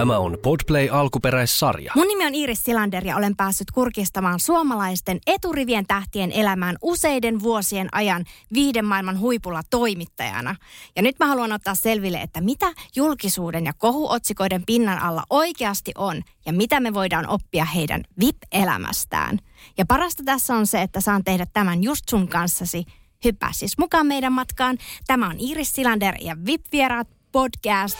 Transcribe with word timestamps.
Tämä 0.00 0.18
on 0.18 0.38
Podplay 0.42 0.88
alkuperäissarja. 0.92 1.92
Mun 1.96 2.08
nimi 2.08 2.26
on 2.26 2.34
Iris 2.34 2.64
Silander 2.64 3.06
ja 3.06 3.16
olen 3.16 3.36
päässyt 3.36 3.70
kurkistamaan 3.70 4.40
suomalaisten 4.40 5.18
eturivien 5.26 5.86
tähtien 5.86 6.32
elämään 6.32 6.76
useiden 6.82 7.42
vuosien 7.42 7.88
ajan 7.92 8.24
viiden 8.54 8.84
maailman 8.84 9.20
huipulla 9.20 9.62
toimittajana. 9.70 10.56
Ja 10.96 11.02
nyt 11.02 11.18
mä 11.18 11.26
haluan 11.26 11.52
ottaa 11.52 11.74
selville, 11.74 12.18
että 12.18 12.40
mitä 12.40 12.72
julkisuuden 12.96 13.64
ja 13.64 13.72
kohuotsikoiden 13.72 14.62
pinnan 14.66 14.98
alla 14.98 15.22
oikeasti 15.30 15.92
on 15.98 16.22
ja 16.46 16.52
mitä 16.52 16.80
me 16.80 16.94
voidaan 16.94 17.28
oppia 17.28 17.64
heidän 17.64 18.02
VIP-elämästään. 18.20 19.38
Ja 19.78 19.86
parasta 19.86 20.22
tässä 20.24 20.54
on 20.54 20.66
se, 20.66 20.82
että 20.82 21.00
saan 21.00 21.24
tehdä 21.24 21.46
tämän 21.52 21.82
just 21.84 22.08
sun 22.08 22.28
kanssasi. 22.28 22.84
Hyppää 23.24 23.52
siis 23.52 23.78
mukaan 23.78 24.06
meidän 24.06 24.32
matkaan. 24.32 24.78
Tämä 25.06 25.26
on 25.26 25.36
Iris 25.38 25.72
Silander 25.72 26.14
ja 26.20 26.36
VIP-vieraat 26.46 27.08
podcast. 27.32 27.98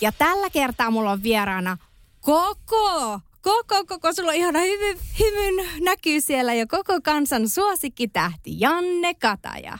Ja 0.00 0.12
tällä 0.12 0.50
kertaa 0.50 0.90
mulla 0.90 1.10
on 1.10 1.22
vieraana 1.22 1.76
koko, 2.20 3.20
koko, 3.42 3.84
koko, 3.86 4.12
sulla 4.12 4.30
on 4.30 4.36
ihana 4.36 4.60
hyvin, 4.60 4.98
hyvin 5.18 5.84
näkyy 5.84 6.20
siellä 6.20 6.54
jo 6.54 6.66
koko 6.66 7.00
kansan 7.04 7.48
suosikkitähti 7.48 8.60
Janne 8.60 9.14
Kataja. 9.14 9.78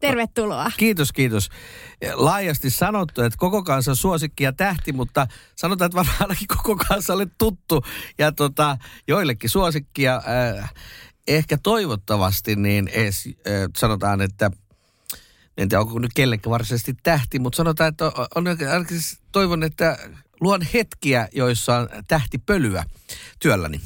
Tervetuloa. 0.00 0.70
Kiitos, 0.76 1.12
kiitos. 1.12 1.48
Laajasti 2.14 2.70
sanottu, 2.70 3.22
että 3.22 3.38
koko 3.38 3.62
kansan 3.62 3.96
suosikki 3.96 4.44
ja 4.44 4.52
tähti, 4.52 4.92
mutta 4.92 5.26
sanotaan, 5.56 5.86
että 5.86 5.96
varmaan 5.96 6.16
ainakin 6.20 6.48
koko 6.48 6.76
kansalle 6.88 7.26
tuttu 7.38 7.84
ja 8.18 8.32
tota, 8.32 8.78
joillekin 9.08 9.50
suosikkia. 9.50 10.22
Äh, 10.56 10.74
ehkä 11.28 11.58
toivottavasti 11.62 12.56
niin 12.56 12.88
edes, 12.88 13.26
äh, 13.26 13.52
sanotaan, 13.76 14.20
että 14.20 14.50
en 15.56 15.68
tiedä 15.68 15.80
onko 15.80 15.98
nyt 15.98 16.14
kellekään 16.14 16.50
varsinaisesti 16.50 16.94
tähti, 17.02 17.38
mutta 17.38 17.56
sanotaan, 17.56 17.88
että 17.88 18.12
on, 18.34 18.46
ainakin 18.46 19.00
siis 19.00 19.20
toivon, 19.32 19.62
että 19.62 19.98
luon 20.40 20.62
hetkiä, 20.74 21.28
joissa 21.32 21.76
on 21.76 21.88
tähtipölyä 22.08 22.84
työlläni. 23.38 23.80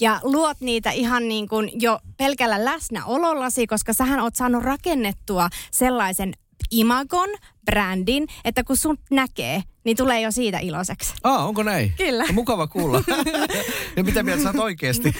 Ja 0.00 0.20
luot 0.22 0.60
niitä 0.60 0.90
ihan 0.90 1.28
niin 1.28 1.48
kuin 1.48 1.70
jo 1.74 2.00
pelkällä 2.16 2.64
läsnäolollasi, 2.64 3.66
koska 3.66 3.92
sähän 3.92 4.20
oot 4.20 4.36
saanut 4.36 4.62
rakennettua 4.62 5.48
sellaisen 5.70 6.32
imagon, 6.70 7.28
brändin, 7.64 8.26
että 8.44 8.64
kun 8.64 8.76
sun 8.76 8.98
näkee, 9.10 9.62
niin 9.86 9.96
tulee 9.96 10.20
jo 10.20 10.30
siitä 10.30 10.58
iloiseksi. 10.58 11.14
Aa, 11.24 11.46
onko 11.46 11.62
näin? 11.62 11.92
Kyllä. 11.98 12.24
No, 12.24 12.32
mukava 12.32 12.66
kuulla. 12.66 13.02
ja 13.96 14.04
mitä 14.04 14.22
mieltä 14.22 14.42
sä 14.42 14.48
oot 14.48 14.58
oikeasti? 14.58 15.14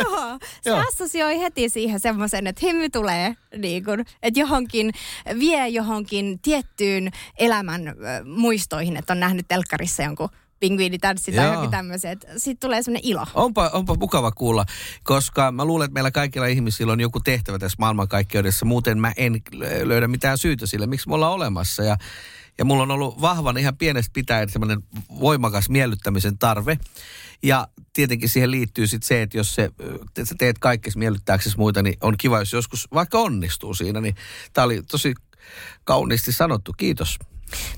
Joo, 0.00 0.38
se 0.62 0.70
Joo. 0.70 0.82
assosioi 0.88 1.40
heti 1.40 1.68
siihen 1.68 2.00
semmoisen, 2.00 2.46
että 2.46 2.66
hymy 2.66 2.90
tulee 2.90 3.36
niin 3.58 3.84
kuin, 3.84 4.00
että 4.22 4.40
johonkin, 4.40 4.92
vie 5.38 5.68
johonkin 5.68 6.38
tiettyyn 6.42 7.10
elämän 7.38 7.88
ö, 7.88 7.94
muistoihin, 8.24 8.96
että 8.96 9.12
on 9.12 9.20
nähnyt 9.20 9.48
telkkarissa 9.48 10.02
jonkun 10.02 10.28
pingviinitanssi 10.60 11.32
tai 11.32 11.54
jokin 11.54 11.70
tämmöisen. 11.70 12.18
Siitä 12.36 12.60
tulee 12.60 12.82
semmoinen 12.82 13.10
ilo. 13.10 13.26
Onpa, 13.34 13.70
onpa 13.72 13.94
mukava 13.94 14.30
kuulla, 14.30 14.64
koska 15.02 15.52
mä 15.52 15.64
luulen, 15.64 15.84
että 15.84 15.94
meillä 15.94 16.10
kaikilla 16.10 16.46
ihmisillä 16.46 16.92
on 16.92 17.00
joku 17.00 17.20
tehtävä 17.20 17.58
tässä 17.58 17.76
maailmankaikkeudessa. 17.78 18.66
Muuten 18.66 18.98
mä 18.98 19.12
en 19.16 19.42
löydä 19.82 20.08
mitään 20.08 20.38
syytä 20.38 20.66
sille, 20.66 20.86
miksi 20.86 21.08
me 21.08 21.14
ollaan 21.14 21.32
olemassa. 21.32 21.82
Ja, 21.82 21.96
ja 22.58 22.64
mulla 22.64 22.82
on 22.82 22.90
ollut 22.90 23.20
vahvan 23.20 23.58
ihan 23.58 23.76
pienestä 23.76 24.10
pitäen 24.12 24.48
semmoinen 24.48 24.82
voimakas 25.20 25.68
miellyttämisen 25.68 26.38
tarve. 26.38 26.78
Ja 27.42 27.68
tietenkin 27.92 28.28
siihen 28.28 28.50
liittyy 28.50 28.86
sitten 28.86 29.08
se, 29.08 29.22
että 29.22 29.36
jos 29.36 29.54
se, 29.54 29.70
te- 30.14 30.24
sä 30.24 30.34
teet 30.38 30.58
kaikkes 30.58 30.96
miellyttääksesi 30.96 31.56
muita, 31.56 31.82
niin 31.82 31.96
on 32.00 32.14
kiva, 32.18 32.38
jos 32.38 32.52
joskus 32.52 32.88
vaikka 32.94 33.18
onnistuu 33.18 33.74
siinä. 33.74 34.00
Niin 34.00 34.16
tää 34.52 34.64
oli 34.64 34.82
tosi 34.90 35.14
kauniisti 35.84 36.32
sanottu. 36.32 36.74
Kiitos. 36.76 37.18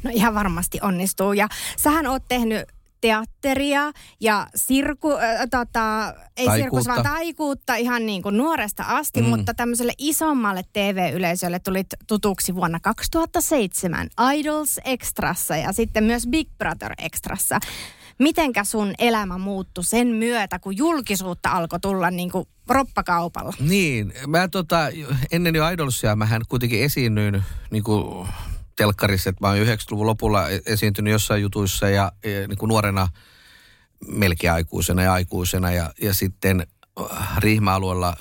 No 0.02 0.10
ihan 0.14 0.34
varmasti 0.34 0.78
onnistuu. 0.82 1.32
Ja 1.32 1.48
sähän 1.76 2.06
oot 2.06 2.22
tehnyt 2.28 2.77
teatteria 3.00 3.92
ja 4.20 4.46
sirku, 4.54 5.12
äh, 5.12 5.20
tota, 5.50 6.14
ei 6.36 6.46
Taikuutta. 6.46 6.56
sirkus, 6.56 6.86
vaan 6.86 7.02
taikuutta 7.02 7.74
ihan 7.74 8.06
niin 8.06 8.22
kuin 8.22 8.36
nuoresta 8.36 8.82
asti, 8.82 9.22
mm. 9.22 9.28
mutta 9.28 9.54
tämmöiselle 9.54 9.92
isommalle 9.98 10.62
TV-yleisölle 10.72 11.58
tulit 11.58 11.86
tutuksi 12.06 12.54
vuonna 12.54 12.80
2007 12.80 14.08
Idols 14.34 14.80
Extrassa 14.84 15.56
ja 15.56 15.72
sitten 15.72 16.04
myös 16.04 16.26
Big 16.26 16.48
Brother 16.58 16.92
Extrassa. 16.98 17.58
Mitenkä 18.18 18.64
sun 18.64 18.94
elämä 18.98 19.38
muuttui 19.38 19.84
sen 19.84 20.08
myötä, 20.08 20.58
kun 20.58 20.76
julkisuutta 20.76 21.50
alkoi 21.50 21.80
tulla 21.80 22.10
niin 22.10 22.30
kuin 22.30 22.44
roppakaupalla? 22.68 23.52
Niin, 23.60 24.12
mä 24.26 24.48
tota, 24.48 24.88
ennen 25.32 25.54
jo 25.54 25.68
Idolsia 25.68 26.16
mähän 26.16 26.42
kuitenkin 26.48 26.82
esiinnyin 26.82 27.42
niin 27.70 27.82
kuin 27.84 28.28
telkkarissa, 28.78 29.30
että 29.30 29.46
mä 29.46 29.48
oon 29.48 29.58
90-luvun 29.58 30.06
lopulla 30.06 30.48
e- 30.48 30.60
esiintynyt 30.66 31.12
jossain 31.12 31.42
jutuissa 31.42 31.88
ja, 31.88 32.12
ja 32.24 32.48
niin 32.48 32.58
kuin 32.58 32.68
nuorena 32.68 33.08
melkein 34.06 34.52
aikuisena 34.52 35.02
ja 35.02 35.12
aikuisena 35.12 35.72
ja, 35.72 35.92
ja 36.02 36.14
sitten 36.14 36.66
äh, 37.00 37.38
Riihma-alueella 37.38 38.16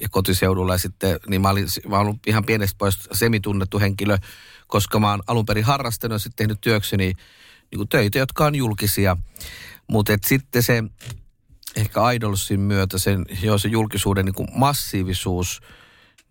ja 0.00 0.08
kotiseudulla 0.10 0.74
ja 0.74 0.78
sitten, 0.78 1.20
niin 1.28 1.40
mä 1.40 1.50
olin, 1.50 1.66
mä 1.88 1.98
olin 1.98 2.20
ihan 2.26 2.44
pienestä 2.44 2.78
pois 2.78 2.98
semitunnettu 3.12 3.78
henkilö, 3.78 4.18
koska 4.66 5.00
mä 5.00 5.10
oon 5.10 5.22
alun 5.26 5.46
perin 5.46 5.64
harrastanut 5.64 6.14
ja 6.14 6.18
sitten 6.18 6.36
tehnyt 6.36 6.60
työkseni 6.60 7.06
niin 7.06 7.76
kuin 7.76 7.88
töitä, 7.88 8.18
jotka 8.18 8.44
on 8.44 8.54
julkisia. 8.54 9.16
Mutta 9.88 10.12
sitten 10.26 10.62
se 10.62 10.84
ehkä 11.76 12.10
Idolsin 12.10 12.60
myötä 12.60 12.98
sen, 12.98 13.26
jo 13.42 13.58
se 13.58 13.68
julkisuuden 13.68 14.24
niin 14.24 14.34
kuin 14.34 14.48
massiivisuus, 14.54 15.60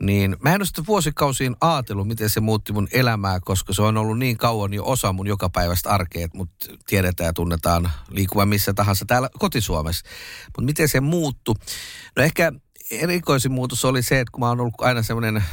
niin 0.03 0.38
mä 0.40 0.50
en 0.50 0.62
ole 0.62 0.66
sitä 0.66 0.84
vuosikausiin 0.88 1.56
ajatellut, 1.62 2.08
miten 2.08 2.30
se 2.30 2.40
muutti 2.40 2.74
mun 2.74 2.88
elämää, 2.91 3.40
koska 3.40 3.74
se 3.74 3.81
on 3.81 3.97
ollut 3.97 4.19
niin 4.19 4.38
kauan 4.38 4.74
jo 4.74 4.84
osa 4.86 5.14
mun 5.14 5.28
jokapäiväistä 5.28 5.90
arkea, 5.90 6.25
että 6.25 6.38
mut 6.38 6.50
tiedetään 6.88 7.28
ja 7.28 7.34
tunnetaan 7.34 7.91
liikkuvan 8.09 8.47
missä 8.47 8.74
tahansa 8.74 9.06
täällä 9.06 9.30
kotisuomessa. 9.40 10.06
Mutta 10.46 10.62
miten 10.62 10.90
se 10.90 11.00
muuttui? 11.00 11.56
No 12.16 12.24
ehkä 12.24 12.52
erikoisin 12.92 13.52
muutos 13.52 13.86
oli 13.86 14.02
se, 14.02 14.19
että 14.19 14.31
kun 14.31 14.40
mä 14.40 14.50
oon 14.50 14.59
ollut 14.59 14.81
aina 14.81 15.03
semmoinen, 15.03 15.44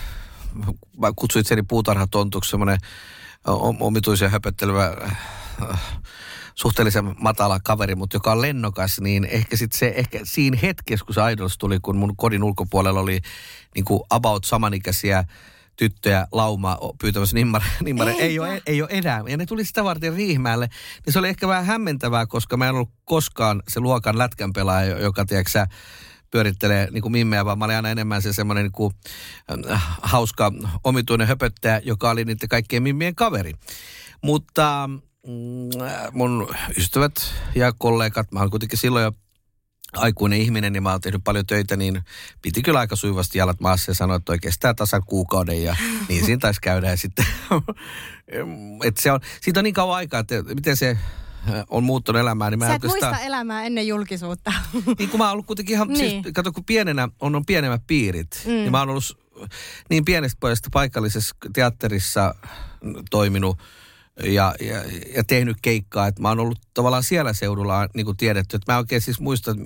mä 0.99 1.13
kutsuin 1.17 1.41
itseni 1.41 1.63
puutarhatontuksi, 1.63 2.51
semmoinen 2.51 2.79
omituisen 3.81 4.31
höpöttelevä 4.31 4.97
suhteellisen 6.55 7.15
matala 7.21 7.61
kaveri, 7.61 7.95
mutta 7.95 8.17
joka 8.17 8.33
on 8.33 8.43
lennokas, 8.43 9.01
niin 9.01 9.25
ehkä 9.25 9.57
sitten 9.57 9.79
se, 9.79 9.93
ehkä 9.97 10.21
siinä 10.25 10.59
hetkessä, 10.63 11.07
kun 11.07 11.15
se 11.15 11.33
Idols 11.33 11.59
tuli, 11.59 11.79
kun 11.83 11.97
mun 11.97 12.17
kodin 12.17 12.43
ulkopuolella 12.43 13.01
oli 13.01 13.21
niin 13.75 13.85
kuin 13.85 14.01
about 14.11 14.45
samanikäisiä 14.45 15.25
tyttöjä 15.77 16.27
lauma 16.33 16.79
pyytämässä 17.01 17.35
nimmare, 17.35 17.65
nimmare. 17.85 18.13
Ei, 18.13 18.39
ole, 18.39 18.63
ei 18.67 18.83
ole 18.83 18.91
enää. 18.93 19.23
Ja 19.29 19.37
ne 19.37 19.47
tuli 19.47 19.65
sitä 19.65 19.85
varten 19.85 20.15
Riihmäelle. 20.15 20.69
Niin 21.07 21.13
se 21.13 21.19
oli 21.19 21.29
ehkä 21.29 21.49
vähän 21.49 21.65
hämmentävää, 21.65 22.27
koska 22.27 22.57
mä 22.57 22.69
en 22.69 22.75
ollut 22.75 22.91
koskaan 23.05 23.63
se 23.69 23.81
luokan 23.81 24.19
lätkän 24.19 24.53
pelaaja, 24.53 24.99
joka, 24.99 25.25
tiedätkö 25.25 25.67
pyörittelee 26.31 26.89
niin 26.91 27.03
kuin 27.03 27.13
mimmeä, 27.13 27.45
vaan 27.45 27.59
mä 27.59 27.65
olin 27.65 27.77
aina 27.77 27.91
enemmän 27.91 28.23
se 28.23 28.33
semmoinen 28.33 28.65
niin 28.65 28.73
kuin, 28.73 28.95
äh, 29.71 29.99
hauska, 30.03 30.53
omituinen 30.85 31.29
höpöttäjä, 31.29 31.81
joka 31.85 32.11
oli 32.11 32.25
niiden 32.25 32.49
kaikkien 32.49 32.83
mimmien 32.83 33.15
kaveri. 33.15 33.53
Mutta 34.23 34.91
mun 36.13 36.49
ystävät 36.77 37.13
ja 37.55 37.73
kollegat, 37.79 38.33
mä 38.33 38.41
olen 38.41 38.51
kuitenkin 38.51 38.79
silloin 38.79 39.05
jo 39.05 39.13
aikuinen 39.97 40.41
ihminen 40.41 40.75
ja 40.75 40.81
mä 40.81 40.91
oon 40.91 41.01
tehnyt 41.01 41.25
paljon 41.25 41.47
töitä, 41.47 41.77
niin 41.77 42.03
piti 42.43 42.63
kyllä 42.63 42.79
aika 42.79 42.97
sujuvasti 42.97 43.39
jalat 43.39 43.61
maassa 43.61 43.91
ja 43.91 43.95
sanoa, 43.95 44.17
että 44.17 44.25
toi 44.25 44.39
kestää 44.39 44.75
tasan 44.75 45.03
kuukauden 45.07 45.63
ja 45.63 45.77
niin 46.09 46.25
siinä 46.25 46.41
taisi 46.41 46.61
käydä. 46.61 46.91
Ja 46.91 46.97
sitten, 46.97 47.27
että 48.85 49.03
se 49.03 49.13
on, 49.13 49.21
siitä 49.41 49.61
on 49.61 49.65
niin 49.65 49.75
kauan 49.75 49.97
aikaa, 49.97 50.21
että 50.21 50.43
miten 50.43 50.77
se 50.77 50.91
äh, 50.91 51.65
on 51.71 51.85
muuttunut 51.85 52.21
elämään, 52.21 52.53
niin 52.53 52.59
mä 52.59 52.67
Sä 52.67 52.75
et 52.75 52.85
oikeastaan- 52.85 53.13
muista 53.13 53.27
elämää 53.27 53.65
ennen 53.65 53.87
julkisuutta. 53.87 54.53
niin 54.99 55.09
kun 55.09 55.19
mä 55.19 55.25
oon 55.25 55.33
ollut 55.33 55.47
kuitenkin 55.47 55.75
ihan, 55.75 55.89
niin. 55.89 55.99
Niin. 55.99 56.23
siis 56.23 56.35
kato 56.35 56.53
kun 56.53 56.65
pienenä 56.65 57.09
on, 57.21 57.37
on 57.37 57.47
pienemmät 57.47 57.83
piirit, 57.87 58.43
mm. 58.45 58.53
niin 58.53 58.71
mä 58.71 58.79
oon 58.79 58.89
ollut 58.89 59.19
niin 59.91 60.05
pienestä 60.05 60.37
pojasta 60.41 60.69
paikallisessa 60.73 61.37
teatterissa 61.53 62.35
toiminut 63.11 63.59
ja, 64.25 64.55
ja, 64.61 64.85
ja 65.17 65.25
tehnyt 65.25 65.57
keikkaa. 65.63 66.07
Että 66.07 66.23
mä 66.23 66.29
oon 66.29 66.41
ollut 66.41 66.59
tavallaan 66.75 67.03
siellä 67.03 67.33
seudulla 67.33 67.89
niin 67.95 68.07
kuin 68.07 68.17
tiedetty. 68.17 68.57
Että 68.57 68.73
mä 68.73 68.79
oikein 68.79 69.01
siis 69.01 69.21
muistan, 69.21 69.57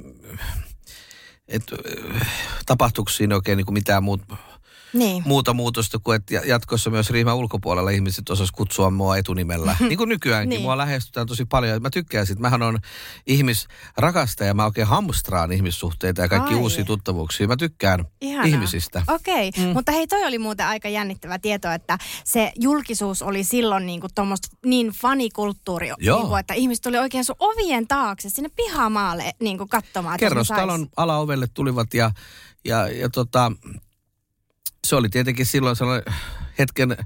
että 1.49 1.77
äh, 2.21 2.29
tapahtuiko 2.67 3.11
siinä 3.11 3.35
oikein 3.35 3.57
niin 3.57 3.67
kuin 3.67 3.75
mitään 3.75 4.05
muuta 4.05 4.37
Niin. 4.95 5.23
muuta 5.27 5.55
muutosta 5.55 5.99
kuin, 5.99 6.17
että 6.17 6.35
jatkossa 6.35 6.91
myös 6.91 7.11
ryhmän 7.11 7.37
ulkopuolella 7.37 7.91
ihmiset 7.91 8.31
osas 8.31 8.53
kutsua 8.53 8.91
mua 8.91 9.17
etunimellä. 9.17 9.77
niin 9.89 9.99
kuin 9.99 10.09
nykyäänkin. 10.09 10.49
Niin. 10.49 10.63
Mua 10.63 10.79
lähestytään 10.79 11.27
tosi 11.27 11.45
paljon. 11.45 11.83
Mä 11.83 11.91
tykkään 11.91 12.27
siitä. 12.27 12.43
Mähän 12.43 12.63
on 12.63 12.79
ihmisrakastaja. 13.27 14.55
Mä 14.55 14.65
oikein 14.65 14.87
hamstraan 14.87 15.53
ihmissuhteita 15.53 16.23
ja 16.23 16.29
kaikki 16.29 16.55
Ai. 16.55 16.61
uusia 16.61 16.85
tuttavuuksia. 16.85 17.49
Mä 17.49 17.57
tykkään 17.57 18.05
Ihanaa. 18.21 18.47
ihmisistä. 18.47 19.03
Okei, 19.09 19.49
okay. 19.49 19.65
mm. 19.65 19.73
mutta 19.73 19.93
hei 19.93 20.07
toi 20.07 20.25
oli 20.25 20.39
muuten 20.39 20.67
aika 20.67 20.89
jännittävä 20.89 21.39
tieto, 21.39 21.71
että 21.71 21.99
se 22.25 22.53
julkisuus 22.57 23.23
oli 23.23 23.45
silloin 23.45 23.87
niin, 23.87 24.01
kuin 24.01 24.11
niin 24.67 24.89
fanikulttuuri, 24.89 25.91
Joo. 25.99 26.19
niin 26.19 26.29
kuin, 26.29 26.41
että 26.41 26.55
ihmiset 26.55 26.83
tuli 26.83 26.99
oikein 26.99 27.25
sun 27.25 27.37
ovien 27.39 27.89
taakse 27.89 28.29
sinne 28.31 28.51
pihamaalle 28.57 29.33
niin 29.41 29.59
kuin 29.59 29.69
katsomaan. 29.69 30.19
Kerrostalon 30.19 30.89
alaovelle 30.97 31.47
tulivat 31.55 31.95
ja, 31.95 32.11
ja, 32.65 32.89
ja 32.89 33.09
tota, 33.11 33.53
se 34.85 34.97
oli 34.97 35.09
tietenkin 35.09 35.47
silloin 35.47 35.77
sellainen 35.77 36.15
hetken, 36.59 36.97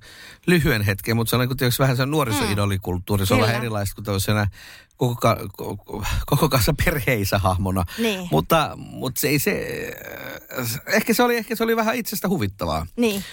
lyhyen 0.47 0.83
hetken, 0.83 1.17
mutta 1.17 1.31
se 1.31 1.37
oli 1.37 1.47
niin 1.47 1.57
tietysti 1.57 1.83
vähän 1.83 1.97
sellainen 1.97 2.11
nuorisoidolikulttuuri. 2.11 3.27
Se 3.27 3.35
on 3.35 3.41
vähän 3.41 3.57
erilaista 3.57 3.95
kuin 3.95 4.05
tällaisena 4.05 4.47
koko, 4.97 5.15
ka, 5.15 5.37
koko, 5.57 6.05
koko 6.27 6.49
kanssa 6.49 6.75
perheisä 6.85 7.39
hahmona. 7.39 7.85
Niin. 7.99 8.29
Mutta, 8.31 8.73
mutta 8.77 9.21
se 9.21 9.29
ei 9.29 9.39
se, 9.39 9.67
ehkä 10.87 11.15
se 11.15 11.23
oli, 11.23 11.37
ehkä 11.37 11.57
se 11.57 11.65
oli 11.65 11.77
vähän 11.77 11.97
itsestä 11.97 12.29
huvittavaa. 12.29 12.87
Niin. 12.97 13.25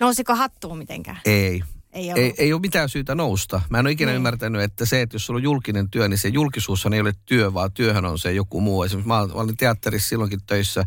Nousiko 0.00 0.34
hattuun 0.34 0.78
mitenkään? 0.78 1.20
Ei. 1.24 1.62
Ei 1.92 2.04
ollut. 2.04 2.18
Ei, 2.18 2.34
ei 2.38 2.52
ole 2.52 2.60
mitään 2.60 2.88
syytä 2.88 3.14
nousta. 3.14 3.60
Mä 3.70 3.78
en 3.78 3.86
ole 3.86 3.92
ikinä 3.92 4.06
Niin. 4.06 4.12
niin. 4.12 4.16
ymmärtänyt, 4.16 4.62
että 4.62 4.84
se, 4.84 5.02
että 5.02 5.14
jos 5.14 5.26
sulla 5.26 5.38
on 5.38 5.42
julkinen 5.42 5.90
työ, 5.90 6.08
niin 6.08 6.18
se 6.18 6.28
julkisuushan 6.28 6.92
ei 6.92 7.00
ole 7.00 7.12
työ, 7.26 7.54
vaan 7.54 7.72
työhön 7.72 8.04
on 8.04 8.18
se 8.18 8.32
joku 8.32 8.60
muu. 8.60 8.82
Esimerkiksi 8.82 9.08
mä 9.08 9.18
olin 9.18 9.56
teatterissa 9.56 10.08
silloinkin 10.08 10.40
töissä 10.46 10.84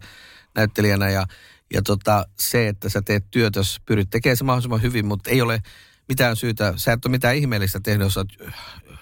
näyttelijänä 0.56 1.10
ja, 1.10 1.26
ja 1.74 1.82
tota, 1.82 2.26
se, 2.40 2.68
että 2.68 2.90
sä 2.90 3.02
teet 3.02 3.26
työtä, 3.32 3.60
jos 3.60 3.82
pyrit 3.86 4.10
tekemään 4.10 4.38
se 4.38 4.44
mahdollisimman 4.44 4.82
hyvin, 4.82 5.06
mutta 5.06 5.30
ei 5.30 5.42
ole 5.42 5.62
mitään 6.10 6.36
syytä, 6.36 6.74
sä 6.76 6.94
et 6.94 7.06
ole 7.06 7.12
mitään 7.12 7.36
ihmeellistä 7.36 7.80
tehnyt, 7.84 8.06
jos 8.06 8.14
sä 8.14 8.20
oot 8.20 8.52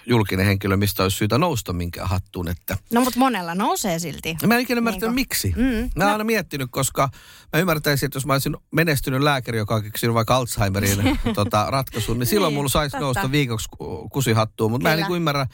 julkinen 0.06 0.45
henkilö, 0.45 0.77
mistä 0.77 1.04
olisi 1.04 1.18
syytä 1.18 1.38
nousta 1.38 1.74
minkään 1.74 2.10
hattuun, 2.10 2.48
että 2.48 2.77
No 2.94 3.01
mutta 3.01 3.19
monella 3.19 3.56
nousee 3.56 4.00
silti. 4.00 4.38
Mä 4.48 4.56
en 4.56 4.62
ikinä 4.62 4.77
ymmärtänyt, 4.77 5.01
Niinkö? 5.01 5.16
miksi. 5.16 5.54
Mm, 5.57 5.89
mä 5.95 6.04
oon 6.04 6.12
aina 6.12 6.24
miettinyt, 6.24 6.68
koska 6.71 7.10
mä 7.54 7.60
ymmärtäisin, 7.60 8.07
että 8.07 8.18
jos 8.18 8.25
mä 8.25 8.33
olisin 8.33 8.57
menestynyt 8.71 9.21
lääkäri, 9.21 9.57
joka 9.57 9.75
on 9.75 9.83
keksinyt 9.83 10.13
vaikka 10.13 10.36
Alzheimerin 10.36 11.19
tota, 11.36 11.68
ratkaisun, 11.69 12.19
niin 12.19 12.27
silloin 12.27 12.51
Niin, 12.51 12.57
mulla 12.57 12.69
saisi 12.69 12.98
nousta 12.98 13.31
viikoksi 13.31 13.69
ku- 13.77 14.10
kusihattuun. 14.10 14.71
Mutta 14.71 14.88
mä 14.89 14.94
en 14.94 15.00
niin 15.00 15.16
ymmärrä 15.16 15.48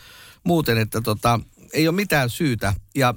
muuten, 0.43 0.77
että 0.77 1.01
tota, 1.01 1.39
ei 1.73 1.87
ole 1.87 1.95
mitään 1.95 2.29
syytä. 2.29 2.73
Ja 2.95 3.13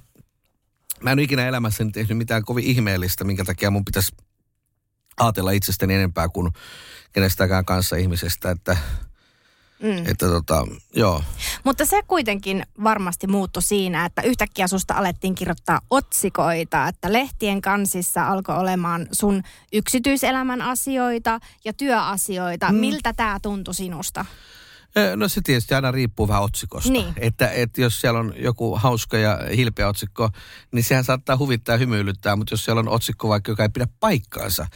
mä 1.02 1.10
en 1.10 1.18
ole 1.18 1.22
ikinä 1.22 1.48
elämässäni 1.48 1.92
tehnyt 1.92 2.18
mitään 2.18 2.44
kovin 2.44 2.64
ihmeellistä, 2.64 3.24
minkä 3.24 3.44
takia 3.44 3.70
mun 3.70 3.84
pitäisi 3.84 4.16
ajatella 5.20 5.50
itsestäni 5.50 5.94
enempää 5.94 6.28
kuin 6.28 6.52
kenestäkään 7.12 7.64
kanssa 7.64 7.96
ihmisestä. 7.96 8.50
Että, 8.50 8.76
Mm. 9.82 9.98
että 10.06 10.26
tota, 10.26 10.66
joo. 10.94 11.22
Mutta 11.64 11.86
se 11.86 12.02
kuitenkin 12.02 12.62
varmasti 12.84 13.26
muuttui 13.26 13.62
siinä, 13.62 14.04
että 14.04 14.22
yhtäkkiä 14.22 14.66
susta 14.66 14.94
alettiin 14.94 15.34
kirjoittaa 15.34 15.80
otsikoita, 15.90 16.88
että 16.88 17.12
lehtien 17.12 17.62
kansissa 17.62 18.28
alkoi 18.28 18.56
olemaan 18.56 19.06
sun 19.12 19.42
yksityiselämän 19.72 20.62
asioita 20.62 21.38
ja 21.64 21.72
työasioita. 21.72 22.72
Mm. 22.72 22.78
Miltä 22.78 23.12
tämä 23.12 23.38
tuntui 23.42 23.74
sinusta? 23.74 24.24
Ö, 24.98 25.16
No 25.16 25.28
se 25.28 25.40
tietysti 25.44 25.74
aina 25.74 25.90
riippuu 25.90 26.28
vähän 26.28 26.42
otsikosta. 26.42 26.92
Niin. 26.92 27.14
Että, 27.16 27.50
että 27.50 27.80
jos 27.80 28.00
siellä 28.00 28.20
on 28.20 28.34
joku 28.36 28.76
hauska 28.76 29.18
ja 29.18 29.38
hilpeä 29.56 29.88
otsikko, 29.88 30.30
niin 30.72 30.84
sehän 30.84 31.04
saattaa 31.04 31.36
huvittaa 31.36 31.74
ja 31.74 31.78
hymyilyttää, 31.78 32.36
mutta 32.36 32.52
jos 32.52 32.64
siellä 32.64 32.80
on 32.80 32.88
otsikko 32.88 33.28
vaikka, 33.28 33.52
joka 33.52 33.62
ei 33.62 33.68
pidä 33.68 33.86
paikkaansa, 34.00 34.66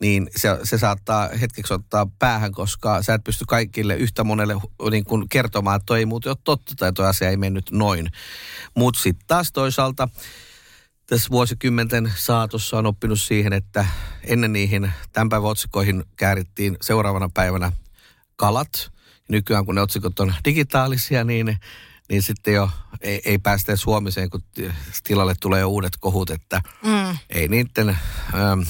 niin 0.00 0.30
se, 0.36 0.48
se 0.62 0.78
saattaa 0.78 1.28
hetkeksi 1.40 1.74
ottaa 1.74 2.06
päähän, 2.18 2.52
koska 2.52 3.02
sä 3.02 3.14
et 3.14 3.24
pysty 3.24 3.44
kaikille 3.48 3.96
yhtä 3.96 4.24
monelle 4.24 4.54
niin 4.90 5.04
kuin 5.04 5.28
kertomaan, 5.28 5.76
että 5.76 5.86
toi 5.86 5.98
ei 5.98 6.06
muuten 6.06 6.30
ole 6.30 6.36
totta 6.44 6.74
tai 6.76 6.92
toi 6.92 7.06
asia 7.06 7.30
ei 7.30 7.36
mennyt 7.36 7.70
noin. 7.70 8.10
Mutta 8.74 9.00
sitten 9.00 9.26
taas 9.26 9.52
toisaalta 9.52 10.08
tässä 11.06 11.30
vuosikymmenten 11.30 12.12
saatossa 12.16 12.78
on 12.78 12.86
oppinut 12.86 13.20
siihen, 13.20 13.52
että 13.52 13.86
ennen 14.24 14.52
niihin 14.52 14.92
tämän 15.12 15.28
päivän 15.28 15.50
otsikoihin 15.50 16.04
käärittiin 16.16 16.76
seuraavana 16.82 17.30
päivänä 17.34 17.72
kalat. 18.36 18.93
Nykyään 19.28 19.66
kun 19.66 19.74
ne 19.74 19.80
otsikot 19.80 20.20
on 20.20 20.34
digitaalisia, 20.44 21.24
niin, 21.24 21.56
niin 22.08 22.22
sitten 22.22 22.54
jo 22.54 22.70
ei, 23.00 23.20
ei 23.24 23.38
päästä 23.38 23.72
edes 23.72 23.86
huomiseen, 23.86 24.30
kun 24.30 24.42
ti- 24.54 24.70
tilalle 25.04 25.34
tulee 25.40 25.60
jo 25.60 25.68
uudet 25.68 25.96
kohut, 26.00 26.30
että 26.30 26.60
Mm. 26.82 27.18
ei 27.30 27.48
niiden 27.48 27.88
ähm, 27.88 28.60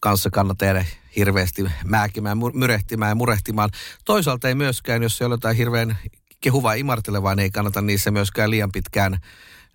kanssa 0.00 0.30
kannata 0.30 0.64
jäädä 0.64 0.84
hirveästi 1.16 1.64
määkimään, 1.84 2.38
myrehtimään 2.54 3.08
ja 3.10 3.14
murehtimaan. 3.14 3.70
Toisaalta 4.04 4.48
ei 4.48 4.54
myöskään, 4.54 5.02
jos 5.02 5.20
ei 5.20 5.26
ole 5.26 5.34
jotain 5.34 5.56
hirveän 5.56 5.98
kehuvaa 6.40 6.74
imartelevaa, 6.74 7.34
niin 7.34 7.42
ei 7.42 7.50
kannata 7.50 7.80
niissä 7.82 8.10
myöskään 8.10 8.50
liian 8.50 8.72
pitkään 8.72 9.18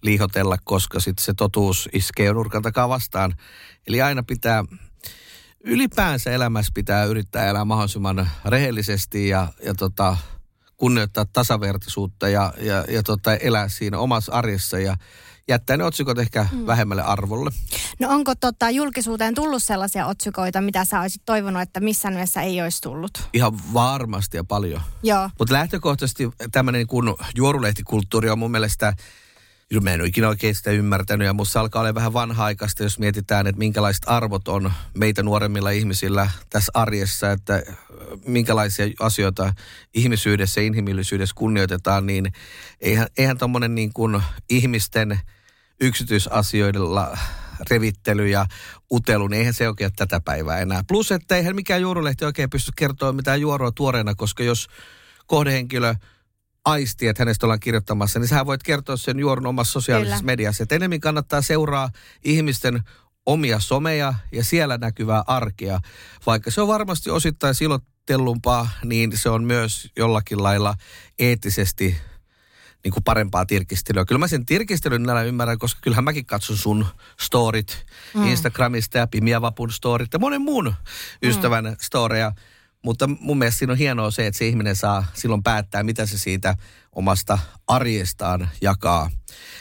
liihotella, 0.02 0.58
koska 0.64 1.00
sitten 1.00 1.26
se 1.26 1.34
totuus 1.34 1.90
iskee 1.94 2.34
nurkan 2.34 2.62
takaa 2.62 2.90
vastaan. 2.90 3.36
Eli 3.88 4.02
aina 4.02 4.24
pitää, 4.24 4.64
ylipäänsä 5.64 6.32
elämässä 6.32 6.72
pitää 6.76 7.04
yrittää 7.04 7.46
elää 7.46 7.66
mahdollisimman 7.66 8.30
rehellisesti 8.46 9.30
ja, 9.30 9.48
ja 9.64 9.74
tota, 9.74 10.18
kunnioittaa 10.78 11.26
tasavertaisuutta 11.34 12.30
ja, 12.30 12.54
ja, 12.58 12.86
ja 12.90 13.04
tota, 13.04 13.36
elää 13.36 13.70
siinä 13.70 14.00
omassa 14.00 14.32
arjessa 14.32 14.80
ja 14.80 14.98
jättää 15.48 15.78
ne 15.78 15.84
otsikot 15.84 16.20
ehkä 16.20 16.48
mm. 16.52 16.66
vähemmälle 16.68 17.04
arvolle. 17.04 17.52
No 18.00 18.10
onko 18.10 18.36
tota, 18.36 18.70
julkisuuteen 18.70 19.36
tullut 19.36 19.64
sellaisia 19.64 20.06
otsikoita, 20.06 20.62
mitä 20.62 20.86
sä 20.86 21.02
olisit 21.02 21.22
toivonut, 21.26 21.62
että 21.62 21.80
missään 21.80 22.14
nimessä 22.14 22.42
ei 22.42 22.62
olisi 22.62 22.82
tullut? 22.82 23.30
Ihan 23.34 23.74
varmasti 23.74 24.38
ja 24.38 24.44
paljon. 24.44 24.82
Joo. 25.04 25.30
Mutta 25.40 25.54
lähtökohtaisesti 25.54 26.30
tämmöinen 26.52 26.80
niin 26.80 26.88
kuin 26.88 27.16
juorulehtikulttuuri 27.36 28.30
on 28.30 28.40
mun 28.40 28.52
mielestä, 28.52 28.94
mä 29.82 29.94
en 29.94 30.02
ole 30.02 30.08
ikinä 30.08 30.28
oikein 30.28 30.56
sitä 30.56 30.72
ymmärtänyt 30.72 31.26
ja 31.26 31.34
musta 31.34 31.60
alkaa 31.60 31.80
olla 31.82 31.96
vähän 31.96 32.14
vanha-aikaista, 32.14 32.84
jos 32.84 33.00
mietitään, 33.00 33.48
että 33.48 33.60
minkälaiset 33.60 34.04
arvot 34.06 34.48
on 34.48 34.72
meitä 34.94 35.24
nuoremmilla 35.24 35.70
ihmisillä 35.70 36.30
tässä 36.50 36.72
arjessa, 36.76 37.32
että 37.32 37.56
äh, 37.56 37.78
minkälaisia 38.26 38.88
asioita 39.00 39.54
ihmisyydessä 39.94 40.62
inhimillisyydessä 40.62 41.36
kunnioitetaan, 41.36 42.06
niin 42.06 42.32
eihän, 42.82 43.08
eihän 43.18 43.38
tommonen 43.38 43.76
niin 43.76 43.94
kuin 43.94 44.22
ihmisten 44.50 45.20
yksityisasioilla 45.82 47.18
revittely 47.70 48.28
ja 48.28 48.46
utelu, 48.92 49.28
niin 49.28 49.40
eihän 49.40 49.54
se 49.54 49.68
oikein 49.68 49.92
tätä 49.96 50.22
päivää 50.22 50.60
enää. 50.60 50.84
Plus, 50.88 51.12
että 51.12 51.36
eihän 51.36 51.56
mikään 51.56 51.82
juorulehti 51.82 52.26
oikein 52.26 52.50
pysty 52.50 52.72
kertoa 52.76 53.14
mitään 53.14 53.42
juoroa 53.42 53.72
tuoreena, 53.72 54.16
koska 54.16 54.44
jos 54.44 54.68
kohdehenkilö 55.26 55.96
aisti, 56.68 57.08
että 57.08 57.22
hänestä 57.22 57.46
ollaan 57.46 57.60
kirjoittamassa, 57.60 58.20
niin 58.20 58.28
sä 58.28 58.46
voit 58.46 58.64
kertoa 58.64 58.98
sen 58.98 59.20
juoron 59.20 59.46
omassa 59.46 59.72
sosiaalisessa 59.72 60.18
Kyllä. 60.18 60.32
mediassa. 60.32 60.64
Että 60.64 60.76
enemmän 60.76 61.00
kannattaa 61.00 61.42
seuraa 61.42 61.90
ihmisten 62.24 62.84
omia 63.26 63.60
someja 63.60 64.14
ja 64.32 64.44
siellä 64.44 64.78
näkyvää 64.78 65.24
arkea. 65.28 65.80
Vaikka 66.26 66.52
se 66.52 66.62
on 66.62 66.68
varmasti 66.68 67.10
osittain 67.10 67.56
silottellumpaa, 67.56 68.70
niin 68.84 69.18
se 69.18 69.30
on 69.30 69.44
myös 69.44 69.92
jollakin 69.98 70.44
lailla 70.44 70.76
eettisesti 71.20 71.98
niin 72.84 72.94
kuin 72.94 73.04
parempaa 73.04 73.46
tirkistelyä. 73.46 74.06
Kyllä 74.06 74.20
mä 74.20 74.28
sen 74.28 74.46
tirkistelyn 74.46 75.04
näillä 75.04 75.24
ymmärrän, 75.24 75.58
koska 75.58 75.82
kyllähän 75.84 76.04
mäkin 76.04 76.26
katson 76.26 76.58
sun 76.58 76.86
storit 77.20 77.86
mm. 78.14 78.28
Instagramista 78.28 78.98
ja 78.98 79.08
Pimiä 79.08 79.42
Vapun 79.42 79.72
storit 79.72 80.14
ja 80.14 80.20
monen 80.20 80.42
muun 80.42 80.74
ystävän 81.24 81.66
mm. 81.66 81.76
storeja. 81.82 82.32
Mutta 82.88 83.08
mun 83.08 83.38
mielestä 83.38 83.60
siinä 83.60 83.72
on 83.72 83.78
hienoa 83.78 84.12
se, 84.12 84.28
että 84.28 84.38
se 84.38 84.48
ihminen 84.48 84.76
saa 84.76 85.06
silloin 85.14 85.44
päättää, 85.44 85.84
mitä 85.84 86.06
se 86.06 86.18
siitä 86.18 86.56
omasta 86.96 87.40
arjestaan 87.68 88.50
jakaa 88.62 89.10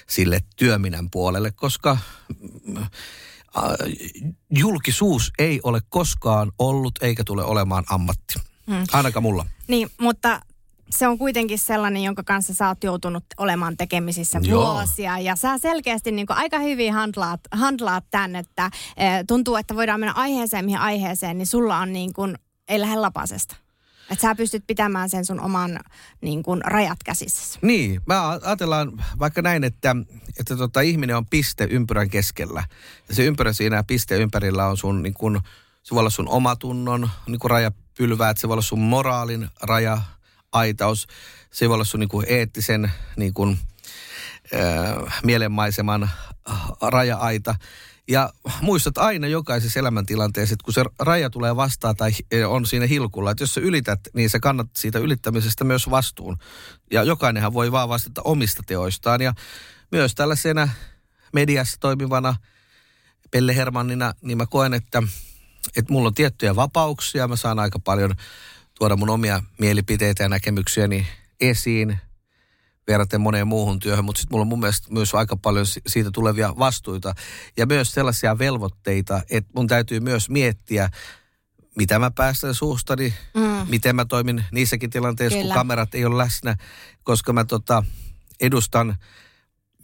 sille 0.09 0.41
työminän 0.57 1.11
puolelle, 1.11 1.51
koska 1.51 1.99
mm, 2.65 2.77
äh, 2.77 2.87
julkisuus 4.51 5.33
ei 5.39 5.61
ole 5.63 5.81
koskaan 5.89 6.53
ollut 6.59 7.03
eikä 7.03 7.25
tule 7.25 7.45
olemaan 7.45 7.85
ammatti. 7.91 8.35
Mm. 8.67 8.85
Ainakaan 8.93 9.23
mulla. 9.23 9.47
Niin, 9.69 9.89
mutta 10.01 10.41
se 10.91 11.09
on 11.09 11.19
kuitenkin 11.19 11.59
sellainen, 11.59 12.03
jonka 12.03 12.23
kanssa 12.23 12.55
sä 12.55 12.69
oot 12.69 12.85
joutunut 12.85 13.25
olemaan 13.39 13.77
tekemisissä 13.77 14.41
Joo. 14.43 14.75
vuosia. 14.75 15.19
Ja 15.19 15.37
sä 15.37 15.59
selkeästi 15.59 16.13
niin 16.13 16.27
aika 16.29 16.59
hyvin 16.59 16.93
handlaat, 16.93 17.41
handlaat 17.53 18.05
tämän, 18.11 18.37
että 18.37 18.71
e, 18.97 19.25
tuntuu, 19.29 19.57
että 19.57 19.77
voidaan 19.77 20.01
mennä 20.01 20.13
aiheeseen 20.13 20.65
mihin 20.65 20.81
aiheeseen, 20.81 21.39
niin 21.39 21.47
sulla 21.47 21.79
on 21.79 21.93
niin 21.93 22.13
kuin, 22.13 22.39
ei 22.69 22.81
lähde 22.81 22.97
lapasesta. 22.97 23.57
Että 24.11 24.23
sä 24.23 24.35
pystyt 24.35 24.65
pitämään 24.67 25.11
sen 25.11 25.25
sun 25.25 25.41
oman 25.41 25.81
niin 26.21 26.43
kuin, 26.43 26.63
rajat 26.65 26.99
käsissä. 27.05 27.59
Niin, 27.63 28.01
mä 28.07 28.31
ajatellaan 28.31 29.05
vaikka 29.19 29.43
näin, 29.43 29.65
että, 29.65 29.97
että 30.41 30.57
tota, 30.57 30.81
ihminen 30.81 31.17
on 31.17 31.27
piste 31.27 31.69
ympyrän 31.71 32.11
keskellä. 32.11 32.65
Ja 33.09 33.15
se 33.15 33.25
ympyrä 33.25 33.53
siinä 33.53 33.85
piste 33.85 34.17
ympärillä 34.17 34.67
on 34.67 34.77
sun, 34.77 35.03
niin 35.03 35.15
kun, 35.15 35.41
se 35.83 35.95
voi 35.95 36.01
olla 36.01 36.11
sun 36.11 36.29
omatunnon 36.29 37.11
niin 37.27 37.39
kun 37.39 37.51
rajapylväät, 37.51 38.39
se 38.39 38.49
voi 38.49 38.55
olla 38.55 38.63
sun 38.63 38.81
moraalin 38.81 39.49
raja, 39.63 39.99
raja-aitaus. 40.57 41.07
Se 41.53 41.69
voi 41.69 41.75
olla 41.75 41.85
sun 41.85 42.01
niin 42.01 42.09
kuin 42.09 42.27
eettisen 42.29 42.93
niin 43.17 43.35
kuin, 43.35 43.59
äh, 44.55 45.21
mielenmaiseman 45.25 46.03
äh, 46.03 46.57
raja-aita. 46.83 47.55
Ja 48.09 48.33
muistat 48.61 48.99
aina 48.99 49.27
jokaisessa 49.27 49.81
elämäntilanteessa, 49.81 50.53
että 50.53 50.65
kun 50.65 50.75
se 50.75 50.85
raja 50.99 51.31
tulee 51.31 51.57
vastaan 51.57 51.97
tai 51.97 52.11
on 52.47 52.67
siinä 52.67 52.87
hilkulla, 52.87 53.31
että 53.31 53.43
jos 53.43 53.55
sä 53.55 53.61
ylität, 53.61 54.01
niin 54.15 54.31
sä 54.31 54.41
kannat 54.41 54.69
siitä 54.77 54.99
ylittämisestä 54.99 55.65
myös 55.65 55.91
vastuun. 55.91 56.39
Ja 56.91 57.03
jokainenhan 57.03 57.55
voi 57.55 57.73
vaan 57.73 57.89
vastata 57.89 58.23
omista 58.25 58.63
teoistaan. 58.67 59.21
Ja 59.21 59.35
myös 59.93 60.15
tällaisena 60.15 60.69
mediassa 61.33 61.77
toimivana 61.81 62.37
Pelle 63.31 63.57
Hermannina, 63.57 64.15
niin 64.23 64.39
mä 64.39 64.47
koen, 64.47 64.75
että, 64.75 65.03
että 65.77 65.93
mulla 65.93 66.09
on 66.09 66.15
tiettyjä 66.15 66.57
vapauksia. 66.57 67.29
Mä 67.29 67.37
saan 67.37 67.59
aika 67.59 67.79
paljon 67.79 68.15
tuoda 68.79 68.97
mun 68.97 69.11
omia 69.11 69.43
mielipiteitä 69.59 70.23
ja 70.23 70.29
näkemyksiäni 70.29 71.07
esiin 71.41 71.99
verraten 72.87 73.21
moneen 73.21 73.49
muuhun 73.49 73.79
työhön, 73.79 74.05
mutta 74.05 74.21
sitten 74.21 74.35
mulla 74.35 74.43
on 74.43 74.49
mun 74.49 74.61
mielestä 74.61 74.93
myös 74.93 75.15
aika 75.15 75.37
paljon 75.37 75.67
si- 75.67 75.83
siitä 75.87 76.11
tulevia 76.11 76.55
vastuita 76.59 77.15
ja 77.57 77.67
myös 77.67 77.93
sellaisia 77.93 78.39
velvoitteita, 78.39 79.23
että 79.31 79.51
mun 79.55 79.67
täytyy 79.67 80.01
myös 80.01 80.31
miettiä, 80.31 80.89
mitä 81.77 81.99
mä 81.99 82.11
päästän 82.11 82.55
suustani, 82.55 83.15
mm. 83.35 83.67
miten 83.69 83.97
mä 83.97 84.05
toimin 84.05 84.45
niissäkin 84.53 84.91
tilanteissa, 84.91 85.39
Kyllä. 85.39 85.55
kun 85.55 85.61
kamerat 85.61 85.95
ei 85.95 86.05
ole 86.05 86.19
läsnä, 86.19 86.57
koska 87.03 87.33
mä 87.33 87.45
tota, 87.45 87.85
edustan 88.41 88.97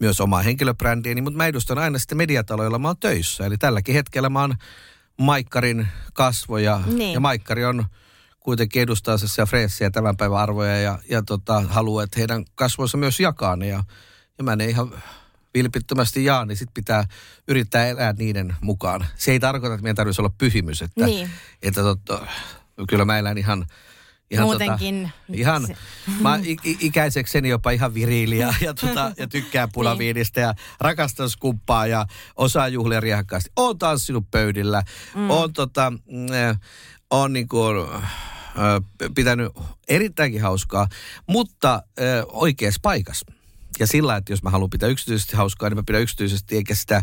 myös 0.00 0.21
omaa 0.21 0.42
henkilöbrändiäni, 0.42 1.21
mutta 1.21 1.37
mä 1.37 1.47
edustan 1.47 1.78
aina 1.78 1.99
sitten 1.99 2.18
mediataloilla, 2.18 2.78
mä 2.78 2.88
oon 2.88 2.97
töissä. 3.00 3.47
Eli 3.47 3.59
tälläkin 3.59 3.94
hetkellä 3.94 4.28
mä 4.28 4.40
oon 4.40 4.54
Maikkarin 5.18 5.88
kasvoja 6.12 6.80
Niin. 6.87 7.12
ja 7.14 7.21
Maikkari 7.21 7.64
on 7.64 7.85
kuitenkin 8.45 8.83
edustaa 8.83 9.19
sellaisia 9.19 9.47
freessiä 9.47 9.91
tämän 9.91 10.17
päivän 10.17 10.39
arvoja 10.39 10.81
ja, 10.81 10.99
ja 11.09 11.23
tota, 11.23 11.61
haluaa, 11.61 12.05
että 12.05 12.21
heidän 12.21 12.45
kasvonsa 12.55 12.99
myös 12.99 13.21
jakaa 13.21 13.57
ne. 13.57 13.67
Ja, 13.67 13.85
ja 14.39 14.45
mä 14.45 14.57
ne 14.57 14.67
ihan 14.67 15.03
vilpittömästi 15.55 16.25
jaan, 16.25 16.49
niin 16.49 16.57
sitten 16.57 16.75
pitää 16.75 17.05
yrittää 17.49 17.87
elää 17.87 18.15
niiden 18.19 18.57
mukaan. 18.61 19.07
Se 19.17 19.33
ei 19.33 19.41
tarkoita, 19.41 19.75
että 19.75 19.83
meidän 19.83 19.97
tarvitsisi 19.97 20.21
olla 20.21 20.35
pyhimys. 20.39 20.83
Että, 20.83 21.05
Niin. 21.07 21.31
että 21.63 21.83
totta, 21.83 22.27
kyllä 22.89 23.05
mä 23.05 23.19
elän 23.19 23.39
ihan, 23.39 23.67
ihan, 24.31 24.47
Muutenkin 24.47 25.03
tota, 25.03 25.33
ihan 25.33 25.69
mä 26.21 26.39
ikäisekseni 26.65 27.49
jopa 27.49 27.71
ihan 27.71 27.95
viriili 27.95 28.39
ja, 28.39 28.55
ja, 28.61 28.75
tota, 28.75 29.13
ja 29.17 29.27
tykkään 29.27 29.69
punaviinistä 29.75 30.41
ja 30.41 30.55
rakastan 30.81 31.31
skumppaa 31.31 31.87
ja 31.87 32.07
osaa 32.37 32.69
juhlia 32.69 33.01
riehakkaasti. 33.01 33.51
Oon 33.57 33.79
tanssinut 33.79 34.31
pöydillä, 34.31 34.83
mm. 35.15 35.31
oon 35.31 35.53
tota, 35.53 35.91
mm, 35.91 36.27
on 37.12 37.33
niinku, 37.33 37.59
äh, 37.95 38.02
pitänyt 39.14 39.52
erittäinkin 39.88 40.42
hauskaa, 40.42 40.88
mutta 41.26 41.75
äh, 41.75 42.25
oikeassa 42.28 42.81
paikassa. 42.83 43.26
Ja 43.78 43.87
sillä, 43.87 44.16
että 44.16 44.33
jos 44.33 44.42
mä 44.42 44.50
haluan 44.50 44.71
pitää 44.71 44.88
yksityisesti 44.88 45.37
hauskaa, 45.37 45.69
niin 45.69 45.76
mä 45.76 45.83
pidän 45.87 46.02
yksityisesti 46.02 46.57
eikä 46.57 46.75
sitä... 46.75 47.02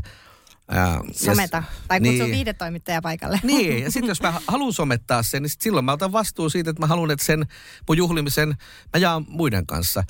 Ää, 0.72 1.02
Someta. 1.12 1.64
Tai 1.88 2.00
kutsu 2.00 2.24
niin. 2.24 2.32
viidetoimittaja 2.32 3.02
paikalle. 3.02 3.40
Niin, 3.44 3.84
ja 3.84 3.92
sitten 3.92 4.08
jos 4.08 4.22
mä 4.22 4.42
haluan 4.48 4.74
somettaa 4.74 5.24
sen, 5.24 5.42
niin 5.42 5.50
sit 5.50 5.62
silloin 5.62 5.86
mä 5.86 5.92
otan 5.92 6.12
vastuun 6.12 6.52
siitä, 6.52 6.70
että 6.70 6.80
mä 6.80 6.88
haluan, 6.88 7.12
että 7.12 7.26
sen 7.26 7.46
mun 7.88 7.98
juhlimisen 7.98 8.50
mä 8.94 9.00
jaan 9.00 9.26
muiden 9.28 9.66
kanssa. 9.66 10.04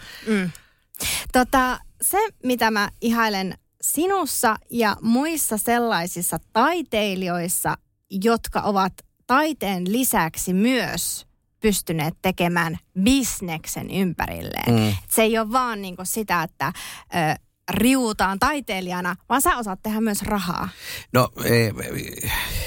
Tota, 1.34 1.80
se, 2.02 2.18
mitä 2.44 2.72
mä 2.72 2.90
ihailen 3.02 3.58
sinussa 3.82 4.56
ja 4.70 4.98
muissa 5.02 5.58
sellaisissa 5.58 6.40
taiteilijoissa, 6.54 7.78
jotka 8.10 8.62
ovat 8.62 8.94
taiteen 9.30 9.92
lisäksi 9.92 10.54
myös 10.54 11.28
pystyneet 11.60 12.14
tekemään 12.22 12.78
bisneksen 13.04 13.92
ympärilleen. 13.92 14.74
Mm. 14.74 14.90
Et 14.90 15.12
Se 15.12 15.22
ei 15.22 15.38
ole 15.38 15.52
vaan 15.52 15.82
niinku 15.82 16.02
sitä, 16.06 16.44
että 16.44 16.74
ö, 17.16 17.36
riutaan 17.70 18.40
taiteilijana, 18.40 19.16
vaan 19.30 19.42
sä 19.42 19.58
osaat 19.58 19.80
tehdä 19.84 20.02
myös 20.02 20.22
rahaa. 20.22 20.70
No 21.14 21.30
e, 21.44 21.70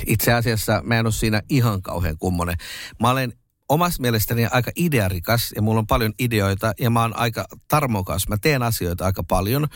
itse 0.07 0.33
asiassa 0.33 0.83
mä 0.85 0.99
en 0.99 1.07
ole 1.07 1.12
siinä 1.12 1.42
ihan 1.49 1.83
kauhean 1.83 2.19
kummonen. 2.19 2.57
Mä 3.00 3.11
olen 3.11 3.33
omasta 3.69 4.02
mielestäni 4.02 4.47
aika 4.50 4.71
idearikas 4.76 5.52
ja 5.57 5.62
mulla 5.62 5.78
on 5.78 5.87
paljon 5.87 6.12
ideoita 6.19 6.73
ja 6.81 6.90
mä 6.90 7.00
oon 7.00 7.16
aika 7.16 7.45
tarmokas. 7.69 8.28
Mä 8.28 8.37
teen 8.42 8.62
asioita 8.62 9.04
aika 9.04 9.23
paljon, 9.23 9.66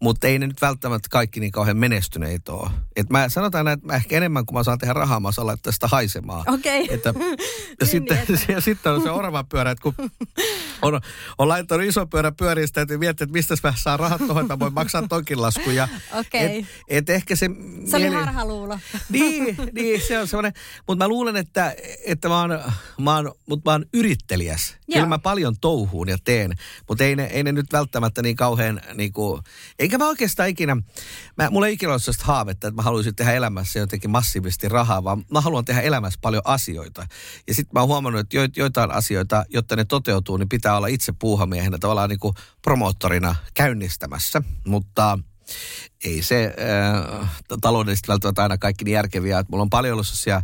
mutta 0.00 0.26
ei 0.26 0.38
ne 0.38 0.46
nyt 0.46 0.60
välttämättä 0.60 1.08
kaikki 1.10 1.40
niin 1.40 1.52
kauhean 1.52 1.76
menestyneitä 1.76 2.52
ole. 2.52 2.70
Et 2.96 3.10
mä 3.10 3.28
sanotaan 3.28 3.64
näin, 3.64 3.78
että 3.78 3.86
mä 3.86 3.94
ehkä 3.94 4.16
enemmän 4.16 4.46
kuin 4.46 4.58
mä 4.58 4.64
saan 4.64 4.78
tehdä 4.78 4.92
rahaa, 4.94 5.20
mä 5.20 5.32
saan 5.32 5.46
laittaa 5.46 5.72
sitä 5.72 5.88
haisemaan. 5.88 6.54
Okei. 6.54 6.94
Että, 6.94 7.14
ja, 7.80 7.86
sitten, 7.86 8.18
ja 8.48 8.60
sitten 8.60 8.92
on 8.92 9.02
se 9.02 9.10
oravan 9.10 9.46
pyörä, 9.46 9.70
että 9.70 9.82
kun 9.82 9.94
on, 10.82 11.00
on 11.38 11.48
laittanut 11.48 11.86
iso 11.86 12.06
pyörä 12.06 12.32
pyöristä, 12.32 12.80
että 12.80 12.98
miettii, 12.98 13.24
että 13.24 13.32
mistä 13.32 13.54
mä 13.62 13.74
saan 13.76 14.00
rahat 14.00 14.18
tuohon, 14.18 14.42
että 14.42 14.54
mä 14.54 14.58
voin 14.58 14.74
maksaa 14.74 15.08
tonkin 15.08 15.42
lasku. 15.42 15.70
Ja, 15.70 15.88
Okei. 16.14 16.58
et, 16.58 16.66
et 16.88 17.10
ehkä 17.10 17.36
se... 17.36 17.50
Se 17.84 17.96
oli 17.96 18.04
mieli- 18.04 18.14
harhaluulo. 18.14 18.78
niin, 19.08 19.56
niin, 19.72 20.00
se 20.00 20.18
on 20.18 20.28
semmoinen. 20.28 20.52
Mutta 20.86 21.04
mä 21.04 21.08
luulen, 21.08 21.36
että, 21.36 21.74
että 22.06 22.28
mä, 22.28 22.40
oon, 22.40 22.60
mä, 23.00 23.16
oon, 23.16 23.32
mut 23.46 23.64
mä 23.64 23.70
oon 23.70 23.84
yrittelijäs. 23.94 24.70
Joo. 24.70 24.94
Kyllä 24.94 25.08
mä 25.08 25.18
paljon 25.18 25.54
touhuun 25.60 26.08
ja 26.08 26.18
teen, 26.24 26.52
mutta 26.88 27.04
ei 27.04 27.16
ne, 27.16 27.24
ei 27.24 27.42
ne 27.42 27.52
nyt 27.52 27.72
välttämättä 27.72 28.22
niin 28.22 28.36
kauhean, 28.36 28.80
niin 28.94 29.12
kuin, 29.12 29.42
eikä 29.90 29.98
mä 29.98 30.08
oikeastaan 30.08 30.48
ikinä, 30.48 30.76
mä, 31.36 31.50
mulla 31.50 31.66
ei 31.66 31.72
ikinä 31.72 31.92
ole 31.92 31.98
sellaista 31.98 32.24
haavetta, 32.24 32.68
että 32.68 32.76
mä 32.76 32.82
haluaisin 32.82 33.16
tehdä 33.16 33.32
elämässä 33.32 33.78
jotenkin 33.78 34.10
massiivisesti 34.10 34.68
rahaa, 34.68 35.04
vaan 35.04 35.24
mä 35.30 35.40
haluan 35.40 35.64
tehdä 35.64 35.80
elämässä 35.80 36.18
paljon 36.22 36.42
asioita. 36.44 37.06
Ja 37.48 37.54
sitten 37.54 37.70
mä 37.74 37.80
oon 37.80 37.88
huomannut, 37.88 38.20
että 38.20 38.36
joit, 38.36 38.56
joitain 38.56 38.90
asioita, 38.90 39.44
jotta 39.48 39.76
ne 39.76 39.84
toteutuu, 39.84 40.36
niin 40.36 40.48
pitää 40.48 40.76
olla 40.76 40.86
itse 40.86 41.12
puuhamiehenä 41.18 41.78
tavallaan 41.78 42.08
niin 42.08 42.18
kuin 42.18 42.34
promoottorina 42.62 43.34
käynnistämässä, 43.54 44.42
mutta 44.66 45.18
ei 46.04 46.22
se 46.22 46.54
äh, 47.20 47.30
taloudellisesti 47.60 48.08
välttämättä 48.08 48.42
aina 48.42 48.58
kaikki 48.58 48.84
niin 48.84 48.94
järkeviä. 48.94 49.38
Et 49.38 49.48
mulla 49.48 49.62
on 49.62 49.70
paljon 49.70 49.92
ollut 49.92 50.06
sellaisia 50.06 50.42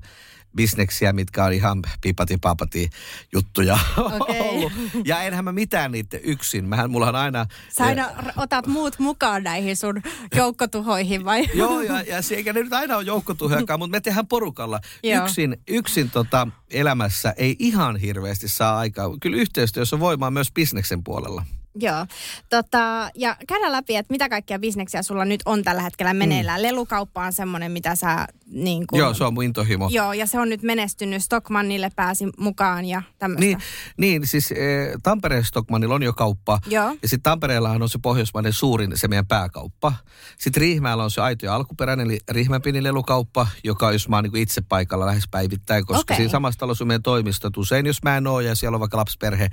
bisneksiä, 0.56 1.12
mitkä 1.12 1.44
on 1.44 1.52
ihan 1.52 1.82
pipati 2.00 2.36
papati 2.36 2.90
juttuja 3.32 3.78
Okei. 3.96 4.40
ollut. 4.40 4.72
Ja 5.04 5.22
enhän 5.22 5.44
mä 5.44 5.52
mitään 5.52 5.92
niitä 5.92 6.16
yksin. 6.22 6.64
Mähän, 6.64 6.90
mullahan 6.90 7.16
aina... 7.16 7.46
Sä 7.76 7.84
aina 7.84 8.10
r- 8.20 8.32
otat 8.36 8.66
muut 8.66 8.98
mukaan 8.98 9.42
näihin 9.42 9.76
sun 9.76 10.02
joukkotuhoihin 10.36 11.25
vai? 11.25 11.44
Joo, 11.54 11.80
ja, 11.80 12.02
ja 12.02 12.22
se, 12.22 12.34
eikä 12.34 12.52
ne 12.52 12.62
nyt 12.62 12.72
aina 12.72 12.96
ole 12.96 13.04
joukkotuhojakaan, 13.04 13.80
mutta 13.80 13.96
me 13.96 14.00
tehdään 14.00 14.26
porukalla. 14.26 14.80
Joo. 15.02 15.25
Yksin, 15.25 15.56
yksin 15.68 16.10
tota, 16.10 16.48
elämässä 16.70 17.34
ei 17.36 17.56
ihan 17.58 17.96
hirveästi 17.96 18.48
saa 18.48 18.78
aikaa. 18.78 19.10
Kyllä 19.20 19.36
yhteistyössä 19.36 20.00
voimaa 20.00 20.30
myös 20.30 20.52
bisneksen 20.52 21.04
puolella. 21.04 21.44
Joo. 21.80 22.06
Tota, 22.50 23.10
ja 23.14 23.36
käydään 23.48 23.72
läpi, 23.72 23.96
että 23.96 24.12
mitä 24.12 24.28
kaikkia 24.28 24.58
bisneksiä 24.58 25.02
sulla 25.02 25.25
nyt 25.25 25.42
on 25.44 25.64
tällä 25.64 25.82
hetkellä 25.82 26.14
meneillään. 26.14 26.60
Mm. 26.60 26.62
Lelukauppa 26.62 27.25
on 27.25 27.32
semmoinen, 27.32 27.72
mitä 27.72 27.94
sä 27.94 28.26
niin 28.47 28.87
kuin, 28.87 29.00
Joo, 29.00 29.15
se 29.15 29.25
on 29.25 29.35
mun 29.35 29.45
intohimo. 29.45 29.88
Joo, 29.93 30.12
ja 30.12 30.26
se 30.26 30.41
on 30.41 30.49
nyt 30.49 30.62
menestynyt. 30.62 31.23
Stockmannille 31.23 31.91
pääsi 31.97 32.25
mukaan 32.38 32.85
ja 32.85 33.03
tämmöistä. 33.19 33.47
Niin, 33.47 33.59
niin 33.99 34.26
siis 34.26 34.53
e, 34.53 34.57
Tampereen 35.03 35.45
Stockmanilla 35.45 35.95
on 35.95 36.03
jo 36.03 36.12
kauppa. 36.12 36.59
Joo. 36.67 36.97
Ja 37.03 37.09
sitten 37.09 37.23
Tampereellahan 37.23 37.83
on 37.83 37.88
se 37.88 37.99
pohjoismainen 38.03 38.53
suurin, 38.53 38.93
se 38.95 39.09
meidän 39.09 39.26
pääkauppa. 39.26 39.93
Sitten 40.38 40.61
Riihimäellä 40.61 41.05
on 41.05 41.11
se 41.11 41.21
aito 41.21 41.47
ja 41.47 41.55
alkuperäinen, 41.55 42.07
eli 42.07 42.19
Riihimäen 42.31 42.62
lelukauppa, 42.81 43.47
joka 43.65 43.93
jos 43.93 44.09
mä 44.09 44.17
oon 44.17 44.25
niin 44.25 44.37
itse 44.37 44.61
paikalla 44.61 45.07
lähes 45.07 45.25
päivittäin, 45.31 45.87
koska 45.87 46.00
Okei. 46.00 46.17
siinä 46.17 46.31
samassa 46.31 46.59
talossa 46.59 46.85
on 46.85 46.88
meidän 46.88 47.03
toimistot. 47.03 47.57
Usein 47.57 47.87
jos 47.87 48.03
mä 48.03 48.17
en 48.17 48.26
oo 48.26 48.41
ja 48.41 48.55
siellä 48.55 48.76
on 48.76 48.81
vaikka 48.81 48.97
lapsiperhe, 48.97 49.49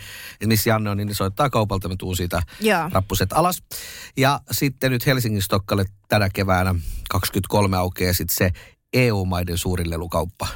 missä 0.45 0.69
Janne 0.69 0.89
on, 0.89 0.97
niin 0.97 1.07
ne 1.07 1.13
soittaa 1.13 1.49
kaupalta, 1.49 1.89
mä 1.89 1.95
tuun 1.99 2.15
siitä 2.15 2.41
Joo. 2.61 2.89
rappuset 2.91 3.33
alas. 3.33 3.63
Ja 4.17 4.39
sitten 4.51 4.91
nyt 4.91 5.05
Helsingin 5.05 5.41
Stokkalle 5.41 5.85
tänä 6.13 6.29
keväänä 6.29 6.75
23 7.09 7.77
aukeaa 7.77 8.13
sitten 8.13 8.35
se 8.35 8.51
EU-maiden 8.93 9.57
suurin 9.57 9.89
lelukauppa. 9.89 10.47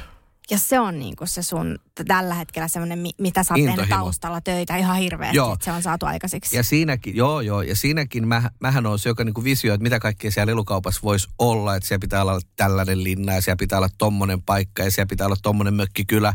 Ja 0.50 0.58
se 0.58 0.80
on 0.80 0.98
niin 0.98 1.16
kuin 1.16 1.28
se 1.28 1.42
sun 1.42 1.78
tällä 2.06 2.34
hetkellä 2.34 2.68
semmoinen, 2.68 2.98
mi- 2.98 3.14
mitä 3.18 3.42
sä 3.42 3.54
oot 3.54 3.88
taustalla 3.88 4.40
töitä 4.40 4.76
ihan 4.76 4.96
hirveästi, 4.96 5.36
Joo. 5.36 5.52
että 5.52 5.64
se 5.64 5.72
on 5.72 5.82
saatu 5.82 6.06
aikaiseksi. 6.06 6.56
Ja 6.56 6.62
siinäkin, 6.62 7.16
joo 7.16 7.40
joo, 7.40 7.62
ja 7.62 7.76
siinäkin 7.76 8.28
mä, 8.28 8.50
mähän 8.60 8.86
on 8.86 8.98
se, 8.98 9.08
joka 9.08 9.24
niinku 9.24 9.44
visioi, 9.44 9.74
että 9.74 9.82
mitä 9.82 9.98
kaikkea 9.98 10.30
siellä 10.30 10.50
lelukaupassa 10.50 11.00
voisi 11.02 11.28
olla, 11.38 11.76
että 11.76 11.88
siellä 11.88 12.00
pitää 12.00 12.22
olla 12.22 12.40
tällainen 12.56 13.04
linna, 13.04 13.34
ja 13.34 13.42
siellä 13.42 13.56
pitää 13.56 13.78
olla 13.78 13.88
tommonen 13.98 14.42
paikka, 14.42 14.82
ja 14.82 14.90
siellä 14.90 15.08
pitää 15.08 15.26
olla 15.26 15.36
tommonen 15.42 15.74
mökkikylä. 15.74 16.34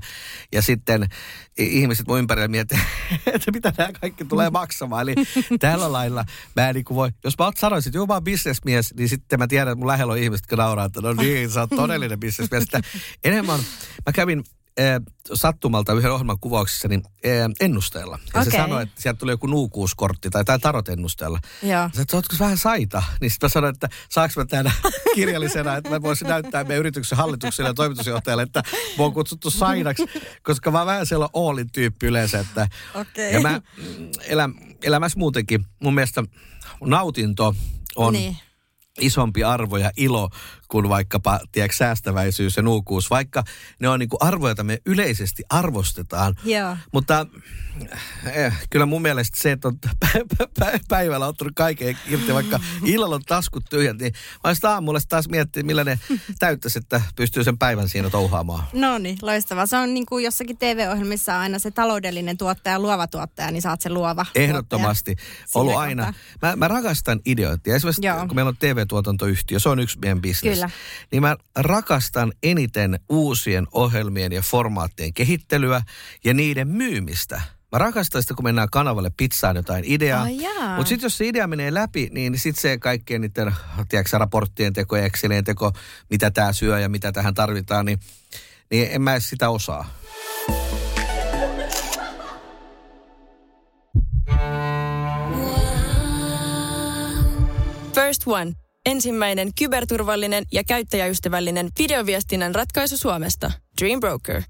Ja 0.52 0.62
sitten 0.62 1.08
ihmiset 1.58 2.08
mun 2.08 2.20
ympärillä 2.20 2.48
miettii, 2.48 2.80
että 3.34 3.52
mitä 3.52 3.74
nämä 3.78 3.92
kaikki 4.02 4.26
tulee 4.26 4.50
maksamaan. 4.50 5.02
Eli 5.02 5.16
tällä 5.60 5.92
lailla 5.92 6.26
mä 6.56 6.70
en 6.70 6.76
niinku 6.76 6.96
voi, 6.96 7.10
jos 7.24 7.38
mä 7.38 7.52
sanoisin, 7.58 7.90
että 7.90 7.98
joo 7.98 8.06
mä 8.06 8.14
oon 8.14 8.24
bisnesmies, 8.24 8.94
niin 8.96 9.10
sitten 9.10 9.40
mä 9.40 9.48
tiedän, 9.48 9.72
että 9.72 9.80
mun 9.80 9.88
lähellä 9.88 10.14
on 10.14 10.20
ihmiset, 10.20 10.44
jotka 10.44 10.56
nauraa, 10.56 10.86
että 10.86 11.02
no 11.02 11.14
niin, 11.14 11.50
sä 11.50 11.62
oot 11.62 11.70
todellinen 11.70 12.20
bisnesmies. 12.20 12.66
Enemmän, 13.24 13.60
mä 14.06 14.14
kävin 14.14 14.44
sattumalta 15.34 15.94
yhden 15.94 16.12
ohjelman 16.12 16.40
kuvauksessa 16.40 16.88
niin, 16.88 17.04
eh, 17.24 17.46
ennusteella. 17.60 18.20
Ja 18.34 18.42
okay. 18.42 18.52
se 18.52 18.58
sanoi, 18.58 18.84
että 18.84 19.02
sieltä 19.02 19.18
tuli 19.20 19.32
joku 19.32 19.48
nuukuuskortti 19.48 20.30
tai, 20.30 20.46
tai 20.46 20.60
tarot 20.60 20.90
ennusteella. 20.90 21.40
Joo. 21.64 21.90
Sä, 21.94 22.02
että 22.02 22.18
ootko 22.18 22.36
vähän 22.40 22.58
saita? 22.58 23.04
Niin 23.22 23.32
sitten 23.32 23.50
sanoin, 23.50 23.74
että 23.74 23.90
saanko 24.10 24.34
mä 24.38 24.46
täällä 24.46 24.72
kirjallisena, 25.16 25.76
että 25.76 25.90
mä 25.90 26.02
voisin 26.02 26.28
näyttää 26.28 26.64
meidän 26.64 26.80
yrityksen 26.80 27.18
hallitukselle 27.18 27.70
ja 27.70 27.74
toimitusjohtajalle, 27.74 28.44
että 28.44 28.64
mä 28.98 29.04
oon 29.04 29.14
kutsuttu 29.14 29.50
sainaksi, 29.50 30.06
koska 30.44 30.72
mä 30.72 30.78
oon 30.78 30.88
vähän 30.88 31.06
sellainen 31.06 31.32
Oolin 31.34 31.72
tyyppi 31.72 32.08
yleensä. 32.08 32.40
Että, 32.40 32.68
Okei. 32.96 33.34
Ja 33.34 33.40
mä 33.40 33.62
mm, 33.78 34.10
elä, 34.28 34.50
elämässä 34.84 35.20
muutenkin, 35.20 35.66
mun 35.80 35.96
mielestä 35.96 36.24
nautinto 36.82 37.56
on 37.96 38.14
Niin. 38.14 38.38
isompi 39.00 39.44
arvo 39.44 39.78
ja 39.78 39.92
ilo 39.98 40.30
kuin 40.74 40.90
vaikkapa, 40.90 41.40
tiedätkö, 41.52 41.78
säästäväisyys 41.78 42.58
ja 42.58 42.64
nuukuus, 42.64 43.10
vaikka 43.10 43.44
ne 43.80 43.90
on 43.90 44.00
niin 44.00 44.10
kuin 44.10 44.24
arvoja, 44.24 44.50
joita 44.50 44.64
me 44.64 44.82
yleisesti 44.86 45.44
arvostetaan. 45.50 46.36
Joo. 46.44 46.78
Mutta 46.92 47.26
eh, 48.32 48.54
kyllä 48.70 48.86
mun 48.86 49.02
mielestä 49.02 49.42
se, 49.42 49.52
että 49.52 49.68
on 49.68 49.80
pä- 50.06 50.48
pä- 50.60 50.80
päivällä 50.90 51.28
ottanut 51.28 51.54
kaiken 51.56 51.98
irti, 52.08 52.34
vaikka 52.34 52.60
illalla 52.86 53.16
on 53.16 53.22
taskut 53.28 53.64
tyhjät, 53.70 53.98
niin 53.98 54.14
mä 54.14 54.50
olisin 54.50 54.70
aamulla 54.70 55.00
taas 55.10 55.30
miettiä, 55.30 55.64
millä 55.64 55.84
ne 55.84 56.00
täyttäisi, 56.40 56.80
että 56.80 57.02
pystyy 57.16 57.44
sen 57.44 57.58
päivän 57.58 57.90
siinä 57.90 58.10
touhaamaan. 58.10 58.64
No 58.74 58.98
niin, 58.98 59.18
loistavaa. 59.22 59.66
Se 59.66 59.78
on 59.78 59.94
niin 59.94 60.06
kuin 60.06 60.24
jossakin 60.24 60.58
TV-ohjelmissa 60.58 61.40
aina 61.40 61.60
se 61.60 61.72
taloudellinen 61.72 62.38
tuottaja, 62.38 62.80
luova 62.80 63.08
tuottaja, 63.08 63.52
niin 63.52 63.62
saat 63.62 63.82
se 63.82 63.90
luova 63.90 64.26
Ehdottomasti. 64.36 65.16
Ollut 65.56 65.76
aina. 65.76 66.14
Mä, 66.42 66.56
mä 66.56 66.68
rakastan 66.68 67.20
ideoita. 67.26 67.74
Esimerkiksi 67.74 68.06
Joo. 68.06 68.28
kun 68.28 68.36
meillä 68.36 68.50
on 68.50 68.58
TV-tuotantoyhtiö, 68.58 69.60
se 69.60 69.70
on 69.70 69.80
yksi 69.80 70.00
meidän 70.00 70.22
bisnes. 70.22 70.63
Kyllä. 70.68 71.08
Niin 71.12 71.22
mä 71.22 71.36
rakastan 71.56 72.34
eniten 72.44 73.00
uusien 73.10 73.68
ohjelmien 73.72 74.32
ja 74.32 74.42
formaattien 74.42 75.14
kehittelyä 75.14 75.82
ja 76.24 76.34
niiden 76.34 76.68
myymistä. 76.68 77.42
Mä 77.72 77.80
rakastan 77.80 78.22
sitä, 78.22 78.34
kun 78.34 78.44
mennään 78.44 78.70
kanavalle 78.72 79.12
pizzaan 79.18 79.56
jotain 79.56 79.84
ideaa. 79.88 80.30
Jaa. 80.30 80.76
Mutta 80.76 80.90
sitten 80.90 81.06
jos 81.06 81.18
se 81.18 81.28
idea 81.28 81.48
menee 81.48 81.74
läpi, 81.74 82.10
niin 82.12 82.40
sitten 82.40 82.62
se 82.62 82.78
kaikkien 82.78 83.22
niiden 83.22 83.56
tiedätkö, 83.90 84.18
raporttien 84.18 84.74
teko 84.74 84.96
ja 84.96 85.06
Excelien 85.06 85.44
teko, 85.44 85.72
mitä 86.10 86.32
tämä 86.32 86.54
syö 86.54 86.80
ja 86.80 86.90
mitä 86.90 87.12
tähän 87.12 87.34
tarvitaan, 87.34 87.86
niin, 87.86 88.00
niin 88.72 88.88
en 88.92 89.02
mä 89.02 89.12
edes 89.12 89.30
sitä 89.30 89.50
osaa. 89.50 89.94
First 97.94 98.24
One. 98.26 98.63
Ensimmäinen 98.86 99.50
kyberturvallinen 99.60 100.46
ja 100.52 100.64
käyttäjäystävällinen 100.64 101.70
videoviestinnän 101.80 102.56
ratkaisu 102.56 102.98
Suomesta. 102.98 103.52
Dream 103.82 104.00
Broker. 104.00 104.42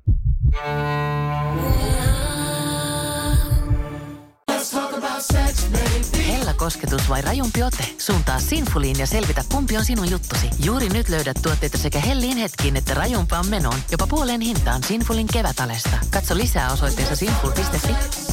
Hella 6.28 6.54
kosketus 6.54 7.10
vai 7.10 7.22
rajumpi 7.22 7.64
ote? 7.64 7.86
Suuntaa 7.98 8.40
Sinfuliin 8.40 9.00
ja 9.00 9.08
selvitä, 9.08 9.44
kumpi 9.52 9.78
on 9.78 9.86
sinun 9.86 10.12
juttusi. 10.12 10.50
Juuri 10.66 10.90
nyt 10.90 11.10
löydät 11.10 11.38
tuotteita 11.44 11.78
sekä 11.78 12.00
hellin 12.00 12.38
hetkiin 12.38 12.76
että 12.76 12.94
rajumpaan 12.94 13.48
menoon. 13.48 13.80
Jopa 13.92 14.08
puoleen 14.08 14.42
hintaan 14.42 14.84
Sinfulin 14.84 15.28
kevätalesta. 15.34 15.98
Katso 16.12 16.38
lisää 16.38 16.72
osoitteessa 16.72 17.16
sinful.fi. 17.16 18.33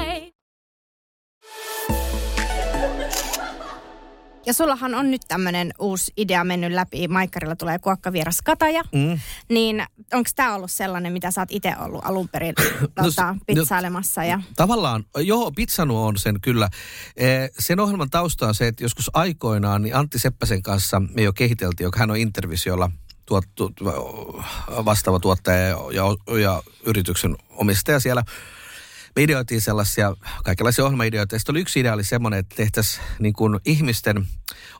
Ja 4.45 4.53
sullahan 4.53 4.95
on 4.95 5.11
nyt 5.11 5.21
tämmöinen 5.27 5.73
uusi 5.79 6.13
idea 6.17 6.43
mennyt 6.43 6.71
läpi. 6.71 7.07
Maikkarilla 7.07 7.55
tulee 7.55 7.79
kuokkavieras 7.79 8.37
Kataja. 8.43 8.83
Mm. 8.93 9.19
Niin 9.49 9.83
onko 10.13 10.29
tämä 10.35 10.55
ollut 10.55 10.71
sellainen, 10.71 11.13
mitä 11.13 11.31
sä 11.31 11.41
oot 11.41 11.51
itse 11.51 11.73
ollut 11.79 12.01
alun 12.05 12.29
perin 12.29 12.55
No 12.81 13.03
tota, 13.03 13.35
s- 13.37 13.43
pizzailemassa? 13.47 14.23
Ja... 14.23 14.41
Tavallaan, 14.55 15.05
joo, 15.17 15.51
pizzanu 15.51 16.03
on 16.03 16.17
sen 16.17 16.41
kyllä. 16.41 16.69
Eh, 17.17 17.49
Sen 17.59 17.79
ohjelman 17.79 18.09
tausta 18.09 18.47
on 18.47 18.55
se, 18.55 18.67
että 18.67 18.83
joskus 18.83 19.11
aikoinaan 19.13 19.81
niin 19.81 19.95
Antti 19.95 20.19
Seppäsen 20.19 20.63
kanssa 20.63 20.99
me 21.15 21.21
jo 21.21 21.33
kehiteltiin, 21.33 21.85
joka 21.85 21.99
hän 21.99 22.11
on 22.11 22.17
Intervisiolla 22.17 22.91
tuottu, 23.25 23.71
vastaava 24.85 25.19
tuottaja 25.19 25.57
ja, 25.67 25.77
ja, 25.93 26.37
ja 26.39 26.63
yrityksen 26.85 27.37
omistaja 27.49 27.99
siellä. 27.99 28.23
Me 29.15 29.23
ideoitiin 29.23 29.61
sellaisia 29.61 30.15
kaikenlaisia 30.43 30.85
ohjelmaideoita. 30.85 31.39
Sitten 31.39 31.53
oli 31.53 31.61
yksi 31.61 31.79
idea 31.79 31.93
oli 31.93 32.03
semmoinen, 32.03 32.39
että 32.39 32.55
tehtäisiin 32.55 33.03
niin 33.19 33.33
kuin 33.33 33.59
ihmisten 33.65 34.27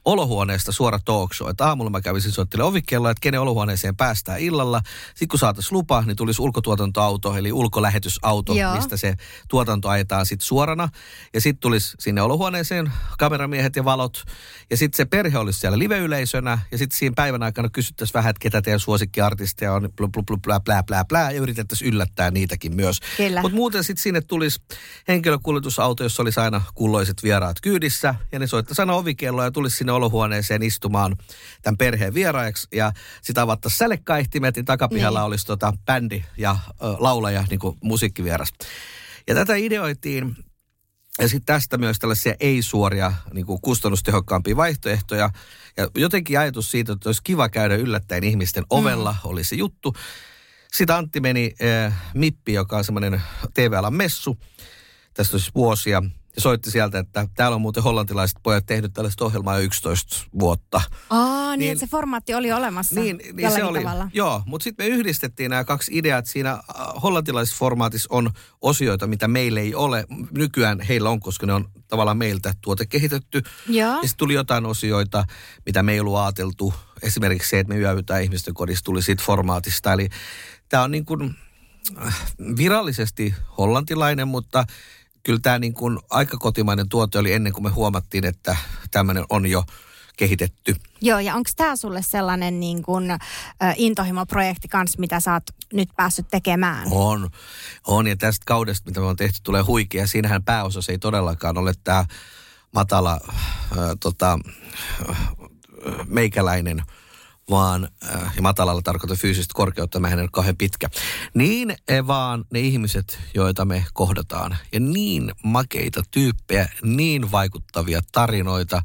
olohuoneesta 0.06 0.72
suora 0.72 1.00
talk 1.06 1.34
show. 1.34 1.50
Että 1.50 1.66
aamulla 1.66 1.90
mä 1.90 2.02
kävisin 2.02 2.32
soittelemaan 2.32 2.70
ovikelloa, 2.70 3.12
että 3.12 3.22
kenen 3.22 3.42
olohuoneeseen 3.42 3.96
päästään 3.96 4.40
illalla. 4.40 4.82
Sitten 5.08 5.28
kun 5.28 5.40
saataisiin 5.40 5.78
lupa, 5.78 6.04
niin 6.08 6.16
tulisi 6.16 6.42
ulkotuotantoauto, 6.42 7.36
eli 7.36 7.52
ulkolähetysauto, 7.52 8.54
Joo. 8.54 8.76
mistä 8.76 8.98
se 8.98 9.16
tuotanto 9.50 9.90
ajetaan 9.90 10.26
sitten 10.26 10.46
suorana. 10.46 10.90
Ja 11.34 11.42
sitten 11.42 11.62
tulisi 11.62 11.96
sinne 12.00 12.22
olohuoneeseen 12.22 12.92
kameramiehet 13.18 13.76
ja 13.76 13.86
valot. 13.86 14.24
Ja 14.70 14.78
sitten 14.78 14.98
se 14.98 15.06
perhe 15.06 15.38
olisi 15.38 15.60
siellä 15.60 15.80
live-yleisönä. 15.80 16.60
Ja 16.72 16.78
sitten 16.78 16.98
siinä 16.98 17.14
päivän 17.16 17.44
aikana 17.44 17.70
kysyttäisiin 17.70 18.14
vähän, 18.14 18.30
että 18.30 18.40
ketä 18.40 18.62
teidän 18.62 18.80
suosikkiartisteja 18.80 19.74
on, 19.74 19.90
blä, 19.98 20.08
blä, 20.08 20.38
blä, 20.44 20.60
blä, 20.60 20.84
blä, 20.84 21.06
blä, 21.06 21.32
ja 21.32 21.42
yritettäisiin 21.42 21.94
yllättää 21.94 22.32
niitäkin 22.32 22.76
myös. 22.76 23.00
Mutta 23.42 23.56
muuten 23.56 23.84
sitten 23.84 24.02
sinne 24.22 24.28
tulisi 24.28 24.60
henkilökuljetusauto, 25.08 26.04
jossa 26.04 26.24
olisi 26.24 26.40
aina 26.40 26.62
kulloiset 26.76 27.24
vieraat 27.24 27.58
kyydissä. 27.62 28.16
Ja 28.32 28.40
ne 28.40 28.48
soittaisi 28.48 28.82
aina 28.82 28.94
ovikelloa 28.94 29.44
ja 29.44 29.52
tulisi 29.52 29.78
sinne 29.78 29.92
olohuoneeseen 29.92 30.64
istumaan 30.64 31.16
tämän 31.62 31.78
perheen 31.78 32.14
vieraiksi. 32.14 32.68
Ja 32.72 32.92
sitä 33.22 33.42
avattaisiin 33.42 33.78
sälekkaihtimet, 33.78 34.56
niin 34.56 34.66
takapihalla 34.66 35.20
Niin. 35.20 35.28
olisi 35.28 35.46
tota 35.46 35.74
bändi 35.86 36.24
ja 36.38 36.58
ö, 36.70 36.76
laulaja, 37.00 37.46
niin 37.50 37.60
kuin 37.60 37.78
musiikkivieras. 37.84 38.50
Ja 39.28 39.36
tätä 39.36 39.56
ideoitiin 39.56 40.36
ja 41.20 41.28
sitten 41.28 41.56
tästä 41.56 41.78
myös 41.78 42.00
tällaisia 42.00 42.34
ei-suoria, 42.40 43.14
niin 43.34 43.46
kuin 43.46 43.62
kustannustehokkaampia 43.62 44.56
vaihtoehtoja. 44.56 45.30
Ja 45.78 45.90
jotenkin 45.96 46.40
ajatus 46.40 46.72
siitä, 46.72 46.94
että 46.94 47.10
olisi 47.10 47.24
kiva 47.24 47.50
käydä 47.50 47.76
yllättäen 47.76 48.24
ihmisten 48.24 48.64
ovella, 48.70 49.12
mm. 49.12 49.30
oli 49.30 49.44
se 49.44 49.56
juttu. 49.56 49.94
Sitten 50.76 50.96
Antti 50.96 51.20
meni 51.20 51.54
äh, 51.86 51.94
Mippi, 52.14 52.54
joka 52.54 52.78
on 52.78 52.84
semmoinen 52.84 53.22
TV-alan 53.54 53.94
messu. 53.94 54.38
Tästä 55.14 55.38
siis 55.38 55.56
vuosia. 55.56 56.02
Ja 56.36 56.42
soitti 56.42 56.72
sieltä, 56.72 57.00
että 57.00 57.28
täällä 57.36 57.56
on 57.56 57.62
muuten 57.62 57.84
hollantilaiset 57.84 58.38
pojat 58.44 58.66
tehnyt 58.66 58.94
tällaista 58.94 59.26
ohjelmaa 59.26 59.56
jo 59.58 59.62
11 59.64 60.16
vuotta. 60.40 60.82
Aa, 61.10 61.50
niin, 61.52 61.60
Niin- 61.60 61.72
että 61.72 61.86
se 61.86 61.90
formaatti 61.90 62.34
oli 62.34 62.52
olemassa 62.52 63.00
Niin, 63.02 63.22
niin 63.34 63.52
se 63.52 63.64
oli. 63.64 63.80
tavalla. 63.84 64.10
Joo, 64.14 64.44
mutta 64.46 64.64
sitten 64.64 64.86
me 64.86 64.90
yhdistettiin 64.96 65.50
nämä 65.50 65.64
kaksi 65.64 65.92
ideaa, 65.98 66.20
että 66.20 66.32
siinä 66.32 66.52
äh, 66.52 66.60
hollantilaisessa 67.04 67.58
formaatissa 67.60 68.08
on 68.12 68.30
osioita, 68.62 69.08
mitä 69.08 69.28
meillä 69.28 69.60
ei 69.60 69.76
ole. 69.76 70.06
Nykyään 70.32 70.82
heillä 70.82 71.10
on, 71.10 71.20
koska 71.20 71.46
ne 71.46 71.54
on 71.54 71.70
tavallaan 71.88 72.18
meiltä 72.18 72.54
tuotekehitetty. 72.62 73.42
Joo. 73.68 73.90
Ja 73.90 73.96
sitten 73.96 74.18
tuli 74.18 74.34
jotain 74.34 74.66
osioita, 74.66 75.26
mitä 75.66 75.84
me 75.84 75.92
ei 75.94 76.00
ollut 76.00 76.18
ajateltu. 76.18 76.74
Esimerkiksi 77.02 77.50
se, 77.50 77.60
että 77.60 77.74
me 77.74 77.80
yövytään 77.80 78.24
ihmisten 78.24 78.54
kodissa, 78.54 78.84
tuli 78.84 79.02
siitä 79.04 79.24
formaatista. 79.26 79.94
Eli 79.94 80.10
tämä 80.72 80.84
on 80.84 80.92
niin 80.92 81.06
kuin 81.06 81.36
äh, 82.06 82.16
virallisesti 82.58 83.36
hollantilainen, 83.58 84.28
mutta 84.28 84.66
kyllä 85.24 85.40
tämä 85.44 85.60
niin 85.60 85.74
kuin 85.74 86.00
aika 86.10 86.38
kotimainen 86.38 86.90
tuote 86.90 87.20
oli 87.20 87.34
ennen 87.34 87.54
kuin 87.54 87.64
me 87.64 87.70
huomattiin, 87.70 88.26
että 88.26 88.58
tämmöinen 88.92 89.24
on 89.30 89.46
jo 89.46 89.64
kehitetty. 90.18 90.76
Joo, 91.02 91.20
ja 91.20 91.36
onko 91.36 91.50
tämä 91.56 91.76
sulle 91.76 92.02
sellainen 92.02 92.60
niin 92.60 92.84
kun, 92.84 93.12
ä, 93.12 93.18
intohimoprojekti 93.76 94.68
kanssa, 94.68 95.00
mitä 95.00 95.20
sä 95.20 95.34
oot 95.34 95.44
nyt 95.74 95.90
päässyt 95.96 96.28
tekemään? 96.32 96.88
On, 96.92 97.30
on 97.88 98.08
ja 98.08 98.16
tästä 98.16 98.44
kaudesta, 98.46 98.90
mitä 98.90 99.00
me 99.00 99.06
on 99.06 99.16
tehty, 99.16 99.40
tulee 99.44 99.62
huikea. 99.62 100.08
Siinähän 100.08 100.44
pääosassa 100.44 100.92
ei 100.92 100.98
todellakaan 100.98 101.58
ole 101.58 101.74
tämä 101.84 102.06
matala 102.74 103.12
äh, 103.14 103.80
tota, 104.00 104.40
äh, 105.10 105.18
meikäläinen, 106.08 106.82
vaan, 107.52 107.88
äh, 108.16 108.36
ja 108.36 108.42
matalalla 108.42 108.82
tarkoitan 108.82 109.18
fyysistä 109.18 109.54
korkeutta, 109.56 110.00
mä 110.00 110.08
en 110.08 110.20
ole 110.20 110.30
kauhean 110.32 110.58
pitkä. 110.58 110.90
Niin 111.34 111.76
eh, 111.88 112.08
vaan 112.08 112.46
ne 112.54 112.60
ihmiset, 112.60 113.20
joita 113.34 113.66
me 113.66 113.86
kohdataan. 113.94 114.58
Ja 114.72 114.80
niin 114.80 115.32
makeita 115.44 116.04
tyyppejä, 116.12 116.70
niin 116.84 117.32
vaikuttavia 117.32 118.02
tarinoita, 118.12 118.82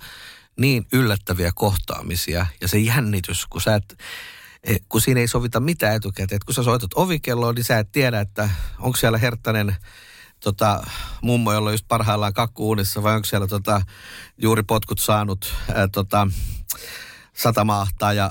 niin 0.61 0.87
yllättäviä 0.93 1.51
kohtaamisia. 1.55 2.47
Ja 2.61 2.69
se 2.69 2.79
jännitys, 2.79 3.47
kun 3.47 3.61
sä 3.61 3.75
et, 3.75 3.99
eh, 4.65 4.81
kun 4.89 5.01
siinä 5.01 5.21
ei 5.21 5.29
sovita 5.29 5.61
mitään 5.61 5.97
etukäteen. 5.97 6.37
Et 6.37 6.45
kun 6.45 6.55
sä 6.55 6.63
soitat 6.63 6.91
ovikelloon, 6.95 7.55
niin 7.55 7.65
sä 7.65 7.79
et 7.79 7.93
tiedä, 7.93 8.21
että 8.21 8.51
onko 8.79 8.97
siellä 8.97 9.19
herttainen 9.19 9.77
tota, 10.41 10.87
mummo, 11.23 11.53
jolla 11.53 11.69
on 11.69 11.75
just 11.75 11.89
parhaillaan 11.89 12.33
kakkuunissa, 12.33 13.03
vai 13.03 13.15
onko 13.15 13.25
siellä 13.25 13.47
tota, 13.47 13.83
juuri 14.39 14.63
potkut 14.63 14.99
saanut 14.99 15.55
ää, 15.75 15.89
tota, 15.89 16.29
satamaahtaa 17.37 18.13
ja 18.13 18.31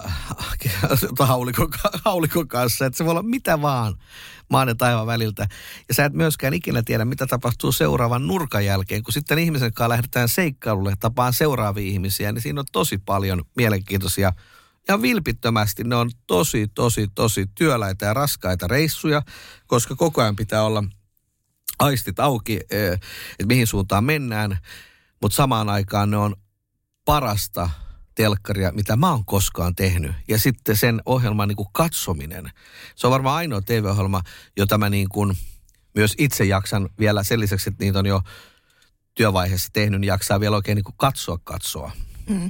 haulikon, 1.19 1.69
haulikon 2.05 2.47
kanssa. 2.47 2.85
Että 2.85 2.97
se 2.97 3.05
voi 3.05 3.11
olla 3.11 3.23
mitä 3.23 3.61
vaan 3.61 3.95
maan 4.49 4.67
ja 4.67 4.75
taivaan 4.75 5.07
väliltä. 5.07 5.47
Ja 5.87 5.93
sä 5.93 6.05
et 6.05 6.13
myöskään 6.13 6.53
ikinä 6.53 6.83
tiedä, 6.83 7.05
mitä 7.05 7.27
tapahtuu 7.27 7.71
seuraavan 7.71 8.27
nurkan 8.27 8.65
jälkeen. 8.65 9.03
Kun 9.03 9.13
sitten 9.13 9.39
ihmisen 9.39 9.73
kanssa 9.73 9.89
lähdetään 9.89 10.29
seikkailulle, 10.29 10.93
tapaan 10.99 11.33
seuraavia 11.33 11.87
ihmisiä, 11.87 12.31
niin 12.31 12.41
siinä 12.41 12.59
on 12.59 12.65
tosi 12.71 12.97
paljon 12.97 13.43
mielenkiintoisia 13.55 14.33
ja 14.87 15.01
vilpittömästi 15.01 15.83
ne 15.83 15.95
on 15.95 16.11
tosi, 16.27 16.67
tosi, 16.67 17.07
tosi 17.15 17.45
työläitä 17.55 18.05
ja 18.05 18.13
raskaita 18.13 18.67
reissuja, 18.67 19.21
koska 19.67 19.95
koko 19.95 20.21
ajan 20.21 20.35
pitää 20.35 20.63
olla 20.63 20.83
aistit 21.79 22.19
auki, 22.19 22.59
eh, 22.69 22.93
että 22.93 23.45
mihin 23.47 23.67
suuntaan 23.67 24.03
mennään. 24.03 24.57
Mutta 25.21 25.35
samaan 25.35 25.69
aikaan 25.69 26.11
ne 26.11 26.17
on 26.17 26.35
parasta 27.05 27.69
telkkaria, 28.15 28.71
mitä 28.71 28.95
mä 28.95 29.11
oon 29.11 29.25
koskaan 29.25 29.75
tehnyt. 29.75 30.11
Ja 30.27 30.39
sitten 30.39 30.75
sen 30.75 31.01
ohjelman 31.05 31.47
niin 31.47 31.55
kuin 31.55 31.69
katsominen. 31.71 32.51
Se 32.95 33.07
on 33.07 33.11
varmaan 33.11 33.35
ainoa 33.35 33.61
TV-ohjelma, 33.61 34.21
jota 34.57 34.77
mä 34.77 34.89
niin 34.89 35.09
kuin 35.09 35.37
myös 35.95 36.15
itse 36.17 36.45
jaksan 36.45 36.89
vielä 36.99 37.23
sen 37.23 37.39
lisäksi, 37.39 37.69
että 37.69 37.83
niitä 37.83 37.99
on 37.99 38.05
jo 38.05 38.21
työvaiheessa 39.15 39.69
tehnyt, 39.73 40.01
niin 40.01 40.07
jaksaa 40.07 40.39
vielä 40.39 40.55
oikein 40.55 40.75
niin 40.75 40.83
kuin 40.83 40.95
katsoa 40.97 41.39
katsoa. 41.43 41.91
Mm. 42.29 42.49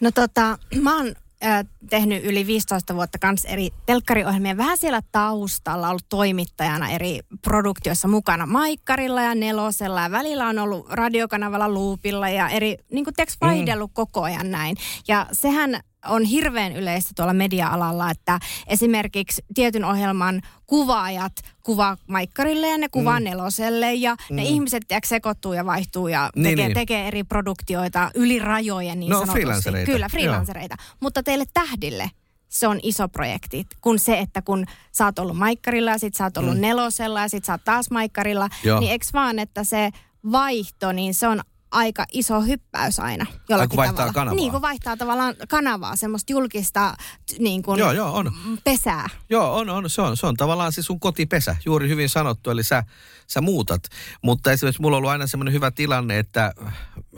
No 0.00 0.10
tota, 0.10 0.58
mä 0.82 0.96
oon 0.96 1.14
äh, 1.44 1.64
tehnyt 1.90 2.24
yli 2.24 2.46
15 2.46 2.94
vuotta 2.94 3.18
kanssa 3.18 3.48
eri 3.48 3.70
telkkariohjelmia. 3.86 4.56
Vähän 4.56 4.78
siellä 4.78 5.00
taustalla 5.12 5.88
ollut 5.88 6.08
toimittajana 6.08 6.90
eri 6.90 7.20
produktioissa 7.42 8.08
mukana. 8.08 8.46
Maikkarilla 8.46 9.22
ja 9.22 9.34
Nelosella 9.34 10.02
ja 10.02 10.10
välillä 10.10 10.46
on 10.46 10.58
ollut 10.58 10.88
radiokanavalla 10.90 11.68
Luupilla 11.68 12.28
ja 12.28 12.48
eri, 12.48 12.76
niin 12.92 13.04
kuin 13.04 13.14
tiiäks, 13.14 13.36
vaihdellut 13.40 13.90
mm. 13.90 13.94
koko 13.94 14.22
ajan 14.22 14.50
näin. 14.50 14.76
Ja 15.08 15.26
sehän 15.32 15.80
on 16.08 16.24
hirveän 16.24 16.72
yleistä 16.72 17.10
tuolla 17.16 17.32
media-alalla, 17.32 18.10
että 18.10 18.38
esimerkiksi 18.66 19.44
tietyn 19.54 19.84
ohjelman 19.84 20.42
kuvaajat 20.66 21.32
kuvaa 21.62 21.96
maikkarille 22.06 22.68
ja 22.68 22.78
ne 22.78 22.88
kuvaa 22.88 23.20
mm. 23.20 23.24
neloselle 23.24 23.94
ja 23.94 24.16
mm. 24.30 24.36
ne 24.36 24.42
ihmiset 24.42 24.82
tiedätkö, 24.88 25.08
sekoittuu 25.08 25.52
ja 25.52 25.66
vaihtuu 25.66 26.08
ja 26.08 26.30
Niin, 26.36 26.44
tekee, 26.44 26.66
niin. 26.68 26.74
tekee 26.74 27.08
eri 27.08 27.24
produktioita 27.24 28.10
yli 28.14 28.38
rajojen 28.38 29.00
niin 29.00 29.10
No, 29.10 29.16
sanotusti. 29.16 29.40
freelancereita. 29.40 29.92
Kyllä, 29.92 30.08
freelancereita. 30.08 30.76
Mutta 31.00 31.22
teille 31.22 31.44
tähdille 31.54 32.10
se 32.48 32.66
on 32.68 32.80
iso 32.82 33.08
projekti, 33.08 33.66
kun 33.80 33.98
se, 33.98 34.18
että 34.18 34.42
kun 34.42 34.66
sä 34.92 35.04
oot 35.04 35.18
ollut 35.18 35.36
maikkarilla 35.36 35.90
ja 35.90 35.98
sit 35.98 36.14
sä 36.14 36.24
oot 36.24 36.36
ollut 36.36 36.54
mm. 36.54 36.60
nelosella 36.60 37.20
ja 37.20 37.28
sit 37.28 37.44
sä 37.44 37.52
oot 37.52 37.64
taas 37.64 37.90
maikkarilla, 37.90 38.48
Joo. 38.64 38.80
niin 38.80 38.92
eks 38.92 39.12
vaan, 39.12 39.38
että 39.38 39.64
se 39.64 39.90
vaihto, 40.32 40.92
niin 40.92 41.14
se 41.14 41.28
on 41.28 41.40
aika 41.74 42.04
iso 42.12 42.40
hyppäys 42.40 43.00
aina. 43.00 43.26
Jollakin 43.48 43.68
kun 43.68 43.76
vaihtaa 43.76 43.96
tavalla. 43.96 44.12
kanavaa. 44.12 44.36
Niin, 44.36 44.52
kun 44.52 44.62
vaihtaa 44.62 44.96
tavallaan 44.96 45.34
kanavaa, 45.48 45.96
semmoista 45.96 46.32
julkista 46.32 46.94
niin 47.38 47.62
kuin 47.62 47.78
Joo, 47.78 47.92
joo, 47.92 48.16
on. 48.16 48.32
pesää. 48.64 49.08
Joo, 49.30 49.56
on, 49.56 49.70
on. 49.70 49.90
Se 49.90 50.02
on, 50.02 50.16
se 50.16 50.26
on 50.26 50.36
tavallaan 50.36 50.72
se 50.72 50.82
sun 50.82 51.00
kotipesä, 51.00 51.56
juuri 51.64 51.88
hyvin 51.88 52.08
sanottu, 52.08 52.50
eli 52.50 52.62
sä, 52.62 52.84
sä 53.26 53.40
muutat. 53.40 53.82
Mutta 54.22 54.52
esimerkiksi 54.52 54.82
mulla 54.82 54.96
on 54.96 54.98
ollut 54.98 55.10
aina 55.10 55.26
semmoinen 55.26 55.54
hyvä 55.54 55.70
tilanne, 55.70 56.18
että, 56.18 56.54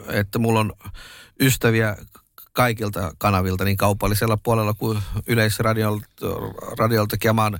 että 0.09 0.39
mulla 0.39 0.61
on 0.61 0.73
ystäviä 1.41 1.97
kaikilta 2.53 3.13
kanavilta, 3.19 3.65
niin 3.65 3.77
kaupallisella 3.77 4.37
puolella 4.37 4.75
kuin 4.75 4.99
yleisradioltakin, 5.27 7.29
ja 7.29 7.33
mä 7.33 7.43
oon 7.43 7.59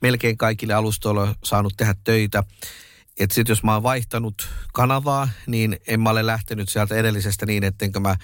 melkein 0.00 0.36
kaikille 0.36 0.74
alustoilla 0.74 1.34
saanut 1.44 1.74
tehdä 1.76 1.94
töitä. 2.04 2.44
Että 3.18 3.34
sitten 3.34 3.52
jos 3.52 3.62
mä 3.62 3.74
oon 3.74 3.82
vaihtanut 3.82 4.48
kanavaa, 4.72 5.28
niin 5.46 5.76
en 5.86 6.00
mä 6.00 6.10
ole 6.10 6.26
lähtenyt 6.26 6.68
sieltä 6.68 6.94
edellisestä 6.94 7.46
niin, 7.46 7.64
ettenkö 7.64 8.00
mä 8.00 8.16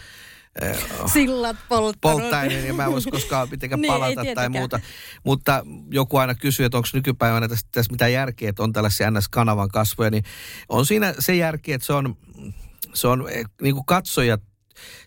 eh, 0.62 0.78
Sillat 1.12 1.56
polttanut. 1.68 2.00
polttainen 2.00 2.66
ja 2.66 2.74
mä 2.74 2.84
en 2.84 2.92
voisi 2.92 3.10
koskaan 3.10 3.48
mitenkään 3.50 3.80
Niin, 3.84 3.92
palata 3.92 4.22
tai 4.34 4.48
muuta. 4.48 4.80
Mutta 5.24 5.66
joku 5.90 6.16
aina 6.16 6.34
kysyy, 6.34 6.66
että 6.66 6.78
onko 6.78 6.88
nykypäivänä 6.92 7.48
tässä, 7.48 7.66
tässä 7.72 7.92
mitään 7.92 8.12
järkeä, 8.12 8.50
että 8.50 8.62
on 8.62 8.72
tällaisia 8.72 9.10
NS-kanavan 9.10 9.68
kasvoja, 9.68 10.10
niin 10.10 10.24
on 10.68 10.86
siinä 10.86 11.14
se 11.18 11.34
järki, 11.34 11.72
että 11.72 11.86
se 11.86 11.92
on, 11.92 12.16
se 12.94 13.08
on 13.08 13.28
eh, 13.30 13.44
niin 13.62 13.74
kuin 13.74 13.86
katsojat 13.86 14.42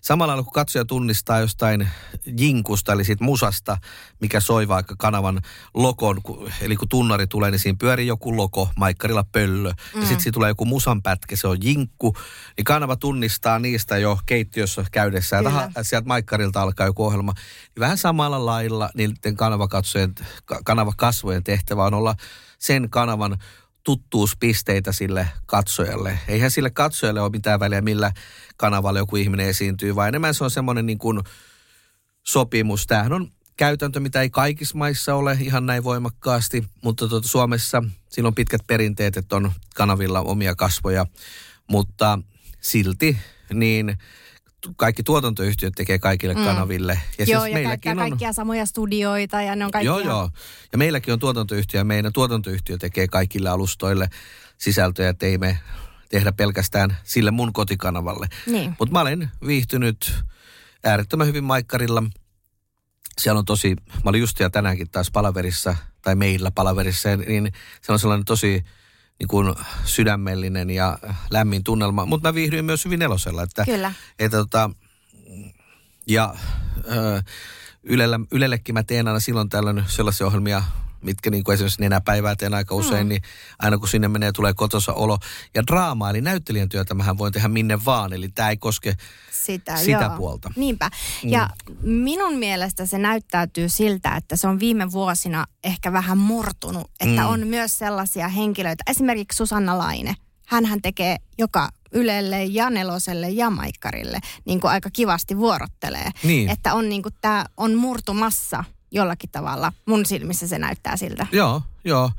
Samalla 0.01 0.31
lailla 0.31 0.43
kun 0.43 0.53
katsoja 0.53 0.85
tunnistaa 0.85 1.39
jostain 1.39 1.89
jinkusta, 2.37 2.93
eli 2.93 3.03
siitä 3.03 3.23
musasta, 3.23 3.77
mikä 4.21 4.39
soi 4.39 4.67
vaikka 4.67 4.95
kanavan 4.97 5.41
lokon, 5.73 6.21
eli 6.61 6.75
kun 6.75 6.89
tunnari 6.89 7.27
tulee, 7.27 7.51
niin 7.51 7.59
siinä 7.59 7.77
pyörii 7.79 8.07
joku 8.07 8.37
loko, 8.37 8.69
maikkarilla 8.75 9.23
pöllö, 9.31 9.69
mm. 9.69 10.01
ja 10.01 10.07
sitten 10.07 10.19
siinä 10.19 10.33
tulee 10.33 10.49
joku 10.49 10.65
musan 10.65 11.01
pätkä, 11.01 11.35
se 11.35 11.47
on 11.47 11.57
jinkku, 11.61 12.15
niin 12.57 12.65
kanava 12.65 12.95
tunnistaa 12.95 13.59
niistä 13.59 13.97
jo 13.97 14.19
keittiössä 14.25 14.85
käydessä, 14.91 15.35
ja 15.35 15.43
taha, 15.43 15.69
sieltä 15.81 16.07
maikkarilta 16.07 16.61
alkaa 16.61 16.85
joku 16.85 17.05
ohjelma. 17.05 17.33
Niin 17.33 17.79
vähän 17.79 17.97
samalla 17.97 18.45
lailla 18.45 18.89
niiden 18.93 19.37
kanavakatsojen, 19.37 20.15
kanavakasvojen 20.65 21.43
tehtävä 21.43 21.85
on 21.85 21.93
olla 21.93 22.15
sen 22.59 22.89
kanavan 22.89 23.37
tuttuuspisteitä 23.87 24.91
sille 24.91 25.27
katsojalle. 25.45 26.19
Eihän 26.27 26.51
sille 26.51 26.69
katsojalle 26.69 27.21
ole 27.21 27.29
mitään 27.29 27.59
väliä, 27.59 27.81
millä 27.81 28.11
kanavalla 28.57 28.99
joku 28.99 29.15
ihminen 29.15 29.47
esiintyy, 29.47 29.95
vaan 29.95 30.07
enemmän 30.07 30.33
se 30.33 30.43
on 30.43 30.51
semmoinen 30.51 30.85
niin 30.85 30.97
kuin 30.97 31.19
sopimus. 32.23 32.87
Tämähän 32.87 33.13
on 33.13 33.31
käytäntö, 33.57 33.99
mitä 33.99 34.21
ei 34.21 34.29
kaikissa 34.29 34.77
maissa 34.77 35.15
ole 35.15 35.37
ihan 35.41 35.65
näin 35.65 35.83
voimakkaasti, 35.83 36.63
mutta 36.81 37.07
tuota, 37.07 37.27
Suomessa 37.27 37.83
siinä 38.09 38.27
on 38.27 38.35
pitkät 38.35 38.61
perinteet, 38.67 39.17
että 39.17 39.35
on 39.35 39.51
kanavilla 39.75 40.21
omia 40.21 40.55
kasvoja, 40.55 41.05
mutta 41.67 42.19
silti 42.61 43.17
niin 43.53 43.97
kaikki 44.75 45.03
tuotantoyhtiöt 45.03 45.73
tekee 45.75 45.99
kaikille 45.99 46.33
mm. 46.33 46.43
kanaville. 46.43 46.93
Ja 46.93 47.25
siis 47.25 47.29
Joo, 47.29 47.45
ja 47.45 47.63
käyttää 47.63 47.91
on... 47.91 47.97
kaikkia 47.97 48.33
samoja 48.33 48.65
studioita 48.65 49.41
ja 49.41 49.55
ne 49.55 49.65
on 49.65 49.71
kaikki 49.71 49.85
Joo, 49.85 49.99
joo. 49.99 50.29
Ja 50.71 50.77
meilläkin 50.77 51.13
on 51.13 51.19
tuotantoyhtiö 51.19 51.79
ja 51.79 51.83
meidän 51.83 52.13
tuotantoyhtiö 52.13 52.77
tekee 52.77 53.07
kaikille 53.07 53.49
alustoille 53.49 54.09
sisältöjä, 54.57 55.09
että 55.09 55.25
ei 55.25 55.37
me 55.37 55.59
tehdä 56.09 56.31
pelkästään 56.31 56.97
sille 57.03 57.31
mun 57.31 57.53
kotikanavalle. 57.53 58.27
Niin. 58.45 58.75
Mutta 58.79 58.93
mä 58.93 59.01
olen 59.01 59.31
viihtynyt 59.45 60.23
äärettömän 60.83 61.27
hyvin 61.27 61.43
Maikkarilla. 61.43 62.03
Siellä 63.17 63.39
on 63.39 63.45
tosi, 63.45 63.75
mä 64.03 64.09
olin 64.09 64.21
just 64.21 64.39
ja 64.39 64.49
tänäänkin 64.49 64.89
taas 64.89 65.11
palaverissa, 65.11 65.75
tai 66.01 66.15
meillä 66.15 66.51
palaverissa, 66.51 67.15
niin 67.15 67.51
se 67.81 67.91
on 67.91 67.99
sellainen 67.99 68.25
tosi 68.25 68.63
niin 69.19 69.27
kuin 69.27 69.55
sydämellinen 69.85 70.69
ja 70.69 70.99
lämmin 71.29 71.63
tunnelma. 71.63 72.05
Mutta 72.05 72.29
mä 72.29 72.33
viihdyin 72.33 72.65
myös 72.65 72.85
hyvin 72.85 72.99
nelosella. 72.99 73.43
Että, 73.43 73.65
Kyllä. 73.65 73.93
Että 74.19 74.37
tota, 74.37 74.69
ja 76.07 76.35
ö, 76.91 77.21
Ylellä, 77.83 78.19
Ylellekin 78.31 78.73
mä 78.75 78.83
teen 78.83 79.07
aina 79.07 79.19
silloin 79.19 79.49
tällöin 79.49 79.83
sellaisia 79.87 80.27
ohjelmia, 80.27 80.63
mitkä 81.01 81.29
niin 81.29 81.43
kuin 81.43 81.53
esimerkiksi 81.53 81.81
nenäpäivää 81.81 82.35
teen 82.35 82.53
aika 82.53 82.75
usein, 82.75 83.07
mm. 83.07 83.09
niin 83.09 83.21
aina 83.59 83.77
kun 83.77 83.87
sinne 83.87 84.07
menee, 84.07 84.31
tulee 84.31 84.53
kotosa 84.53 84.93
olo. 84.93 85.17
Ja 85.55 85.63
draamaa, 85.67 86.09
eli 86.09 86.21
näyttelijän 86.21 86.69
työtä 86.69 86.93
mähän 86.93 87.17
voin 87.17 87.33
tehdä 87.33 87.47
minne 87.47 87.85
vaan, 87.85 88.13
eli 88.13 88.29
tämä 88.29 88.49
ei 88.49 88.57
koske 88.57 88.93
Sitä, 89.31 89.75
sitä 89.77 89.91
joo. 90.05 90.17
puolta. 90.17 90.51
Niinpä. 90.55 90.89
Ja 91.23 91.49
minun 91.81 92.33
mielestä 92.37 92.85
se 92.85 92.97
näyttäytyy 92.97 93.69
siltä, 93.69 94.15
että 94.15 94.35
se 94.35 94.47
on 94.47 94.59
viime 94.59 94.91
vuosina 94.91 95.45
ehkä 95.63 95.93
vähän 95.93 96.17
murtunut. 96.17 96.91
Että 96.99 97.21
Mm. 97.21 97.27
on 97.27 97.47
myös 97.47 97.77
sellaisia 97.77 98.27
henkilöitä, 98.27 98.83
esimerkiksi 98.89 99.37
Susanna 99.37 99.77
Laine. 99.77 100.15
Hänhän 100.47 100.81
tekee 100.81 101.17
joka 101.37 101.69
Ylelle 101.91 102.43
ja 102.43 102.69
Neloselle 102.69 103.29
ja 103.29 103.49
Maikkarille 103.49 104.19
niin 104.45 104.59
kuin 104.59 104.71
aika 104.71 104.89
kivasti 104.93 105.37
vuorottelee. 105.37 106.09
Niin. 106.23 106.49
Että 106.49 106.73
on 106.73 106.89
niin 106.89 107.03
kuin, 107.03 107.15
tämä 107.21 107.45
on 107.57 107.75
murtumassa 107.75 108.63
jollakin 108.91 109.29
tavalla. 109.29 109.73
Mun 109.85 110.05
silmissä 110.05 110.47
se 110.47 110.59
näyttää 110.59 110.97
siltä. 110.97 111.27
Joo, 111.31 111.61
joo. 111.83 112.11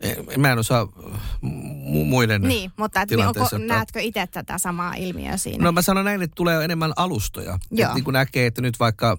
Eh, 0.00 0.16
Mä 0.38 0.52
en 0.52 0.58
osaa 0.58 0.84
mu- 1.44 2.04
muiden 2.04 2.42
Niin, 2.42 2.72
mutta 2.76 3.00
et, 3.02 3.12
onko, 3.12 3.20
tilanteessa 3.22 3.56
ottaa- 3.56 3.76
näetkö 3.76 4.00
itse 4.00 4.26
tätä 4.26 4.58
samaa 4.58 4.94
ilmiöä 4.94 5.36
siinä? 5.36 5.64
No 5.64 5.72
mä 5.72 5.82
sanon 5.82 6.04
näin, 6.04 6.22
että 6.22 6.34
tulee 6.34 6.64
enemmän 6.64 6.92
alustoja. 6.96 7.58
Joo. 7.70 7.88
Et 7.88 7.94
niin 7.94 8.04
kuin 8.04 8.12
näkee, 8.12 8.46
että 8.46 8.62
nyt 8.62 8.80
vaikka 8.80 9.18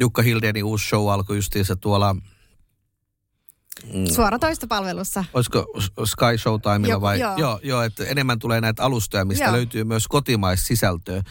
Jukka 0.00 0.22
Hildenin 0.22 0.64
uusi 0.64 0.88
show 0.88 1.12
alkoi 1.12 1.36
justiinsa 1.36 1.76
tuolla, 1.76 2.16
Suoratoistopalvelussa. 4.14 5.24
olisiko 5.34 5.66
Sky 6.04 6.38
Showtimella 6.38 6.86
Joku- 6.86 7.00
vai? 7.00 7.20
joo. 7.20 7.36
joo, 7.36 7.60
joo, 7.62 7.82
että 7.82 8.04
enemmän 8.04 8.38
tulee 8.38 8.60
näitä 8.60 8.82
alustoja, 8.82 9.24
mistä 9.24 9.44
Joo. 9.44 9.52
löytyy 9.52 9.84
myös 9.84 10.08
kotimaista 10.08 10.66
sisältöä. 10.66 11.22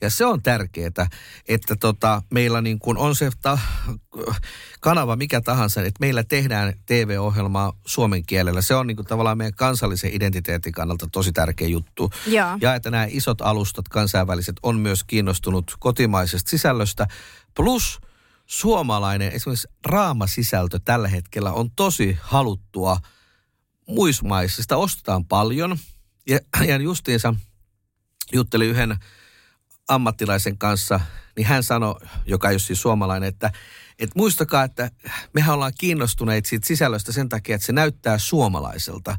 Ja 0.00 0.10
se 0.10 0.24
on 0.24 0.42
tärkeää, 0.42 1.08
että 1.48 1.76
tota, 1.76 2.22
meillä 2.30 2.60
niin 2.60 2.78
kuin 2.78 2.98
on 2.98 3.16
se 3.16 3.30
ta- 3.42 3.58
kanava 4.80 5.16
mikä 5.16 5.40
tahansa, 5.40 5.80
että 5.80 6.00
meillä 6.00 6.24
tehdään 6.24 6.72
TV-ohjelmaa 6.86 7.72
suomen 7.86 8.26
kielellä. 8.26 8.62
Se 8.62 8.74
on 8.74 8.86
niin 8.86 8.96
kuin 8.96 9.06
tavallaan 9.06 9.38
meidän 9.38 9.54
kansallisen 9.54 10.14
identiteetin 10.14 10.72
kannalta 10.72 11.08
tosi 11.12 11.32
tärkeä 11.32 11.68
juttu. 11.68 12.10
Joo. 12.26 12.58
Ja 12.60 12.74
että 12.74 12.90
nämä 12.90 13.06
isot 13.08 13.40
alustat 13.40 13.88
kansainväliset 13.88 14.56
on 14.62 14.78
myös 14.78 15.04
kiinnostunut 15.04 15.76
kotimaisesta 15.78 16.50
sisällöstä. 16.50 17.06
Plus 17.54 18.00
suomalainen 18.50 19.32
esimerkiksi 19.32 19.68
raamasisältö 19.86 20.80
tällä 20.84 21.08
hetkellä 21.08 21.52
on 21.52 21.70
tosi 21.70 22.18
haluttua 22.22 22.96
muissa 23.88 24.26
maissa. 24.26 24.62
Sitä 24.62 24.76
ostetaan 24.76 25.24
paljon. 25.24 25.78
Ja, 26.28 26.38
ja 26.66 26.76
justiinsa 26.76 27.34
juttelin 28.32 28.68
yhden 28.68 28.96
ammattilaisen 29.88 30.58
kanssa, 30.58 31.00
niin 31.36 31.46
hän 31.46 31.62
sanoi, 31.62 31.94
joka 32.26 32.48
ei 32.48 32.52
ole 32.52 32.58
siis 32.58 32.82
suomalainen, 32.82 33.28
että, 33.28 33.52
että 33.98 34.12
muistakaa, 34.16 34.64
että 34.64 34.90
mehän 35.34 35.54
ollaan 35.54 35.72
kiinnostuneet 35.78 36.46
siitä 36.46 36.66
sisällöstä 36.66 37.12
sen 37.12 37.28
takia, 37.28 37.54
että 37.54 37.66
se 37.66 37.72
näyttää 37.72 38.18
suomalaiselta. 38.18 39.16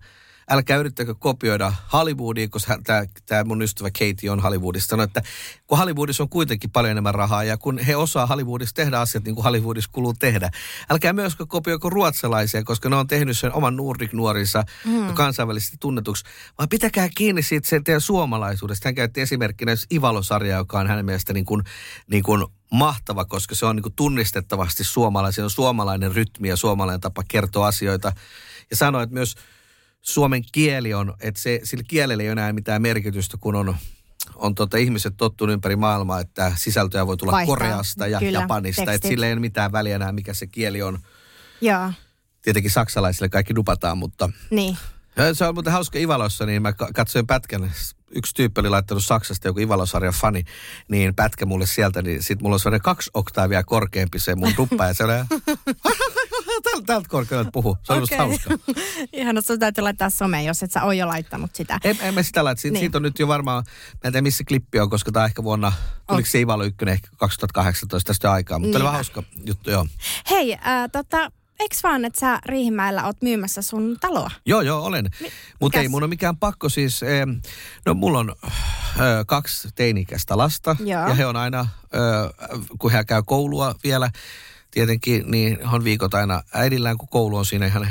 Älkää 0.51 0.77
yrittäkö 0.77 1.15
kopioida 1.15 1.73
Hollywoodia, 1.93 2.47
koska 2.49 2.79
tämä, 2.83 3.05
tämä 3.25 3.43
mun 3.43 3.61
ystävä 3.61 3.89
Katie 3.91 4.31
on 4.31 4.39
Hollywoodista, 4.39 4.89
sanoi, 4.89 5.03
että 5.03 5.21
kun 5.67 5.77
Hollywoodissa 5.77 6.23
on 6.23 6.29
kuitenkin 6.29 6.69
paljon 6.69 6.91
enemmän 6.91 7.15
rahaa 7.15 7.43
ja 7.43 7.57
kun 7.57 7.79
he 7.79 7.95
osaa 7.95 8.25
Hollywoodissa 8.25 8.75
tehdä 8.75 8.99
asiat 8.99 9.23
niin 9.23 9.35
kuin 9.35 9.43
Hollywoodissa 9.43 9.89
kuuluu 9.93 10.13
tehdä. 10.13 10.49
Älkää 10.89 11.13
myöskään 11.13 11.47
kopioiko 11.47 11.89
ruotsalaisia, 11.89 12.63
koska 12.63 12.89
ne 12.89 12.95
on 12.95 13.07
tehnyt 13.07 13.37
sen 13.37 13.53
oman 13.53 13.75
Nordic-nuorinsa 13.75 14.63
mm. 14.85 15.13
kansainvälisesti 15.13 15.77
tunnetuksi, 15.79 16.25
vaan 16.57 16.69
pitäkää 16.69 17.09
kiinni 17.17 17.41
siitä 17.41 17.69
sen 17.69 17.83
teidän 17.83 18.01
suomalaisuudesta. 18.01 18.87
Hän 18.87 18.95
käytti 18.95 19.21
esimerkkinä 19.21 19.71
Ivalo-sarjaa, 19.93 20.59
joka 20.59 20.79
on 20.79 20.87
hänen 20.87 21.05
mielestä 21.05 21.33
niin 21.33 21.45
kuin, 21.45 21.63
niin 22.07 22.23
kuin 22.23 22.45
mahtava, 22.71 23.25
koska 23.25 23.55
se 23.55 23.65
on 23.65 23.75
niin 23.75 23.83
kuin 23.83 23.95
tunnistettavasti 23.95 24.83
suomalainen. 24.83 25.33
Se 25.33 25.43
on 25.43 25.49
suomalainen 25.49 26.15
rytmi 26.15 26.49
ja 26.49 26.55
suomalainen 26.55 27.01
tapa 27.01 27.23
kertoa 27.27 27.67
asioita. 27.67 28.11
Ja 28.69 28.75
sanoi, 28.75 29.03
että 29.03 29.13
myös 29.13 29.35
suomen 30.01 30.43
kieli 30.51 30.93
on, 30.93 31.13
että 31.19 31.41
se, 31.41 31.59
sillä 31.63 31.83
kielellä 31.87 32.23
ei 32.23 32.29
ole 32.29 32.31
enää 32.31 32.53
mitään 32.53 32.81
merkitystä, 32.81 33.37
kun 33.39 33.55
on, 33.55 33.75
on 34.35 34.55
tota, 34.55 34.77
ihmiset 34.77 35.13
tottunut 35.17 35.53
ympäri 35.53 35.75
maailmaa, 35.75 36.19
että 36.19 36.51
sisältöjä 36.55 37.07
voi 37.07 37.17
tulla 37.17 37.31
Vaihtaa, 37.31 37.55
Koreasta 37.55 38.07
ja 38.07 38.19
kyllä, 38.19 38.39
Japanista. 38.39 38.81
Että 38.81 38.91
tekstit. 38.91 39.09
sillä 39.09 39.25
ei 39.25 39.33
ole 39.33 39.39
mitään 39.39 39.71
väliä 39.71 39.95
enää, 39.95 40.11
mikä 40.11 40.33
se 40.33 40.47
kieli 40.47 40.81
on. 40.81 40.99
Joo, 41.61 41.91
Tietenkin 42.41 42.71
saksalaisille 42.71 43.29
kaikki 43.29 43.55
dupataan, 43.55 43.97
mutta 43.97 44.29
niin. 44.49 44.77
ja 45.15 45.33
se 45.33 45.45
on 45.45 45.53
muuten 45.53 45.73
hauska 45.73 45.99
Ivalossa, 45.99 46.45
niin 46.45 46.61
mä 46.61 46.73
ka- 46.73 46.89
katsoin 46.93 47.27
pätkän. 47.27 47.71
Yksi 48.15 48.35
tyyppi 48.35 48.61
oli 48.61 48.69
laittanut 48.69 49.05
Saksasta 49.05 49.47
joku 49.47 49.59
Ivalosarjan 49.59 50.13
fani, 50.13 50.43
niin 50.87 51.15
pätkä 51.15 51.45
mulle 51.45 51.65
sieltä, 51.65 52.01
niin 52.01 52.23
sit 52.23 52.41
mulla 52.41 52.53
on 52.53 52.59
sellainen 52.59 52.81
kaksi 52.81 53.11
oktaavia 53.13 53.63
korkeampi 53.63 54.19
se 54.19 54.35
mun 54.35 54.53
duppa 54.57 54.85
ja 54.85 54.93
se 54.93 55.03
oli 55.03 55.13
tältä, 56.63 56.85
tältä 56.85 57.09
korkealta 57.09 57.49
puhu. 57.53 57.77
Se 57.83 57.93
oli 57.93 58.03
okay. 58.03 58.17
hauska. 58.17 58.49
Ihana, 59.13 59.41
sun 59.41 59.59
täytyy 59.59 59.81
laittaa 59.83 60.09
someen, 60.09 60.45
jos 60.45 60.63
et 60.63 60.71
sä 60.71 60.83
ole 60.83 60.95
jo 60.95 61.07
laittanut 61.07 61.55
sitä. 61.55 61.79
En, 61.83 61.97
en 62.01 62.13
mä 62.13 62.23
sitä 62.23 62.43
laita. 62.43 62.61
Siitä, 62.61 62.73
Niin. 62.73 62.81
siitä 62.81 62.97
on 62.97 63.01
nyt 63.01 63.19
jo 63.19 63.27
varmaan, 63.27 63.63
mä 63.91 63.99
en 64.03 64.11
tiedä 64.13 64.21
missä 64.21 64.43
klippi 64.47 64.79
on, 64.79 64.89
koska 64.89 65.11
tämä 65.11 65.25
ehkä 65.25 65.43
vuonna, 65.43 65.71
oliko 66.07 66.29
se 66.29 66.39
Ivalo 66.39 66.63
1 66.63 66.77
ehkä 66.87 67.07
2018 67.17 68.07
tästä 68.07 68.31
aikaa, 68.31 68.59
mutta 68.59 68.67
oli 68.67 68.73
Niinpä. 68.73 68.83
vähän 68.83 68.93
hauska 68.93 69.23
juttu, 69.45 69.71
joo. 69.71 69.87
Hei, 70.29 70.53
äh, 70.53 70.59
tota, 70.91 71.31
eiks 71.59 71.83
vaan, 71.83 72.05
että 72.05 72.19
sä 72.19 72.39
Riihimäellä 72.45 73.05
oot 73.05 73.21
myymässä 73.21 73.61
sun 73.61 73.97
taloa? 74.01 74.31
Joo, 74.45 74.61
joo, 74.61 74.83
olen. 74.83 75.09
Mutta 75.59 75.79
ei 75.79 75.87
mun 75.87 76.03
ole 76.03 76.09
mikään 76.09 76.37
pakko 76.37 76.69
siis. 76.69 77.03
Eh, 77.03 77.25
no 77.85 77.93
mulla 77.93 78.19
on 78.19 78.29
eh, 78.29 79.25
kaksi 79.27 79.69
teinikäistä 79.75 80.37
lasta. 80.37 80.75
Joo. 80.79 81.07
Ja 81.07 81.13
he 81.13 81.25
on 81.25 81.35
aina, 81.35 81.59
eh, 81.83 82.59
kun 82.79 82.91
he 82.91 83.03
käy 83.03 83.23
koulua 83.25 83.75
vielä, 83.83 84.09
tietenkin, 84.71 85.31
niin 85.31 85.67
on 85.67 85.83
viikot 85.83 86.13
aina 86.13 86.43
äidillään, 86.53 86.97
kun 86.97 87.09
koulu 87.09 87.37
on 87.37 87.45
siinä 87.45 87.65
ihan 87.65 87.87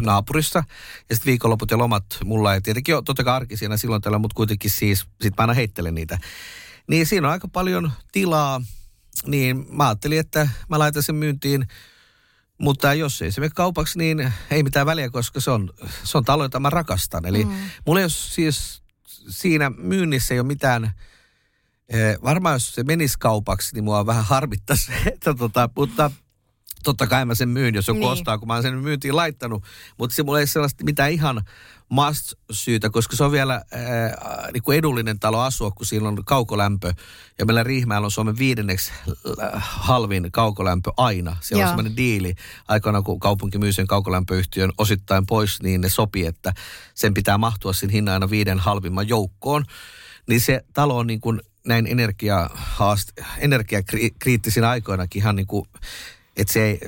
naapurissa. 0.00 0.64
Ja 1.08 1.16
sitten 1.16 1.30
viikonloput 1.30 1.70
ja 1.70 1.78
lomat 1.78 2.04
mulla 2.24 2.54
ei 2.54 2.60
tietenkin 2.60 2.94
ole 2.94 3.02
totta 3.02 3.24
kai 3.24 3.36
arkisina 3.36 3.76
silloin 3.76 4.02
tällä, 4.02 4.18
mutta 4.18 4.34
kuitenkin 4.34 4.70
siis, 4.70 5.06
sit 5.20 5.34
mä 5.36 5.42
aina 5.42 5.54
heittelen 5.54 5.94
niitä. 5.94 6.18
Niin 6.86 7.06
siinä 7.06 7.28
on 7.28 7.32
aika 7.32 7.48
paljon 7.48 7.92
tilaa, 8.12 8.62
niin 9.26 9.66
mä 9.70 9.88
ajattelin, 9.88 10.20
että 10.20 10.48
mä 10.68 10.78
laitan 10.78 11.02
sen 11.02 11.14
myyntiin 11.14 11.66
mutta 12.60 12.94
jos 12.94 13.22
ei 13.22 13.32
se 13.32 13.40
mene 13.40 13.50
kaupaksi, 13.54 13.98
niin 13.98 14.32
ei 14.50 14.62
mitään 14.62 14.86
väliä, 14.86 15.10
koska 15.10 15.40
se 15.40 15.50
on, 15.50 15.70
se 16.04 16.18
on 16.18 16.24
talo, 16.24 16.42
jota 16.42 16.60
mä 16.60 16.70
rakastan. 16.70 17.26
Eli 17.26 17.44
mm. 17.44 17.52
mulla 17.86 18.00
ei 18.00 18.04
ole 18.04 18.10
siis 18.10 18.82
siinä 19.28 19.70
myynnissä 19.70 20.34
ei 20.34 20.40
ole 20.40 20.46
mitään, 20.46 20.92
eh, 21.90 22.18
varmaan 22.24 22.54
jos 22.54 22.74
se 22.74 22.82
menisi 22.84 23.18
kaupaksi, 23.18 23.74
niin 23.74 23.84
mua 23.84 24.06
vähän 24.06 24.24
harmittaisi, 24.24 24.92
että 25.12 25.34
tota, 25.34 25.68
mutta 25.76 26.10
totta 26.82 27.06
kai 27.06 27.24
mä 27.24 27.34
sen 27.34 27.48
myyn, 27.48 27.74
jos 27.74 27.88
joku 27.88 28.00
Niin. 28.00 28.10
ostaa, 28.10 28.38
kun 28.38 28.48
mä 28.48 28.54
oon 28.54 28.62
sen 28.62 28.74
myyntiin 28.74 29.16
laittanut. 29.16 29.64
Mutta 29.98 30.16
se 30.16 30.22
mulla 30.22 30.40
ei 30.40 30.46
sellaista 30.46 30.84
mitään 30.84 31.12
ihan 31.12 31.44
must-syytä, 31.88 32.90
koska 32.90 33.16
se 33.16 33.24
on 33.24 33.32
vielä 33.32 33.54
äh, 33.54 34.52
niin 34.52 34.62
kuin 34.62 34.78
edullinen 34.78 35.18
talo 35.18 35.40
asua, 35.40 35.70
kun 35.70 35.86
siinä 35.86 36.08
on 36.08 36.24
kaukolämpö. 36.24 36.92
Ja 37.38 37.46
meillä 37.46 37.62
Riihimäellä 37.62 38.04
on 38.04 38.10
Suomen 38.10 38.38
viidenneksi 38.38 38.92
äh, 39.42 39.50
halvin 39.62 40.32
kaukolämpö 40.32 40.90
aina. 40.96 41.36
Siellä 41.40 41.62
Joo. 41.62 41.66
on 41.68 41.70
semmoinen 41.70 41.96
diili. 41.96 42.34
Aikana 42.68 43.02
kun 43.02 43.20
kaupunki 43.20 43.58
myy 43.58 43.72
sen 43.72 43.86
kaukolämpöyhtiön 43.86 44.72
osittain 44.78 45.26
pois, 45.26 45.62
niin 45.62 45.80
ne 45.80 45.88
sopii, 45.88 46.26
että 46.26 46.52
sen 46.94 47.14
pitää 47.14 47.38
mahtua 47.38 47.72
siinä 47.72 47.92
hinnan 47.92 48.12
aina 48.14 48.30
viiden 48.30 48.58
halvimman 48.58 49.08
joukkoon. 49.08 49.64
Niin 50.28 50.40
se 50.40 50.64
talo 50.72 50.96
on 50.98 51.06
niin 51.06 51.20
kuin 51.20 51.40
näin 51.66 51.86
energiahaast- 51.86 53.24
energiakriittisinä 53.38 54.68
aikoinakin 54.68 55.22
ihan 55.22 55.36
niin 55.36 55.46
kuin, 55.46 55.68
että 56.36 56.52
se 56.52 56.62
ei, 56.62 56.80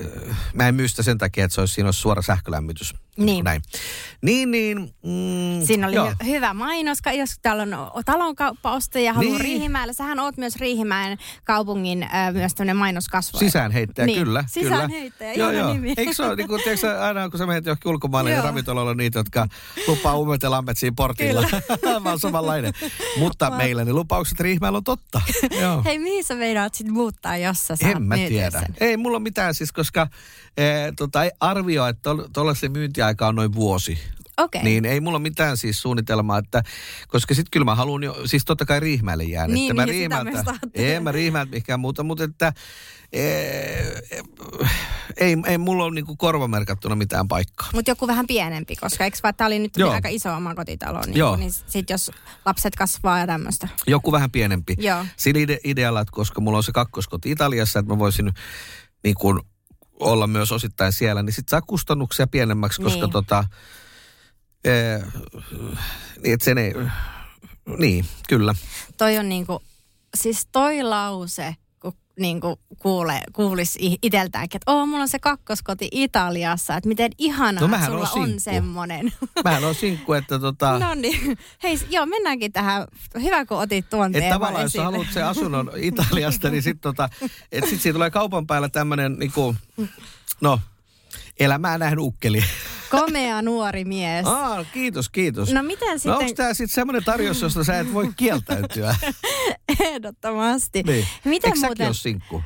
mä 0.55 0.69
en 0.69 0.75
myy 0.75 0.89
sitä 0.89 1.03
sen 1.03 1.19
takia, 1.19 1.45
että 1.45 1.55
se 1.55 1.61
olisi, 1.61 1.75
siinä 1.75 1.89
olisi 1.89 2.01
suora 2.01 2.23
sähkölämmitys. 2.23 2.95
Niin. 3.19 3.45
Näin. 3.45 3.63
Niin, 4.23 4.51
niin. 4.51 4.79
Mm, 4.79 5.67
Siinä 5.67 5.87
oli 5.87 5.95
joo. 5.97 6.11
hy- 6.11 6.27
hyvä 6.27 6.55
mainos, 6.55 6.99
jos 7.19 7.31
täällä 7.43 7.63
on 7.63 8.03
talonkauppaostaja 8.05 9.05
ja 9.05 9.13
haluaa 9.13 9.33
Niin. 9.33 9.41
Riihimäellä. 9.41 9.93
Sähän 9.93 10.19
oot 10.19 10.37
myös 10.37 10.57
Riihimäen 10.57 11.19
kaupungin 11.45 12.03
äh, 12.03 12.33
myös 12.33 12.55
tämmöinen 12.55 12.77
mainoskasvu. 12.77 13.39
Sisäänheittäjä, 13.39 14.07
Niin, 14.07 14.19
kyllä. 14.19 14.45
sisäänheittäjä, 14.49 15.35
kyllä. 15.35 15.53
ihana 15.53 15.73
nimi. 15.75 15.95
Eikö 15.97 16.13
se 16.13 16.23
ole, 16.23 16.37
niin 16.37 16.49
kuin, 16.49 16.63
tiedätkö, 16.63 17.01
aina 17.01 17.29
kun 17.31 17.39
sä 17.39 17.47
menet 17.47 17.67
johonkin 17.67 17.91
ulkomaille, 17.91 18.31
niin 18.31 18.37
Joo. 18.37 18.47
ravintolalla 18.47 18.91
on 18.91 18.97
niitä, 18.97 19.19
jotka 19.19 19.47
lupaa 19.89 20.17
umet 20.17 20.43
ja 20.43 20.51
lampet 20.51 20.79
siinä 20.79 20.95
portilla. 20.97 21.47
Mä 22.03 22.11
oon 22.11 22.21
samanlainen. 22.27 22.73
Mutta 23.19 23.51
meillä 23.51 23.85
ne 23.85 23.93
lupaukset 23.93 24.41
Riihimäellä 24.41 24.77
on 24.77 24.85
totta. 24.85 25.21
Joo. 25.61 25.83
Hei, 25.85 25.99
mihin 25.99 26.25
sä 26.25 26.35
meinaat 26.35 26.75
sit 26.75 26.89
muuttaa, 26.89 27.37
jos 27.37 27.67
sä 27.67 27.77
saat 27.77 27.97
En 27.97 28.03
mä 28.03 28.15
tiedä. 28.17 28.51
sen? 28.61 28.75
Ei 28.81 28.97
mulla 28.97 29.19
mitään 29.19 29.55
siis, 29.55 29.73
koska 29.73 30.09
eh, 30.57 30.93
tota, 30.97 31.25
ei 31.25 31.31
arvioi, 31.41 31.91
että 31.91 32.11
tuolla 32.33 32.55
se 32.55 32.69
myyntiaika 33.03 33.29
on 33.29 33.35
noin 33.35 33.55
vuosi. 33.55 33.99
Okei. 34.37 34.63
Niin 34.63 34.85
ei 34.85 35.01
mulla 35.01 35.19
mitään 35.19 35.57
siis 35.57 35.83
suunnitelmaa, 35.83 36.39
että, 36.39 36.63
koska 37.09 37.35
sitten 37.35 37.51
kyllä 37.51 37.65
mä 37.65 37.75
haluan 37.75 38.03
jo, 38.03 38.17
siis 38.27 38.45
totta 38.45 38.65
kai 38.65 38.81
Riihimäelle 38.81 39.25
jään. 39.25 39.51
Niin, 39.51 39.71
että 39.71 39.83
mä 39.83 39.87
niin, 39.87 40.13
ajattelin. 40.13 40.61
ei 40.75 41.01
mä 41.01 41.13
Riihimäeltä 41.13 41.51
mihinkään 41.51 41.81
muuta, 41.81 42.03
mutta 42.03 42.25
että 42.25 42.53
eh, 43.13 44.03
ei, 45.17 45.37
ei 45.47 45.59
mulla 45.59 45.85
ole 45.85 45.95
niinku 45.95 46.17
korvamerkattuna 46.17 46.97
mitään 46.97 47.29
paikkaa. 47.29 47.69
Mutta 47.75 47.91
joku 47.91 48.07
vähän 48.07 48.27
pienempi, 48.27 48.77
koska 48.77 49.05
eikö 49.05 49.19
vaan, 49.23 49.35
tää 49.35 49.47
oli 49.47 49.59
nyt 49.59 49.77
Joo. 49.77 49.91
aika 49.91 50.09
iso 50.09 50.35
oma 50.35 50.55
kotitalo, 50.55 51.01
niin, 51.07 51.17
Joo. 51.17 51.37
niin 51.37 51.53
sit 51.53 51.91
jos 51.91 52.11
lapset 52.45 52.75
kasvaa 52.75 53.19
ja 53.19 53.27
tämmöistä. 53.27 53.69
Joku 53.87 54.13
vähän 54.13 54.31
pienempi. 54.31 54.75
Joo. 54.79 55.05
Sillä 55.17 55.41
ide- 55.41 55.61
idealla, 55.65 56.01
että 56.01 56.13
koska 56.13 56.41
mulla 56.41 56.59
on 56.59 56.65
se 56.65 56.73
kakkoskoti 56.73 57.31
Italiassa, 57.31 57.79
että 57.79 57.93
mä 57.93 57.99
voisin 57.99 58.33
niin 59.05 59.15
kuin 59.15 59.41
olla 60.01 60.27
myös 60.27 60.53
osittain 60.53 60.93
siellä, 60.93 61.23
niin 61.23 61.35
sit 61.35 61.49
saa 61.49 61.63
kustannuksia 61.63 62.27
pienemmäksi, 62.27 62.83
koska 62.83 63.01
Niin. 63.01 63.11
tota, 63.11 63.45
ee, 64.65 65.03
niin 66.23 66.35
että 66.35 66.45
sen 66.45 66.59
ei, 66.59 66.73
niin, 67.79 68.05
kyllä. 68.29 68.55
Toi 68.99 69.19
on 69.19 69.29
niinku, 69.29 69.63
siis 70.17 70.49
toi 70.53 70.83
lause, 70.83 71.57
kun 72.15 72.23
niinku 72.23 72.59
kuule, 72.79 73.21
kuulisi 73.33 73.79
i- 73.87 73.99
iteltäänkin, 74.03 74.57
että 74.59 74.73
oo, 74.73 74.87
mulla 74.87 75.03
on 75.03 75.09
se 75.09 75.19
kakkoskoti 75.19 75.89
Italiassa, 75.93 76.77
että 76.77 76.89
miten 76.89 77.11
ihanaa, 77.19 77.61
No, 77.61 77.69
mähän 77.69 77.91
sulla 77.91 78.01
on 78.01 78.27
sinkku. 78.27 78.41
semmonen. 78.41 79.13
Mä 79.45 79.57
en 79.59 79.65
ole 79.65 79.75
sinkku, 79.75 80.13
että 80.13 80.39
tota, 80.39 80.79
no 80.79 80.95
niin, 80.95 81.39
hei, 81.63 81.79
joo, 81.91 82.07
mennäänkin 82.07 82.53
tähän. 82.53 82.87
Hyvä, 83.23 83.47
kun 83.47 83.59
otit 83.59 83.91
tuon 83.91 84.17
että 84.17 84.31
tavallaan 84.31 84.63
jos 84.63 84.71
esille. 84.71 84.85
haluat 84.85 85.07
sen 85.13 85.27
asunnon 85.27 85.71
Italiasta, 85.83 86.51
niin 86.51 86.63
sitten 86.63 86.83
tota, 86.83 87.09
sit 87.71 87.81
siitä 87.81 87.93
tulee 87.97 88.11
kaupan 88.11 88.47
päällä 88.47 88.69
tämmönen 88.69 89.13
niinku, 89.19 89.57
no, 90.41 90.61
elämää 91.41 91.79
nähnyt 91.79 92.05
ukkeli. 92.05 92.45
Komea 92.91 93.43
nuori 93.43 93.85
mies. 93.85 94.27
Aa, 94.27 94.65
kiitos, 94.65 95.09
kiitos. 95.09 95.53
No 95.53 95.63
miten 95.63 95.89
No 95.93 95.99
sitten, 95.99 96.13
onko 96.13 96.33
tämä 96.37 96.55
sitten 96.55 96.75
semmoinen 96.75 97.05
tarjous, 97.05 97.43
josta 97.43 97.65
sä 97.65 97.79
et 97.81 97.93
voi 97.95 98.09
kieltäytyä? 98.17 98.95
ehdottomasti. 99.81 100.83
niin. 100.83 101.07
Miten 101.25 101.49
Eikö 101.57 101.67
muuten, 101.67 101.87
ole 101.87 101.95
sinkku? 101.95 102.43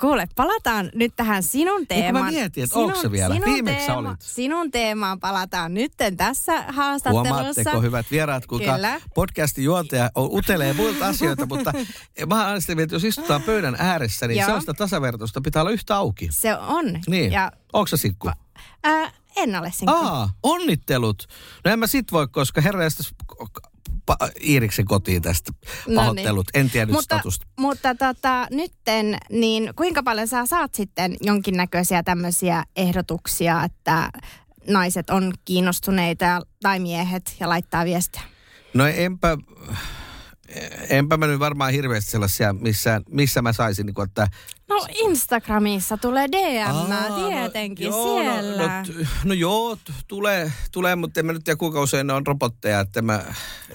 Kuule, 0.00 0.28
palataan 0.36 0.90
nyt 0.94 1.12
tähän 1.16 1.42
sinun 1.42 1.74
kun 1.76 1.80
mä 1.80 1.86
teemaan. 2.02 2.32
mietin, 2.34 2.64
että 2.64 2.78
onko 2.78 3.00
se 3.00 3.10
vielä? 3.10 3.34
Sinun, 3.34 3.52
Viimeksi 3.54 3.86
teema, 3.86 4.08
olit. 4.08 4.20
sinun 4.22 4.70
teemaan 4.70 5.20
palataan 5.20 5.74
nyt 5.74 5.92
tässä 6.16 6.62
haastattelussa. 6.68 7.34
Huomaatteko, 7.34 7.80
hyvät 7.82 8.06
vieraat, 8.10 8.46
kuinka 8.46 8.72
Kyllä. 8.74 9.00
podcastin 9.14 9.64
juontaja 9.64 10.10
on- 10.14 10.28
utelee 10.32 10.72
muilta 10.72 11.06
asioita, 11.06 11.46
mutta 11.46 11.72
mä 12.30 12.46
mieltä, 12.68 12.82
että 12.82 12.94
jos 12.94 13.04
istutaan 13.04 13.42
pöydän 13.42 13.76
ääressä, 13.78 14.28
niin 14.28 14.38
Joo. 14.38 14.46
sellaista 14.46 14.74
tasavertoista 14.74 15.40
pitää 15.40 15.62
olla 15.62 15.70
yhtä 15.70 15.96
auki. 15.96 16.28
Se 16.30 16.54
on. 16.56 16.84
Niin. 17.08 17.32
Ja, 17.32 17.52
Onko 17.72 17.86
se 17.86 17.96
sinkku? 17.96 18.30
ää, 18.84 19.12
en 19.36 19.56
ole 19.56 19.72
sinkku. 19.74 19.96
Aa, 19.96 20.30
onnittelut. 20.42 21.26
No 21.64 21.70
en 21.70 21.78
mä 21.78 21.86
sit 21.86 22.12
voi, 22.12 22.28
koska 22.28 22.60
herra 22.60 22.84
pa- 24.10 24.30
Iiriksen 24.48 24.84
kotiin 24.84 25.22
tästä 25.22 25.52
No 25.88 25.94
pahoittelut. 25.94 26.46
En 26.54 26.70
tiedä 26.70 26.92
mutta, 26.92 27.16
statusta. 27.16 27.46
mutta 27.58 27.94
tota, 27.94 28.46
nytten, 28.50 29.18
niin 29.30 29.70
kuinka 29.76 30.02
paljon 30.02 30.28
sä 30.28 30.46
saat 30.46 30.74
sitten 30.74 31.16
jonkinnäköisiä 31.20 32.02
tämmöisiä 32.02 32.64
ehdotuksia, 32.76 33.64
että 33.64 34.10
naiset 34.68 35.10
on 35.10 35.32
kiinnostuneita 35.44 36.40
tai 36.62 36.78
miehet 36.80 37.36
ja 37.40 37.48
laittaa 37.48 37.84
viestiä? 37.84 38.22
No 38.74 38.86
enpä, 38.86 39.38
enpä 40.88 41.16
mä 41.16 41.26
nyt 41.26 41.38
varmaan 41.38 41.72
hirveästi 41.72 42.10
sellaisia, 42.10 42.52
missä, 42.52 43.00
missä 43.08 43.42
mä 43.42 43.52
saisin, 43.52 43.86
niin 43.86 43.94
kuin, 43.94 44.08
että... 44.08 44.28
No 44.68 44.86
Instagramissa 44.94 45.96
tulee 45.96 46.28
DM, 46.32 46.92
Aa, 46.92 47.28
tietenkin 47.28 47.90
no, 47.90 47.96
joo, 47.96 48.20
siellä. 48.20 48.62
No, 48.62 48.68
no, 48.68 49.06
no 49.24 49.34
joo, 49.34 49.78
tulee, 50.08 50.52
tulee, 50.72 50.96
mutta 50.96 51.20
en 51.20 51.26
mä 51.26 51.32
nyt 51.32 51.44
tiedä 51.44 51.56
kuinka 51.56 51.80
usein 51.80 52.06
ne 52.06 52.12
on 52.12 52.26
robotteja. 52.26 52.80
Että 52.80 53.02
mä, 53.02 53.24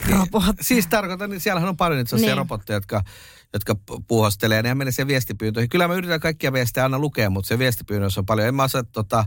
Robotteja. 0.09 0.53
Siis 0.61 0.87
tarkoitan, 0.87 1.29
niin 1.29 1.39
siellähän 1.39 1.69
on 1.69 1.77
paljon 1.77 1.97
niitä 1.97 2.09
sellaisia 2.09 2.29
Niin. 2.29 2.37
robotteja, 2.37 2.77
jotka, 2.77 3.01
jotka 3.53 3.75
pu- 3.91 4.03
puuhastelee 4.07 4.57
ja 4.57 4.63
nehän 4.63 4.77
menee 4.77 4.91
siihen 4.91 5.07
viestipyyntöihin. 5.07 5.69
Kyllä 5.69 5.87
mä 5.87 5.93
yritän 5.93 6.19
kaikkia 6.19 6.53
viestejä 6.53 6.83
aina 6.83 6.99
lukea, 6.99 7.29
mutta 7.29 7.47
se 7.47 7.59
viestipyynnössä 7.59 8.21
on 8.21 8.25
paljon. 8.25 8.47
En 8.47 8.55
mä 8.55 8.63
osaa 8.63 8.83
tota, 8.83 9.25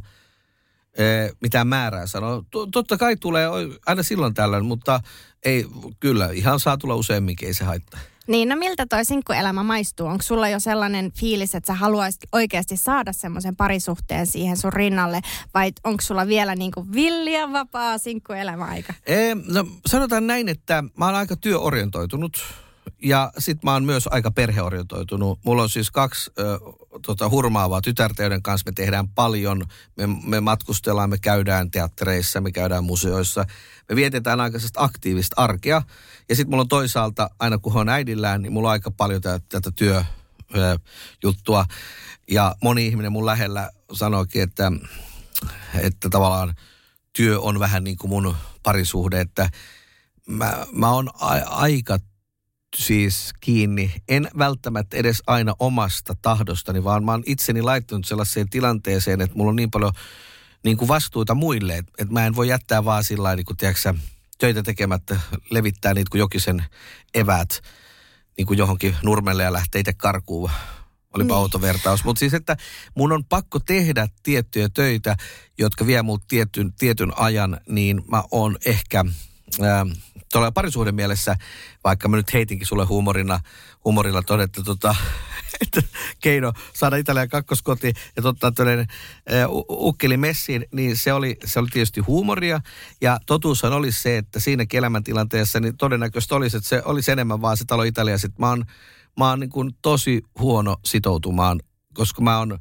mitään 1.41 1.67
määrää 1.67 2.07
sanoa. 2.07 2.45
Totta 2.73 2.97
kai 2.97 3.17
tulee 3.17 3.49
aina 3.87 4.03
silloin 4.03 4.35
tällöin, 4.35 4.65
mutta 4.65 5.01
ei, 5.45 5.67
kyllä, 6.01 6.31
ihan 6.33 6.61
saa 6.61 6.77
tulla 6.77 6.95
useamminkin, 6.95 7.47
ei 7.47 7.55
se 7.55 7.65
haittaa. 7.65 8.01
Niin, 8.27 8.49
no 8.49 8.57
miltä 8.57 8.87
toi 8.87 9.05
sinkkuelämä 9.05 9.63
maistuu? 9.63 10.07
Onko 10.07 10.23
sulla 10.23 10.49
jo 10.49 10.61
sellainen 10.61 11.13
fiilis, 11.13 11.55
että 11.55 11.67
sä 11.67 11.75
haluaisit 11.75 12.23
oikeasti 12.33 12.77
saada 12.77 13.13
semmoisen 13.13 13.57
parisuhteen 13.57 14.27
siihen 14.27 14.57
sun 14.57 14.73
rinnalle? 14.73 15.21
Vai 15.55 15.73
onko 15.85 16.01
sulla 16.01 16.27
vielä 16.27 16.55
niin 16.55 16.73
kuin 16.73 16.93
villiä 16.93 17.53
vapaa 17.53 17.99
sinkkuelämäaika? 17.99 18.95
Ee, 19.07 19.35
no 19.35 19.67
sanotaan 19.87 20.27
näin, 20.27 20.49
että 20.49 20.85
mä 20.99 21.07
oon 21.07 21.15
aika 21.15 21.37
työorientoitunut 21.37 22.45
ja 23.03 23.33
sit 23.39 23.63
mä 23.63 23.73
oon 23.73 23.85
myös 23.85 24.09
aika 24.11 24.31
perheorientoitunut. 24.31 25.39
Mulla 25.45 25.63
on 25.63 25.71
siis 25.71 25.91
kaksi 25.91 26.31
ö, 26.39 26.59
tota, 27.07 27.29
hurmaavaa 27.29 27.81
tytärtä, 27.81 28.23
joiden 28.23 28.43
kanssa 28.43 28.71
me 28.71 28.73
tehdään 28.73 29.09
paljon. 29.09 29.65
Me, 29.97 30.07
me 30.25 30.41
matkustellaan, 30.41 31.11
me 31.11 31.19
käydään 31.19 31.71
teattereissa, 31.71 32.41
me 32.41 32.53
käydään 32.53 32.85
museoissa. 32.85 33.45
Me 33.89 33.97
vietetään 33.97 34.41
aika 34.41 34.59
aktiivista 34.77 35.35
arkea. 35.43 35.83
Ja 36.29 36.37
sitten 36.37 36.51
mulla 36.51 36.61
on 36.61 36.69
toisaalta, 36.69 37.31
aina 37.39 37.59
kun 37.59 37.77
on 37.77 37.89
äidillään, 37.89 38.43
niin 38.43 38.53
mulla 38.53 38.69
on 38.69 38.73
aika 38.73 38.91
paljon 38.91 39.23
tä- 39.23 39.41
tätä 39.49 39.71
työjuttua. 39.77 41.67
Ja 42.31 42.55
moni 42.63 42.87
ihminen 42.87 43.13
mun 43.13 43.27
lähellä 43.27 43.71
sanoikin, 43.93 44.43
että, 44.43 44.73
että 45.75 46.11
tavallaan 46.11 46.55
työ 47.17 47.41
on 47.41 47.59
vähän 47.59 47.85
niin 47.85 47.97
kuin 47.97 48.09
mun 48.09 48.37
parisuhde, 48.63 49.21
että 49.21 49.51
mä, 50.27 50.67
mä 50.73 50.91
oon 50.91 51.11
a- 51.15 51.49
aika 51.51 51.99
siis 52.77 53.33
kiinni, 53.41 53.93
en 54.09 54.29
välttämättä 54.39 54.97
edes 54.97 55.23
aina 55.27 55.55
omasta 55.59 56.17
tahdostani, 56.23 56.85
vaan 56.85 57.05
mä 57.05 57.13
oon 57.13 57.23
itseni 57.27 57.63
laittanut 57.63 58.05
sellaiseen 58.05 58.51
tilanteeseen, 58.51 59.21
että 59.21 59.37
mulla 59.37 59.51
on 59.51 59.57
niin 59.57 59.71
paljon 59.71 59.93
niin 60.65 60.77
kuin 60.77 60.89
vastuuta 60.89 61.35
muille, 61.35 61.77
että, 61.77 61.93
että 61.99 62.13
mä 62.13 62.27
en 62.27 62.37
voi 62.37 62.49
jättää 62.49 62.85
vaan 62.85 63.05
sillä 63.05 63.23
lailla, 63.23 63.37
niin 63.37 63.45
kuin, 63.45 63.57
tiedätkö, 63.57 63.95
töitä 64.39 64.63
tekemättä, 64.63 65.21
levittää 65.51 65.95
niitä 65.95 66.11
kuin 66.11 66.19
jokisen 66.19 66.65
eväät 67.15 67.63
niin 68.37 68.47
kuin 68.47 68.59
johonkin 68.59 68.97
nurmelle 69.03 69.43
ja 69.43 69.53
lähtee 69.53 69.81
itse 69.81 69.93
karkuun. 69.93 70.51
Olipa 71.15 71.35
niin. 71.35 71.39
autovertaus. 71.39 72.05
Mutta 72.05 72.21
siis, 72.21 72.35
että 72.35 72.57
mun 72.95 73.13
on 73.13 73.25
pakko 73.25 73.61
tehdä 73.61 74.09
tiettyjä 74.23 74.69
töitä, 74.75 75.17
jotka 75.59 75.87
vie 75.87 76.03
mut 76.03 76.23
tietyn, 76.29 76.73
tietyn 76.73 77.13
ajan, 77.19 77.61
niin 77.69 78.03
mä 78.11 78.23
oon 78.31 78.57
ehkä 78.67 79.05
ää, 79.61 79.87
tuolla 80.35 80.53
parisuuden 80.53 80.95
mielessä, 80.95 81.37
vaikka 81.85 82.09
mä 82.09 82.17
nyt 82.17 82.33
heitinkin 82.33 82.67
sulle 82.67 82.85
huumorina, 82.85 83.41
huumorilla 83.85 84.23
todetta, 84.23 84.63
tota, 84.63 84.97
että 85.63 85.83
keino 86.21 86.53
saada 86.73 86.97
Italian 86.97 87.29
kakkoskoti 87.29 87.93
ja 88.17 88.23
totta 88.23 88.53
tällainen 88.53 88.87
ukkeli 89.71 90.17
messiin, 90.17 90.67
niin 90.73 90.97
se 90.97 91.13
oli, 91.13 91.37
se 91.45 91.59
oli 91.59 91.69
tietysti 91.73 92.01
huumoria. 92.01 92.61
Ja 93.01 93.19
totuushan 93.27 93.73
oli 93.73 93.93
se, 93.93 94.19
että 94.19 94.41
siinäkin 94.41 94.79
elämäntilanteessa 94.79 95.61
niin 95.61 95.77
todennäköisesti 95.77 96.35
olisi, 96.35 96.57
että 96.57 96.69
se 96.69 96.83
olisi 96.85 97.13
enemmän 97.13 97.43
vaan 97.43 97.57
se 97.57 97.65
talo 97.65 97.83
Italia. 97.83 98.19
Sitten 98.19 98.41
mä 98.41 98.49
oon, 98.49 98.65
mä 99.19 99.31
oon 99.31 99.41
niin 99.41 99.51
kuin 99.51 99.71
tosi 99.83 100.23
huono 100.39 100.77
sitoutumaan, 100.85 101.61
koska 101.95 102.23
mä 102.23 102.39
oon 102.39 102.59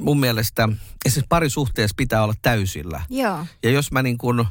mun 0.00 0.20
mielestä 0.20 0.68
esimerkiksi 1.04 1.26
parisuhteessa 1.28 1.94
pitää 1.96 2.24
olla 2.24 2.34
täysillä. 2.42 3.02
Joo. 3.10 3.46
Ja 3.62 3.70
jos 3.70 3.92
mä 3.92 4.02
niin 4.02 4.18
kuin 4.18 4.44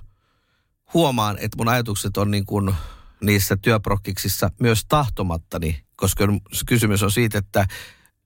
huomaan, 0.94 1.38
että 1.38 1.58
mun 1.58 1.68
ajatukset 1.68 2.18
on 2.18 2.32
niin 2.32 2.46
kuin 2.46 2.76
niissä 3.22 3.58
työprokkiksissa 3.58 4.52
myös 4.60 4.86
tahtomattani, 4.86 5.84
koska 5.96 6.28
kysymys 6.66 7.04
on 7.04 7.12
siitä, 7.12 7.38
että 7.38 7.68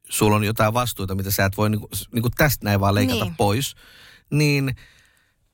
sulla 0.09 0.35
on 0.35 0.43
jotain 0.43 0.73
vastuuta, 0.73 1.15
mitä 1.15 1.31
sä 1.31 1.45
et 1.45 1.57
voi 1.57 1.69
niin 1.69 1.79
kuin, 1.79 1.89
niin 2.11 2.21
kuin 2.21 2.31
tästä 2.37 2.65
näin 2.65 2.79
vaan 2.79 2.95
leikata 2.95 3.25
Niin. 3.25 3.35
pois, 3.35 3.75
niin 4.29 4.75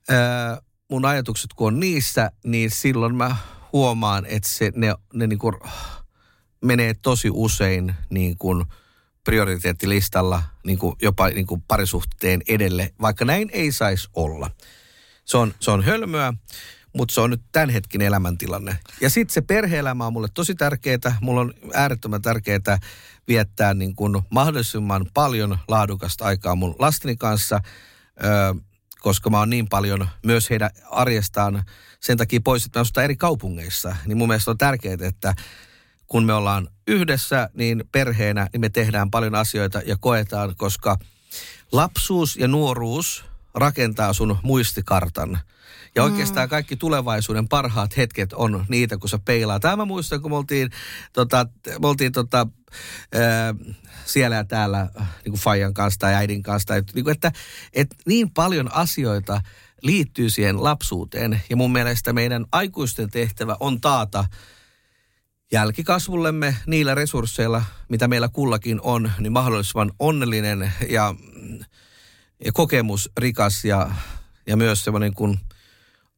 ää, 0.10 0.62
mun 0.90 1.06
ajatukset 1.06 1.54
kun 1.54 1.68
on 1.68 1.80
niissä, 1.80 2.32
niin 2.46 2.72
silloin 2.72 3.16
mä 3.16 3.36
huomaan, 3.74 4.26
että 4.26 4.50
se, 4.50 4.72
ne, 4.76 4.96
ne 5.14 5.28
niin 5.28 5.40
kuin 5.40 5.56
menee 6.66 6.94
tosi 7.02 7.30
usein 7.34 7.96
niin 8.10 8.38
kuin 8.38 8.66
prioriteettilistalla 9.24 10.44
niin 10.66 10.80
kuin 10.80 10.96
jopa 11.02 11.30
niin 11.30 11.48
kuin 11.48 11.62
parisuhteen 11.68 12.42
edelle, 12.48 12.94
vaikka 13.02 13.26
näin 13.26 13.50
ei 13.54 13.72
saisi 13.72 14.10
olla. 14.14 14.52
Se 15.26 15.38
on, 15.38 15.54
se 15.60 15.72
on 15.72 15.84
hölmöä, 15.84 16.34
mutta 17.00 17.14
se 17.14 17.22
on 17.22 17.30
nyt 17.30 17.42
tämänhetkinen 17.52 18.08
elämäntilanne. 18.08 18.80
Ja 19.02 19.10
sitten 19.10 19.34
se 19.34 19.42
perhe-elämä 19.42 20.06
on 20.06 20.14
mulle 20.14 20.28
tosi 20.34 20.56
tärkeää. 20.56 21.18
Mulla 21.22 21.42
on 21.42 21.54
äärettömän 21.74 22.22
tärkeää 22.22 22.80
viettää 23.28 23.74
niin 23.74 23.96
kuin 23.96 24.22
mahdollisimman 24.30 25.06
paljon 25.14 25.58
laadukasta 25.68 26.26
aikaa 26.26 26.56
mun 26.56 26.76
lasteni 26.80 27.16
kanssa, 27.16 27.60
koska 29.00 29.30
mä 29.30 29.40
oon 29.40 29.50
niin 29.50 29.70
paljon 29.70 30.08
myös 30.26 30.50
heidän 30.50 30.70
arjestaan 30.92 31.64
sen 32.00 32.18
takia 32.18 32.40
pois, 32.44 32.66
että 32.66 32.84
mä 32.96 33.04
eri 33.04 33.16
kaupungeissa. 33.16 33.96
Niin 34.06 34.18
mun 34.18 34.28
mielestä 34.28 34.52
on 34.52 34.58
tärkeää, 34.58 34.98
että 35.02 35.34
kun 36.08 36.26
me 36.26 36.34
ollaan 36.34 36.70
yhdessä, 36.88 37.50
niin 37.54 37.84
perheenä, 37.92 38.48
niin 38.54 38.62
me 38.62 38.70
tehdään 38.70 39.12
paljon 39.12 39.36
asioita 39.36 39.82
ja 39.86 39.98
koetaan, 40.00 40.56
koska 40.56 40.98
lapsuus 41.72 42.36
ja 42.36 42.48
nuoruus 42.48 43.29
rakentaa 43.54 44.14
sun 44.14 44.38
muistikartan. 44.44 45.40
Ja 45.96 46.04
oikeastaan 46.04 46.50
kaikki 46.50 46.76
tulevaisuuden 46.76 47.48
parhaat 47.48 47.98
hetket 47.98 48.34
on 48.34 48.66
niitä, 48.70 48.98
kun 48.98 49.10
sä 49.10 49.20
peilaat. 49.26 49.62
Tämä 49.62 49.76
mä 49.76 49.86
muistan, 49.86 50.22
kun 50.22 50.32
me 50.32 50.38
oltiin, 50.38 50.70
tota, 51.14 51.48
me 51.82 51.88
oltiin 51.88 52.12
tota, 52.12 52.48
ää, 53.14 53.56
siellä 54.06 54.36
ja 54.36 54.44
täällä 54.44 54.80
äh, 54.80 55.08
niin 55.26 55.32
kuin 55.32 55.42
Fajan 55.42 55.74
kanssa 55.74 56.00
tai 56.00 56.14
äidin 56.14 56.44
kanssa. 56.44 56.68
Tai, 56.68 56.84
niin 56.94 57.04
kuin, 57.04 57.12
että, 57.12 57.32
että 57.74 57.96
niin 58.06 58.32
paljon 58.32 58.74
asioita 58.74 59.42
liittyy 59.82 60.30
siihen 60.30 60.64
lapsuuteen. 60.64 61.42
Ja 61.50 61.56
mun 61.56 61.72
mielestä 61.72 62.14
meidän 62.14 62.46
aikuisten 62.52 63.10
tehtävä 63.10 63.58
on 63.60 63.82
taata 63.82 64.26
jälkikasvullemme 65.52 66.56
niillä 66.68 66.96
resursseilla, 66.96 67.64
mitä 67.90 68.08
meillä 68.08 68.30
kullakin 68.30 68.82
on, 68.82 69.12
niin 69.20 69.32
mahdollisimman 69.32 69.92
onnellinen 70.00 70.74
ja, 70.90 71.16
ja 72.46 72.52
kokemusrikas 72.52 73.66
ja, 73.66 73.92
ja 74.48 74.58
myös 74.58 74.84
semmoinen 74.84 75.14
kuin 75.14 75.40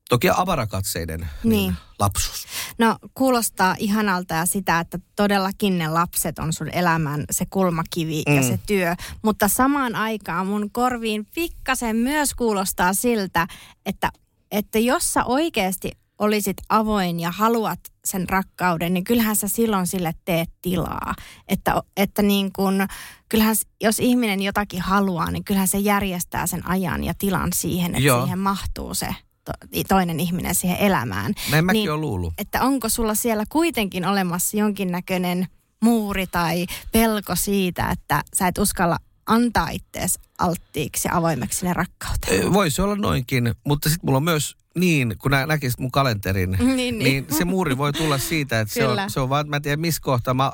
toki 0.09 0.29
avarakatseiden 0.35 1.19
niin. 1.19 1.29
Niin. 1.43 1.73
lapsuus. 1.99 2.45
No 2.77 2.97
kuulostaa 3.13 3.75
ihanalta 3.79 4.33
ja 4.33 4.45
sitä, 4.45 4.79
että 4.79 4.99
todellakin 5.15 5.77
ne 5.77 5.87
lapset 5.87 6.39
on 6.39 6.53
sun 6.53 6.69
elämän 6.73 7.23
se 7.31 7.45
kulmakivi 7.49 8.23
mm. 8.27 8.35
ja 8.35 8.43
se 8.43 8.59
työ. 8.67 8.95
Mutta 9.21 9.47
samaan 9.47 9.95
aikaan 9.95 10.47
mun 10.47 10.71
korviin 10.71 11.27
pikkasen 11.35 11.95
myös 11.95 12.33
kuulostaa 12.33 12.93
siltä, 12.93 13.47
että, 13.85 14.11
että 14.51 14.79
jos 14.79 15.13
sä 15.13 15.23
oikeasti 15.23 15.91
olisit 16.21 16.57
avoin 16.69 17.19
ja 17.19 17.31
haluat 17.31 17.79
sen 18.05 18.29
rakkauden, 18.29 18.93
niin 18.93 19.03
kyllähän 19.03 19.35
sä 19.35 19.47
silloin 19.47 19.87
sille 19.87 20.13
teet 20.25 20.49
tilaa. 20.61 21.15
Että, 21.47 21.81
että 21.97 22.21
niin 22.21 22.53
kun, 22.53 22.87
kyllähän 23.29 23.55
jos 23.81 23.99
ihminen 23.99 24.41
jotakin 24.41 24.81
haluaa, 24.81 25.31
niin 25.31 25.43
kyllähän 25.43 25.67
se 25.67 25.77
järjestää 25.77 26.47
sen 26.47 26.67
ajan 26.67 27.03
ja 27.03 27.13
tilan 27.17 27.49
siihen, 27.55 27.91
että 27.91 28.07
Joo. 28.07 28.23
siihen 28.23 28.39
mahtuu 28.39 28.93
se 28.93 29.07
to, 29.45 29.51
toinen 29.87 30.19
ihminen 30.19 30.55
siihen 30.55 30.77
elämään. 30.77 31.33
Näin 31.51 31.65
mäkin 31.65 31.79
Niin- 31.79 32.01
luullut. 32.01 32.33
että 32.37 32.61
onko 32.63 32.89
sulla 32.89 33.15
siellä 33.15 33.43
kuitenkin 33.49 34.05
olemassa 34.05 34.57
jonkinnäköinen 34.57 35.47
muuri 35.83 36.27
tai 36.27 36.65
pelko 36.91 37.35
siitä, 37.35 37.89
että 37.91 38.23
sä 38.35 38.47
et 38.47 38.57
uskalla 38.57 38.97
antaa 39.25 39.69
ittees 39.69 40.19
alttiiksi 40.39 41.07
ja 41.07 41.17
avoimeksi 41.17 41.59
sinne 41.59 41.73
rakkauteen. 41.73 42.53
Voisi 42.53 42.81
olla 42.81 42.95
noinkin, 42.95 43.55
mutta 43.67 43.89
sitten 43.89 44.07
mulla 44.07 44.17
on 44.17 44.23
myös 44.23 44.57
niin, 44.77 45.15
kun 45.17 45.31
nä, 45.31 45.45
näkisit 45.45 45.79
mun 45.79 45.91
kalenterin, 45.91 46.51
Niin, 46.51 46.65
niin, 46.75 46.77
niin. 46.99 46.99
niin. 46.99 47.25
se 47.37 47.45
muuri 47.45 47.77
voi 47.77 47.93
tulla 47.93 48.17
siitä, 48.17 48.59
että 48.59 48.73
se 48.73 48.87
on, 48.87 48.97
se 49.07 49.19
on 49.19 49.29
vaan, 49.29 49.49
mä 49.49 49.55
en 49.55 49.61
tiedä 49.61 49.77
missä 49.77 50.01
kohtaa 50.01 50.33
mä 50.33 50.51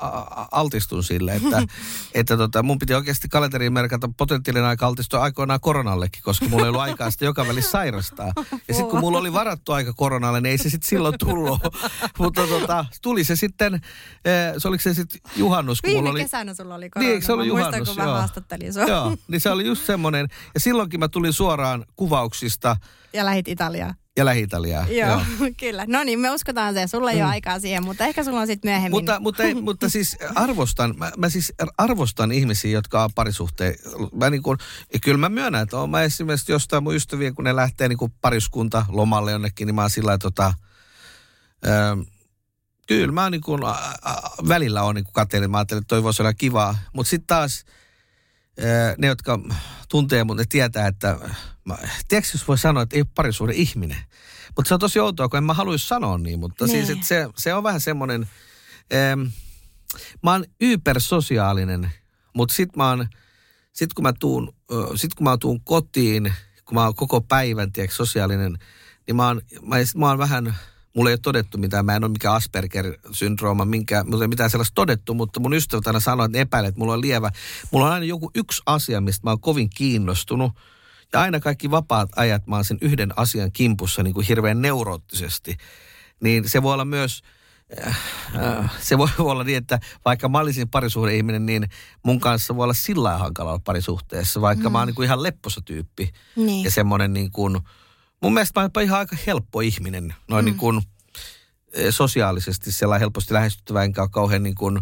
altistun 0.50 1.04
sille, 1.04 1.34
että, 1.34 1.62
että 2.14 2.36
tota, 2.36 2.62
mun 2.62 2.78
piti 2.78 2.94
oikeasti 2.94 3.28
kalenteriin 3.28 3.72
merkata 3.72 4.10
potentiaalinen 4.16 4.68
aika 4.68 4.86
altistua 4.86 5.20
aikoinaan 5.20 5.60
koronallekin, 5.60 6.22
koska 6.22 6.46
mulla 6.48 6.64
ei 6.64 6.68
ollut 6.68 6.80
aikaa 6.80 7.10
sitä 7.10 7.24
joka 7.24 7.48
välissä 7.48 7.70
sairastaa. 7.70 8.32
Ja 8.68 8.74
sitten 8.74 8.86
kun 8.86 9.00
mulla 9.00 9.18
oli 9.18 9.32
varattu 9.32 9.72
aika 9.72 9.92
koronalle, 9.92 10.40
niin 10.40 10.50
ei 10.50 10.58
se 10.58 10.70
sitten 10.70 10.88
silloin 10.88 11.14
tullut. 11.18 11.60
Mutta 12.18 12.46
tota, 12.46 12.84
tuli 13.02 13.24
se 13.24 13.36
sitten, 13.36 13.74
eh, 13.74 13.80
se 14.58 14.68
oliko 14.68 14.82
se 14.82 14.94
sitten 14.94 15.20
juhannus, 15.36 15.80
kun 15.80 15.88
Viime 15.88 15.98
mulla 16.00 16.10
oli... 16.10 16.22
kesänä 16.22 16.54
sulla 16.54 16.74
oli 16.74 16.90
korona. 16.90 17.10
Niin, 17.10 17.22
se 17.22 17.32
ollut 17.32 17.46
Mä 17.46 17.52
muistan, 17.52 17.70
juhannus? 17.72 17.88
kun 17.88 17.96
mä 17.96 18.04
Joo. 18.04 18.14
haastattelin 18.18 18.72
sua. 18.72 18.84
Joo, 18.84 19.16
niin 19.28 19.40
se 19.40 19.50
oli 19.50 19.66
just 19.66 19.86
semmoinen. 19.86 20.26
Ja 20.54 20.60
silloinkin 20.60 21.00
mä 21.00 21.08
tulin 21.08 21.32
suoraan 21.32 21.84
kuvauksista 21.96 22.76
Ja 23.18 23.24
lähit 23.24 23.48
Italiaan. 23.48 23.94
ja 24.16 24.24
Lähi-Italiaan. 24.24 24.96
Joo, 24.96 25.20
kyllä. 25.60 25.84
No 25.88 26.04
niin, 26.04 26.20
me 26.20 26.30
uskotaan 26.30 26.74
se. 26.74 26.86
Sulla 26.86 27.10
ei 27.10 27.22
ole 27.22 27.30
aikaa 27.30 27.60
siihen, 27.60 27.84
mutta 27.84 28.04
ehkä 28.04 28.24
sulla 28.24 28.40
on 28.40 28.46
sitten 28.46 28.70
myöhemmin. 28.70 28.90
Mm. 28.90 28.94
Mutta, 28.94 29.20
mutta, 29.20 29.42
ei, 29.42 29.54
mutta 29.68 29.88
siis 29.88 30.16
arvostan, 30.34 30.94
mä, 30.96 31.12
mä 31.16 31.28
siis 31.28 31.52
arvostan 31.78 32.32
ihmisiä, 32.32 32.70
jotka 32.70 33.04
on 33.04 33.10
parisuhteen. 33.14 33.74
Mä 34.14 34.30
niin 34.30 34.42
kuin, 34.42 34.58
kyllä 35.04 35.18
mä 35.18 35.28
myönnän, 35.28 35.62
että 35.62 35.78
on 35.78 35.90
mä 35.90 36.02
esimerkiksi 36.02 36.52
jostain 36.52 36.82
mun 36.82 36.94
ystävien, 36.94 37.34
kun 37.34 37.44
ne 37.44 37.56
lähtee 37.56 37.88
niin 37.88 37.98
kuin 37.98 38.12
pariskunta 38.20 38.86
lomalle 38.88 39.32
jonnekin, 39.32 39.66
niin 39.66 39.74
mä 39.74 39.80
oon 39.80 39.90
sillä 39.90 40.18
tota, 40.18 40.54
ähm, 41.68 42.00
kyllä 42.86 43.12
mä 43.12 43.30
niin 43.30 43.40
kuin, 43.40 43.64
a, 43.64 43.76
a, 44.02 44.14
välillä 44.48 44.82
on 44.82 44.94
niin 44.94 45.04
kuin 45.04 45.14
kateellinen. 45.14 45.50
Mä 45.50 45.58
ajattelin, 45.58 45.80
että 45.80 45.88
toi 45.88 46.02
voisi 46.02 46.22
olla 46.22 46.34
kivaa. 46.34 46.78
Mutta 46.92 47.10
sitten 47.10 47.26
taas 47.26 47.64
äh, 47.68 47.87
ne, 48.98 49.06
jotka 49.06 49.40
tuntee 49.88 50.24
mut, 50.24 50.36
ne 50.36 50.44
tietää, 50.48 50.86
että 50.86 51.18
mä, 51.64 51.78
tiedätkö, 52.08 52.30
jos 52.34 52.48
voi 52.48 52.58
sanoa, 52.58 52.82
että 52.82 52.96
ei 52.96 53.02
ole 53.02 53.08
parisuhde 53.14 53.52
ihminen. 53.52 53.98
Mutta 54.56 54.68
se 54.68 54.74
on 54.74 54.80
tosi 54.80 55.00
outoa, 55.00 55.28
kun 55.28 55.38
en 55.38 55.44
mä 55.44 55.54
haluaisi 55.54 55.86
sanoa 55.86 56.18
niin, 56.18 56.40
mutta 56.40 56.66
Niin. 56.66 56.86
siis, 56.86 57.08
se, 57.08 57.28
se 57.36 57.54
on 57.54 57.62
vähän 57.62 57.80
semmoinen, 57.80 58.28
ähm, 58.94 59.20
mä 60.22 60.30
oon 60.32 60.44
ypersosiaalinen, 60.60 61.90
mutta 62.34 62.54
sit 62.54 62.76
mä 62.76 62.88
oon, 62.88 63.08
sit 63.72 63.94
kun 63.94 64.02
mä 64.02 64.12
tuun, 64.20 64.54
sit 64.96 65.14
kun 65.14 65.24
mä 65.24 65.36
tuun 65.36 65.60
kotiin, 65.60 66.34
kun 66.64 66.74
mä 66.74 66.84
oon 66.84 66.94
koko 66.94 67.20
päivän, 67.20 67.72
tiedätkö, 67.72 67.96
sosiaalinen, 67.96 68.58
niin 69.06 69.16
mä 69.16 69.26
oon, 69.26 69.42
mä, 69.62 69.76
mä 69.96 70.08
oon 70.08 70.18
vähän, 70.18 70.56
mulla 70.98 71.10
ei 71.10 71.12
ole 71.12 71.18
todettu 71.22 71.58
mitään, 71.58 71.84
mä 71.84 71.96
en 71.96 72.04
ole 72.04 72.12
mikään 72.12 72.34
Asperger-syndrooma, 72.34 73.64
minkä, 73.64 74.04
mulla 74.04 74.24
ei 74.24 74.28
mitään 74.28 74.50
sellaista 74.50 74.74
todettu, 74.74 75.14
mutta 75.14 75.40
mun 75.40 75.54
ystävät 75.54 75.86
aina 75.86 76.00
sanoo, 76.00 76.24
että 76.24 76.38
ne 76.38 76.42
epäilee, 76.42 76.68
että 76.68 76.78
mulla 76.78 76.92
on 76.92 77.00
lievä. 77.00 77.30
Mulla 77.70 77.86
on 77.86 77.92
aina 77.92 78.04
joku 78.04 78.30
yksi 78.34 78.62
asia, 78.66 79.00
mistä 79.00 79.26
mä 79.26 79.30
oon 79.30 79.40
kovin 79.40 79.70
kiinnostunut. 79.70 80.52
Ja 81.12 81.20
aina 81.20 81.40
kaikki 81.40 81.70
vapaat 81.70 82.08
ajat 82.16 82.46
mä 82.46 82.56
oon 82.56 82.64
sen 82.64 82.78
yhden 82.80 83.18
asian 83.18 83.52
kimpussa 83.52 84.02
niin 84.02 84.14
kuin 84.14 84.26
hirveän 84.26 84.62
neuroottisesti. 84.62 85.56
Niin 86.20 86.48
se 86.48 86.62
voi 86.62 86.74
olla 86.74 86.84
myös, 86.84 87.22
äh, 87.86 87.98
äh, 88.36 88.72
se 88.80 88.98
voi 88.98 89.08
olla 89.18 89.44
niin, 89.44 89.58
että 89.58 89.80
vaikka 90.04 90.28
mä 90.28 90.38
olisin 90.38 90.68
parisuhdeihminen, 90.68 91.46
niin 91.46 91.68
mun 92.02 92.20
kanssa 92.20 92.56
voi 92.56 92.64
olla 92.64 92.74
sillä 92.74 93.02
lailla 93.02 93.22
hankala 93.22 93.50
olla 93.50 93.62
parisuhteessa, 93.64 94.40
vaikka 94.40 94.68
mm. 94.68 94.72
mä 94.72 94.78
oon 94.78 94.86
niin 94.86 94.94
kuin 94.94 95.06
ihan 95.06 95.22
lepposa 95.22 95.60
tyyppi. 95.60 96.12
Niin. 96.36 96.64
Ja 96.64 96.70
semmoinen 96.70 97.12
niin 97.12 97.30
kuin, 97.32 97.60
mun 98.22 98.34
mielestä 98.34 98.60
mä 98.60 98.62
oon 98.62 98.66
jopa 98.66 98.80
ihan 98.80 98.98
aika 98.98 99.16
helppo 99.26 99.60
ihminen, 99.60 100.14
noin 100.28 100.44
mm. 100.44 100.46
niin 100.46 100.58
kuin 100.58 100.82
eh, 101.72 101.94
sosiaalisesti 101.94 102.72
sellainen 102.72 103.00
helposti 103.00 103.34
lähestyttävä, 103.34 103.84
enkä 103.84 104.02
ole 104.02 104.08
kauhean 104.12 104.42
niin 104.42 104.54
kuin, 104.54 104.78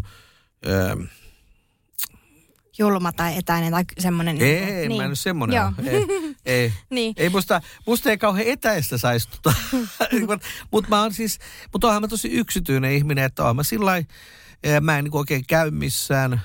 ö, 0.65 0.97
Julma 2.79 3.11
tai 3.11 3.37
etäinen 3.37 3.71
tai 3.71 3.83
semmoinen. 3.99 4.41
ei, 4.41 4.87
niin. 4.87 4.97
mä 4.97 5.03
en 5.03 5.09
nyt 5.09 5.19
semmoinen 5.19 5.55
Joo. 5.55 5.71
ole. 5.79 5.89
Ei, 5.89 6.05
ei. 6.45 6.73
Niin. 6.89 7.13
ei 7.17 7.29
musta, 7.29 7.61
musta 7.85 8.09
ei 8.09 8.17
kauhean 8.17 8.47
etäistä 8.47 8.97
saisi 8.97 9.29
tota. 9.29 9.53
Mutta 10.71 10.89
mä 10.89 11.01
oon 11.01 11.13
siis, 11.13 11.39
mutta 11.73 11.87
oonhan 11.87 12.01
mä 12.01 12.07
tosi 12.07 12.27
yksityinen 12.27 12.91
ihminen, 12.91 13.23
että 13.23 13.43
oon 13.43 13.55
mä 13.55 13.63
sillä 13.63 13.97
eh, 13.97 14.81
mä 14.81 14.97
en 14.97 15.03
niin 15.03 15.15
oikein 15.15 15.43
käy 15.47 15.71
missään 15.71 16.41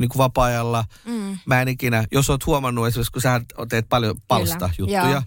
niin 0.00 0.08
kuin 0.08 0.18
vapaa-ajalla. 0.18 0.84
Mm. 1.04 1.38
Mä 1.46 1.62
en 1.62 1.68
ikinä, 1.68 2.04
jos 2.12 2.30
oot 2.30 2.46
huomannut 2.46 2.86
esimerkiksi, 2.86 3.12
kun 3.12 3.22
sä 3.22 3.40
teet 3.68 3.88
paljon 3.88 4.16
palsta-juttuja, 4.28 5.10
joo. 5.10 5.22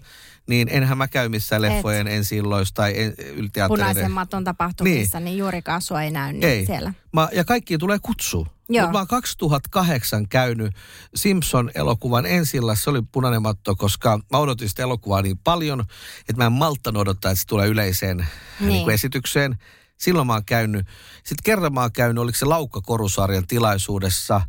Niin 0.48 0.68
enhän 0.70 0.98
mä 0.98 1.08
käy 1.08 1.28
missään 1.28 1.62
leffojen 1.62 2.08
ensi 2.08 2.36
illoissa 2.36 2.74
tai 2.74 2.92
en, 2.96 3.14
yliteattereiden. 3.18 3.68
Punaisen 3.68 4.10
maton 4.10 4.44
tapahtumissa, 4.44 5.20
niin, 5.20 5.24
niin 5.24 5.38
juurikaan 5.38 5.82
sua 5.82 6.02
ei 6.02 6.10
näy 6.10 6.32
niin 6.32 6.44
Ei. 6.44 6.66
siellä. 6.66 6.94
Mä, 7.12 7.28
ja 7.32 7.44
kaikki 7.44 7.78
tulee 7.78 7.98
kutsu. 8.02 8.46
Mutta 8.68 8.92
mä 8.92 8.98
oon 8.98 9.06
2008 9.06 10.28
käynyt 10.28 10.74
Simpson-elokuvan 11.14 12.26
ensillassa, 12.26 12.84
se 12.84 12.90
oli 12.90 13.02
punainen 13.12 13.42
matto, 13.42 13.76
koska 13.76 14.20
mä 14.32 14.38
odotin 14.38 14.68
sitä 14.68 14.82
elokuvaa 14.82 15.22
niin 15.22 15.38
paljon, 15.38 15.80
että 16.20 16.36
mä 16.36 16.46
en 16.46 16.52
malttanut 16.52 17.00
odottaa, 17.00 17.30
että 17.30 17.40
se 17.40 17.46
tulee 17.46 17.68
yleiseen. 17.68 18.16
Niin. 18.16 18.68
Niin 18.68 18.84
kuin 18.84 18.94
esitykseen. 18.94 19.58
Silloin 19.98 20.26
mä 20.26 20.32
oon 20.32 20.44
käynyt, 20.44 20.86
sitten 21.16 21.44
kerran 21.44 21.74
mä 21.74 21.80
oon 21.80 21.92
käynyt, 21.92 22.22
oliko 22.22 22.38
se 22.38 22.44
Laukka 22.44 22.80
Korusarjan 22.80 23.46
tilaisuudessa, 23.46 24.40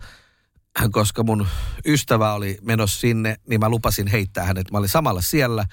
koska 0.91 1.23
mun 1.23 1.47
ystävä 1.85 2.33
oli 2.33 2.57
menossa 2.61 2.99
sinne, 2.99 3.35
niin 3.49 3.59
mä 3.59 3.69
lupasin 3.69 4.07
heittää 4.07 4.45
hänet. 4.45 4.71
Mä 4.71 4.77
olin 4.77 4.89
samalla 4.89 5.21
siellä. 5.21 5.65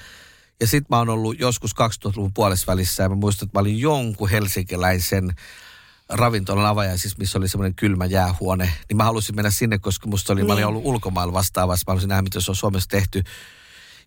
Ja 0.60 0.66
sitten 0.66 0.86
mä 0.90 0.98
oon 0.98 1.08
ollut 1.08 1.40
joskus 1.40 1.70
2000-luvun 1.72 2.32
puolessa 2.34 2.66
välissä 2.72 3.02
ja 3.02 3.08
mä 3.08 3.14
muistan, 3.14 3.46
että 3.46 3.58
mä 3.58 3.60
olin 3.60 3.78
jonkun 3.80 4.28
helsinkiläisen 4.30 5.30
ravintolan 6.08 6.66
avajaisissa, 6.66 7.18
missä 7.18 7.38
oli 7.38 7.48
semmoinen 7.48 7.74
kylmä 7.74 8.04
jäähuone, 8.06 8.72
niin 8.88 8.96
mä 8.96 9.04
halusin 9.04 9.36
mennä 9.36 9.50
sinne, 9.50 9.78
koska 9.78 10.06
musta 10.08 10.32
oli, 10.32 10.40
niin. 10.40 10.46
mä 10.46 10.52
olin 10.52 10.60
Niin. 10.60 10.68
ollut 10.68 10.84
ulkomailla 10.84 11.32
vastaavassa, 11.32 11.84
mä 11.86 11.90
halusin 11.90 12.08
nähdä, 12.08 12.22
mitä 12.22 12.40
se 12.40 12.50
on 12.50 12.56
Suomessa 12.56 12.88
tehty. 12.88 13.22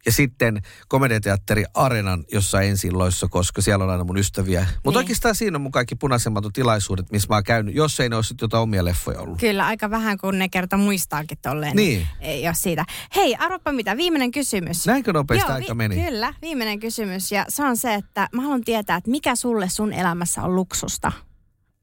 Ja 0.05 0.11
sitten 0.11 0.61
komediateatteri 0.87 1.63
Arenan 1.73 2.23
jossain 2.31 2.69
ensilloissa, 2.69 3.27
koska 3.27 3.61
siellä 3.61 3.85
on 3.85 3.91
aina 3.91 4.03
mun 4.03 4.17
ystäviä. 4.17 4.59
Mutta 4.61 4.89
Niin. 4.89 4.97
oikeastaan 4.97 5.35
siinä 5.35 5.57
on 5.57 5.61
mun 5.61 5.71
kaikki 5.71 5.95
punaisemmat 5.95 6.43
tilaisuudet, 6.53 7.11
missä 7.11 7.27
mä 7.29 7.35
oon 7.35 7.43
käynyt, 7.43 7.75
jos 7.75 7.99
ei 7.99 8.09
ne 8.09 8.15
ole 8.15 8.23
sitten 8.23 8.43
jotain 8.43 8.61
omia 8.63 8.85
leffoja 8.85 9.19
ollut. 9.19 9.39
Kyllä, 9.39 9.65
aika 9.65 9.89
vähän 9.89 10.17
kun 10.17 10.39
ne 10.39 10.49
kerta 10.49 10.77
muistaakin 10.77 11.37
tolleen. 11.41 11.75
Niin. 11.75 12.07
Ei 12.19 12.47
ole 12.47 12.55
siitä. 12.55 12.85
Hei, 13.15 13.35
arvopa 13.35 13.71
mitä, 13.71 13.97
viimeinen 13.97 14.31
kysymys. 14.31 14.85
Näinkö 14.85 15.13
nopeasti 15.13 15.51
Joo, 15.51 15.55
aika 15.55 15.73
meni? 15.73 16.03
Kyllä, 16.05 16.33
viimeinen 16.41 16.79
kysymys. 16.79 17.31
Ja 17.31 17.45
se 17.49 17.63
on 17.63 17.77
se, 17.77 17.93
että 17.93 18.27
mä 18.35 18.41
haluan 18.41 18.61
tietää, 18.63 18.97
että 18.97 19.11
mikä 19.11 19.35
sulle 19.35 19.69
sun 19.69 19.93
elämässä 19.93 20.41
on 20.43 20.55
luksusta? 20.55 21.11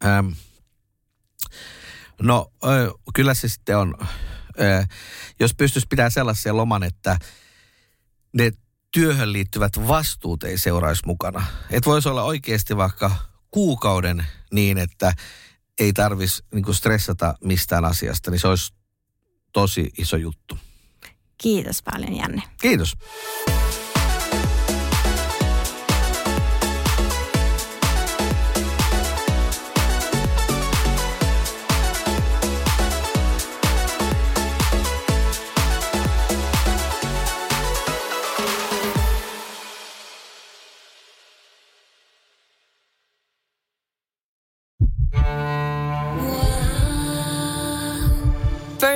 Ähm, 0.04 0.28
no, 2.22 2.50
ö, 2.64 2.92
kyllä 3.14 3.34
se 3.34 3.48
sitten 3.48 3.78
on, 3.78 3.94
ö, 4.60 4.84
jos 5.40 5.54
pystyisi 5.54 5.86
pitää 5.90 6.10
sellaisen 6.10 6.56
loman, 6.56 6.82
että 6.82 7.18
ne 8.36 8.52
työhön 8.90 9.32
liittyvät 9.32 9.72
vastuut 9.88 10.44
ei 10.44 10.58
seuraisi 10.58 11.02
mukana. 11.06 11.46
Että 11.70 11.90
voisi 11.90 12.08
olla 12.08 12.22
oikeasti 12.22 12.76
vaikka 12.76 13.10
kuukauden 13.50 14.26
niin, 14.52 14.78
että 14.78 15.12
ei 15.78 15.92
tarvitsisi 15.92 16.44
niin 16.54 16.74
stressata 16.74 17.34
mistään 17.44 17.84
asiasta, 17.84 18.30
niin 18.30 18.40
se 18.40 18.48
olisi 18.48 18.72
tosi 19.52 19.90
iso 19.98 20.16
juttu. 20.16 20.58
Kiitos 21.38 21.82
paljon, 21.82 22.16
Janne. 22.16 22.42
Kiitos. 22.60 22.96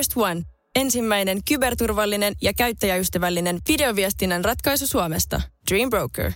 First 0.00 0.16
One. 0.16 0.42
Ensimmäinen 0.74 1.40
kyberturvallinen 1.48 2.34
ja 2.42 2.52
käyttäjäystävällinen 2.54 3.58
videoviestinnän 3.68 4.44
ratkaisu 4.44 4.86
Suomesta. 4.86 5.40
Dream 5.70 5.90
Broker. 5.90 6.32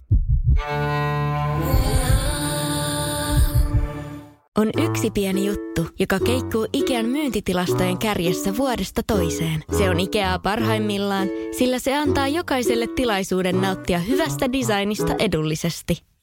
On 4.58 4.70
yksi 4.82 5.10
pieni 5.10 5.46
juttu, 5.46 5.86
joka 5.98 6.20
keikkuu 6.20 6.68
Ikean 6.72 7.06
myyntitilastojen 7.06 7.98
kärjessä 7.98 8.56
vuodesta 8.56 9.02
toiseen. 9.06 9.64
Se 9.78 9.90
on 9.90 10.00
Ikeaa 10.00 10.38
parhaimmillaan, 10.38 11.28
sillä 11.58 11.78
se 11.78 11.96
antaa 11.96 12.28
jokaiselle 12.28 12.86
tilaisuuden 12.96 13.60
nauttia 13.60 13.98
hyvästä 13.98 14.52
designista 14.52 15.14
edullisesti. 15.18 16.13